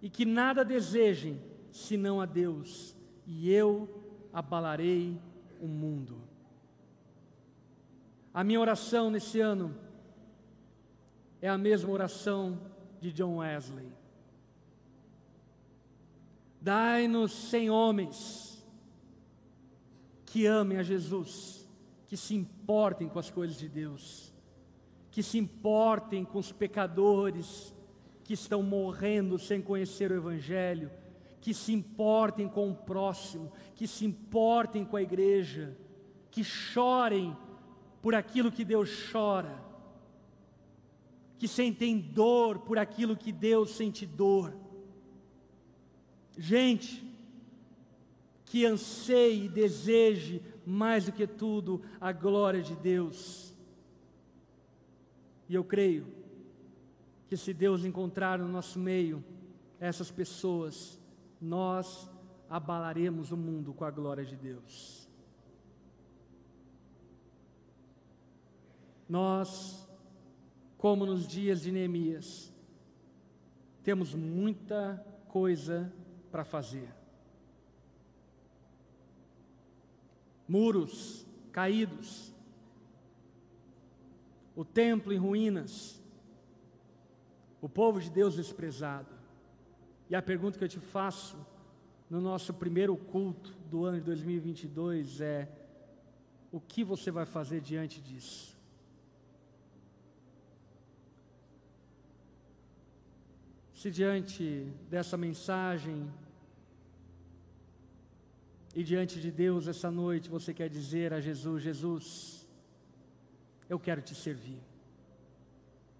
e 0.00 0.08
que 0.08 0.24
nada 0.24 0.64
desejem 0.64 1.42
senão 1.72 2.20
a 2.20 2.24
Deus, 2.24 2.94
e 3.26 3.50
eu 3.50 3.88
abalarei 4.32 5.20
o 5.60 5.66
mundo. 5.66 6.22
A 8.32 8.44
minha 8.44 8.60
oração 8.60 9.10
nesse 9.10 9.40
ano 9.40 9.76
é 11.40 11.48
a 11.48 11.58
mesma 11.58 11.90
oração 11.90 12.56
de 13.00 13.12
John 13.12 13.38
Wesley. 13.38 14.01
Dai-nos 16.62 17.32
cem 17.32 17.70
homens 17.70 18.64
que 20.24 20.46
amem 20.46 20.78
a 20.78 20.82
Jesus, 20.84 21.68
que 22.06 22.16
se 22.16 22.36
importem 22.36 23.08
com 23.08 23.18
as 23.18 23.28
coisas 23.28 23.56
de 23.58 23.68
Deus, 23.68 24.32
que 25.10 25.24
se 25.24 25.38
importem 25.38 26.24
com 26.24 26.38
os 26.38 26.52
pecadores 26.52 27.74
que 28.22 28.34
estão 28.34 28.62
morrendo 28.62 29.40
sem 29.40 29.60
conhecer 29.60 30.12
o 30.12 30.14
Evangelho, 30.14 30.88
que 31.40 31.52
se 31.52 31.72
importem 31.72 32.46
com 32.46 32.70
o 32.70 32.76
próximo, 32.76 33.50
que 33.74 33.88
se 33.88 34.04
importem 34.04 34.84
com 34.84 34.96
a 34.96 35.02
igreja, 35.02 35.76
que 36.30 36.44
chorem 36.44 37.36
por 38.00 38.14
aquilo 38.14 38.52
que 38.52 38.64
Deus 38.64 38.88
chora, 39.10 39.60
que 41.40 41.48
sentem 41.48 41.98
dor 41.98 42.60
por 42.60 42.78
aquilo 42.78 43.16
que 43.16 43.32
Deus 43.32 43.70
sente 43.70 44.06
dor 44.06 44.61
Gente 46.36 47.04
que 48.44 48.66
anseie 48.66 49.46
e 49.46 49.48
deseje 49.48 50.42
mais 50.66 51.06
do 51.06 51.12
que 51.12 51.26
tudo 51.26 51.82
a 52.00 52.12
glória 52.12 52.62
de 52.62 52.74
Deus. 52.76 53.54
E 55.48 55.54
eu 55.54 55.64
creio 55.64 56.06
que 57.28 57.36
se 57.36 57.54
Deus 57.54 57.84
encontrar 57.84 58.38
no 58.38 58.48
nosso 58.48 58.78
meio 58.78 59.24
essas 59.80 60.10
pessoas, 60.10 60.98
nós 61.40 62.10
abalaremos 62.48 63.32
o 63.32 63.36
mundo 63.36 63.72
com 63.72 63.84
a 63.84 63.90
glória 63.90 64.24
de 64.24 64.36
Deus. 64.36 65.08
Nós, 69.08 69.88
como 70.76 71.04
nos 71.04 71.26
dias 71.26 71.62
de 71.62 71.72
Neemias, 71.72 72.52
temos 73.82 74.14
muita 74.14 75.04
coisa 75.28 75.92
para 76.32 76.44
fazer. 76.44 76.88
Muros 80.48 81.26
caídos, 81.52 82.32
o 84.56 84.64
templo 84.64 85.12
em 85.12 85.18
ruínas, 85.18 86.00
o 87.60 87.68
povo 87.68 88.00
de 88.00 88.10
Deus 88.10 88.34
desprezado. 88.34 89.14
E 90.10 90.16
a 90.16 90.22
pergunta 90.22 90.58
que 90.58 90.64
eu 90.64 90.68
te 90.68 90.80
faço 90.80 91.36
no 92.10 92.20
nosso 92.20 92.52
primeiro 92.52 92.96
culto 92.96 93.54
do 93.70 93.84
ano 93.84 93.98
de 93.98 94.04
2022 94.04 95.20
é: 95.20 95.48
o 96.50 96.60
que 96.60 96.82
você 96.82 97.10
vai 97.10 97.24
fazer 97.24 97.60
diante 97.60 98.00
disso? 98.00 98.52
Se 103.72 103.90
diante 103.90 104.66
dessa 104.88 105.16
mensagem 105.16 106.08
e 108.74 108.82
diante 108.82 109.20
de 109.20 109.30
Deus 109.30 109.66
essa 109.66 109.90
noite 109.90 110.30
você 110.30 110.54
quer 110.54 110.68
dizer 110.68 111.12
a 111.12 111.20
Jesus: 111.20 111.62
Jesus, 111.62 112.48
eu 113.68 113.78
quero 113.78 114.00
te 114.00 114.14
servir, 114.14 114.62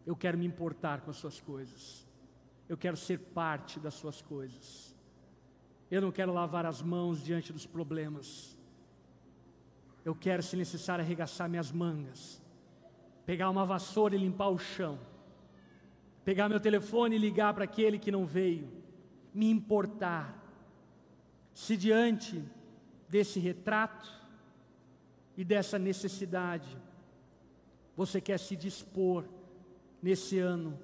eu 0.07 0.17
quero 0.17 0.39
me 0.39 0.47
importar 0.47 1.03
com 1.03 1.11
as 1.11 1.17
suas 1.17 1.41
coisas, 1.41 2.07
eu 2.69 2.77
quero 2.77 2.97
ser 2.97 3.19
parte 3.19 3.79
das 3.79 3.95
suas 3.95 4.23
coisas, 4.23 4.95
eu 5.91 6.01
não 6.01 6.11
quero 6.11 6.33
lavar 6.33 6.65
as 6.65 6.81
mãos 6.81 7.23
diante 7.23 7.53
dos 7.53 7.67
problemas, 7.67 8.57
eu 10.05 10.15
quero, 10.15 10.43
se 10.43 10.57
necessário, 10.57 11.05
arregaçar 11.05 11.49
minhas 11.49 11.71
mangas, 11.71 12.43
pegar 13.27 13.51
uma 13.51 13.67
vassoura 13.67 14.17
e 14.17 14.19
limpar 14.19 14.49
o 14.49 14.59
chão, 14.59 14.99
pegar 16.25 16.49
meu 16.49 16.59
telefone 16.59 17.17
e 17.17 17.19
ligar 17.19 17.53
para 17.53 17.65
aquele 17.65 17.99
que 17.99 18.11
não 18.11 18.25
veio, 18.25 18.69
me 19.35 19.51
importar. 19.51 20.39
Se 21.55 21.77
diante 21.77 22.43
desse 23.13 23.39
retrato 23.39 24.11
e 25.37 25.45
dessa 25.45 25.79
necessidade. 25.79 26.79
Você 27.95 28.23
quer 28.23 28.39
se 28.39 28.57
dispor 28.57 29.27
nesse 30.01 30.39
ano, 30.39 30.79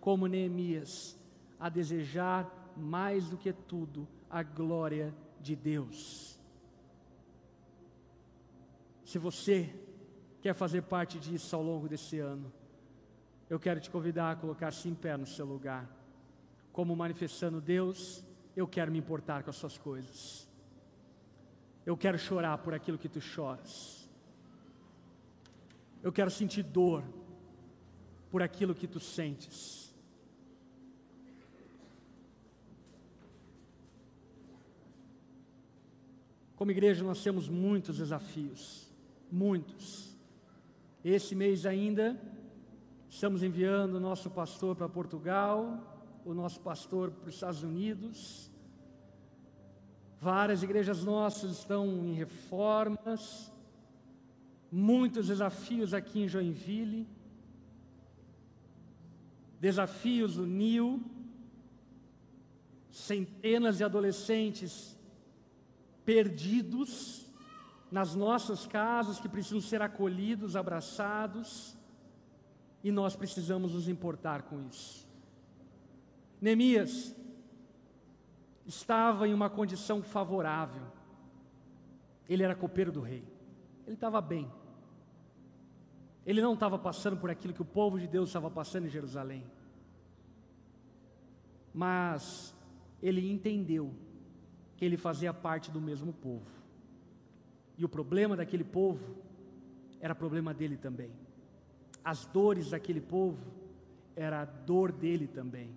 como 0.00 0.28
Neemias, 0.28 1.18
a 1.58 1.68
desejar 1.68 2.48
mais 2.76 3.28
do 3.28 3.36
que 3.36 3.52
tudo 3.52 4.06
a 4.30 4.40
glória 4.44 5.12
de 5.40 5.56
Deus. 5.56 6.38
Se 9.04 9.18
você 9.18 9.74
quer 10.40 10.54
fazer 10.54 10.82
parte 10.82 11.18
disso 11.18 11.56
ao 11.56 11.62
longo 11.62 11.88
desse 11.88 12.20
ano, 12.20 12.52
eu 13.50 13.58
quero 13.58 13.80
te 13.80 13.90
convidar 13.90 14.30
a 14.30 14.36
colocar-se 14.36 14.88
em 14.88 14.94
pé 14.94 15.16
no 15.16 15.26
seu 15.26 15.44
lugar. 15.44 15.90
como 16.72 16.94
manifestando: 16.94 17.60
Deus, 17.60 18.24
eu 18.54 18.66
quero 18.68 18.92
me 18.92 18.98
importar 18.98 19.42
com 19.42 19.50
as 19.50 19.56
suas 19.56 19.76
coisas. 19.76 20.53
Eu 21.86 21.96
quero 21.96 22.18
chorar 22.18 22.58
por 22.58 22.72
aquilo 22.72 22.98
que 22.98 23.08
tu 23.08 23.20
choras. 23.20 24.08
Eu 26.02 26.12
quero 26.12 26.30
sentir 26.30 26.62
dor 26.62 27.02
por 28.30 28.42
aquilo 28.42 28.74
que 28.74 28.86
tu 28.86 29.00
sentes. 29.00 29.84
Como 36.56 36.70
igreja, 36.70 37.04
nós 37.04 37.22
temos 37.22 37.48
muitos 37.48 37.98
desafios, 37.98 38.88
muitos. 39.30 40.16
Esse 41.04 41.34
mês 41.34 41.66
ainda, 41.66 42.18
estamos 43.10 43.42
enviando 43.42 43.96
o 43.96 44.00
nosso 44.00 44.30
pastor 44.30 44.74
para 44.74 44.88
Portugal, 44.88 46.22
o 46.24 46.32
nosso 46.32 46.60
pastor 46.60 47.10
para 47.10 47.28
os 47.28 47.34
Estados 47.34 47.62
Unidos. 47.62 48.50
Várias 50.24 50.62
igrejas 50.62 51.04
nossas 51.04 51.58
estão 51.58 51.86
em 52.06 52.14
reformas, 52.14 53.52
muitos 54.72 55.26
desafios 55.26 55.92
aqui 55.92 56.22
em 56.22 56.28
Joinville, 56.28 57.06
desafios 59.60 60.36
do 60.36 60.46
NIL, 60.46 61.02
centenas 62.90 63.76
de 63.76 63.84
adolescentes 63.84 64.96
perdidos 66.06 67.26
nas 67.90 68.14
nossas 68.14 68.66
casas 68.66 69.20
que 69.20 69.28
precisam 69.28 69.60
ser 69.60 69.82
acolhidos, 69.82 70.56
abraçados, 70.56 71.76
e 72.82 72.90
nós 72.90 73.14
precisamos 73.14 73.74
nos 73.74 73.88
importar 73.88 74.44
com 74.44 74.58
isso. 74.70 75.06
Neemias 76.40 77.14
estava 78.66 79.28
em 79.28 79.34
uma 79.34 79.50
condição 79.50 80.02
favorável. 80.02 80.82
Ele 82.28 82.42
era 82.42 82.54
copeiro 82.54 82.90
do 82.90 83.00
rei. 83.00 83.24
Ele 83.86 83.94
estava 83.94 84.20
bem. 84.20 84.50
Ele 86.24 86.40
não 86.40 86.54
estava 86.54 86.78
passando 86.78 87.16
por 87.16 87.30
aquilo 87.30 87.52
que 87.52 87.62
o 87.62 87.66
povo 87.66 87.98
de 87.98 88.06
Deus 88.06 88.30
estava 88.30 88.50
passando 88.50 88.86
em 88.86 88.90
Jerusalém. 88.90 89.44
Mas 91.72 92.54
ele 93.02 93.30
entendeu 93.30 93.92
que 94.76 94.84
ele 94.84 94.96
fazia 94.96 95.34
parte 95.34 95.70
do 95.70 95.80
mesmo 95.80 96.12
povo. 96.12 96.46
E 97.76 97.84
o 97.84 97.88
problema 97.88 98.36
daquele 98.36 98.64
povo 98.64 99.16
era 100.00 100.14
problema 100.14 100.54
dele 100.54 100.76
também. 100.76 101.10
As 102.02 102.24
dores 102.26 102.70
daquele 102.70 103.00
povo 103.00 103.52
era 104.16 104.42
a 104.42 104.44
dor 104.44 104.92
dele 104.92 105.26
também. 105.26 105.76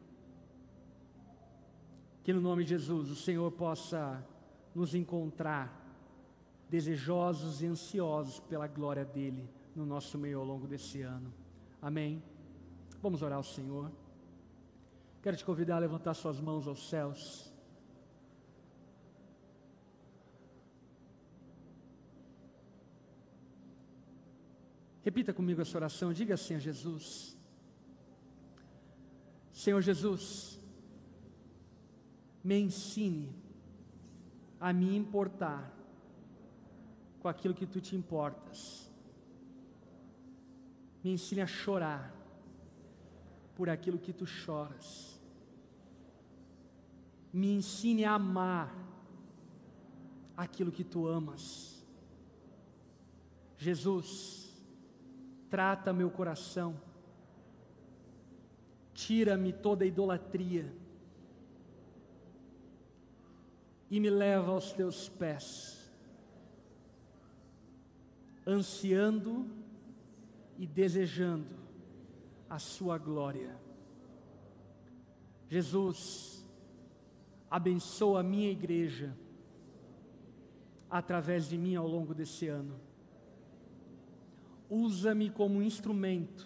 Que 2.28 2.34
no 2.34 2.42
nome 2.42 2.66
de 2.66 2.72
Jesus 2.72 3.10
o 3.10 3.16
Senhor 3.16 3.50
possa 3.54 4.22
nos 4.76 4.94
encontrar 4.94 5.66
desejosos 6.70 7.62
e 7.62 7.66
ansiosos 7.66 8.38
pela 8.42 8.68
glória 8.68 9.06
dele 9.06 9.50
no 9.74 9.86
nosso 9.86 10.18
meio 10.18 10.40
ao 10.40 10.46
longo 10.46 10.68
desse 10.68 11.02
ano. 11.02 11.34
Amém. 11.82 12.22
Vamos 13.02 13.22
orar 13.22 13.38
ao 13.38 13.46
Senhor. 13.46 13.90
Quero 15.24 15.38
te 15.38 15.46
convidar 15.46 15.78
a 15.78 15.80
levantar 15.80 16.14
suas 16.16 16.38
mãos 16.42 16.68
aos 16.68 16.90
céus. 16.90 17.50
Repita 25.02 25.34
comigo 25.34 25.62
essa 25.62 25.78
oração, 25.78 26.12
diga 26.12 26.34
assim 26.34 26.56
a 26.56 26.60
Jesus: 26.60 27.38
Senhor 29.54 29.82
Jesus, 29.82 30.57
me 32.48 32.58
ensine 32.58 33.28
a 34.58 34.72
me 34.72 34.96
importar 34.96 35.70
com 37.20 37.28
aquilo 37.28 37.54
que 37.54 37.66
tu 37.66 37.82
te 37.82 37.94
importas. 37.94 38.90
Me 41.04 41.12
ensine 41.12 41.42
a 41.42 41.46
chorar 41.46 42.16
por 43.54 43.70
aquilo 43.70 44.00
que 44.00 44.14
tu 44.14 44.26
choras. 44.26 45.20
Me 47.34 47.54
ensine 47.54 48.06
a 48.06 48.14
amar 48.14 48.74
aquilo 50.38 50.72
que 50.72 50.86
tu 50.86 51.06
amas. 51.06 51.86
Jesus, 53.58 54.58
trata 55.50 55.92
meu 55.92 56.10
coração, 56.10 56.80
tira-me 58.94 59.52
toda 59.52 59.86
idolatria 59.86 60.87
e 63.90 64.00
me 64.00 64.10
leva 64.10 64.52
aos 64.52 64.74
teus 64.74 65.08
pés, 65.08 65.90
ansiando 68.46 69.46
e 70.58 70.66
desejando 70.68 71.56
a 72.50 72.60
Sua 72.60 72.98
glória. 72.98 73.56
Jesus, 75.50 76.46
abençoa 77.50 78.20
a 78.20 78.24
minha 78.24 78.52
igreja 78.52 79.16
através 80.90 81.48
de 81.48 81.58
mim 81.58 81.76
ao 81.76 81.88
longo 81.88 82.14
desse 82.14 82.48
ano. 82.48 82.80
Usa-me 84.70 85.30
como 85.30 85.62
instrumento 85.62 86.46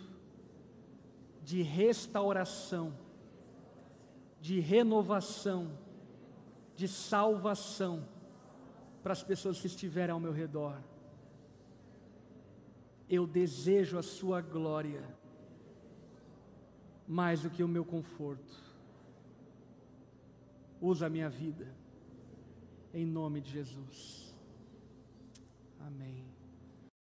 de 1.44 1.64
restauração, 1.64 2.94
de 4.40 4.60
renovação, 4.60 5.72
de 6.82 6.88
salvação 6.88 7.96
para 9.04 9.14
as 9.14 9.24
pessoas 9.24 9.60
que 9.62 9.68
estiverem 9.68 10.14
ao 10.14 10.20
meu 10.20 10.32
redor. 10.32 10.82
Eu 13.08 13.28
desejo 13.28 14.00
a 14.00 14.02
Sua 14.02 14.42
glória 14.42 15.04
mais 17.08 17.42
do 17.44 17.52
que 17.52 17.64
o 17.64 17.68
meu 17.68 17.86
conforto. 17.86 18.56
Usa 20.80 21.06
a 21.06 21.10
minha 21.10 21.30
vida, 21.30 21.68
em 22.92 23.06
nome 23.06 23.42
de 23.42 23.52
Jesus. 23.52 24.36
Amém. 25.80 26.31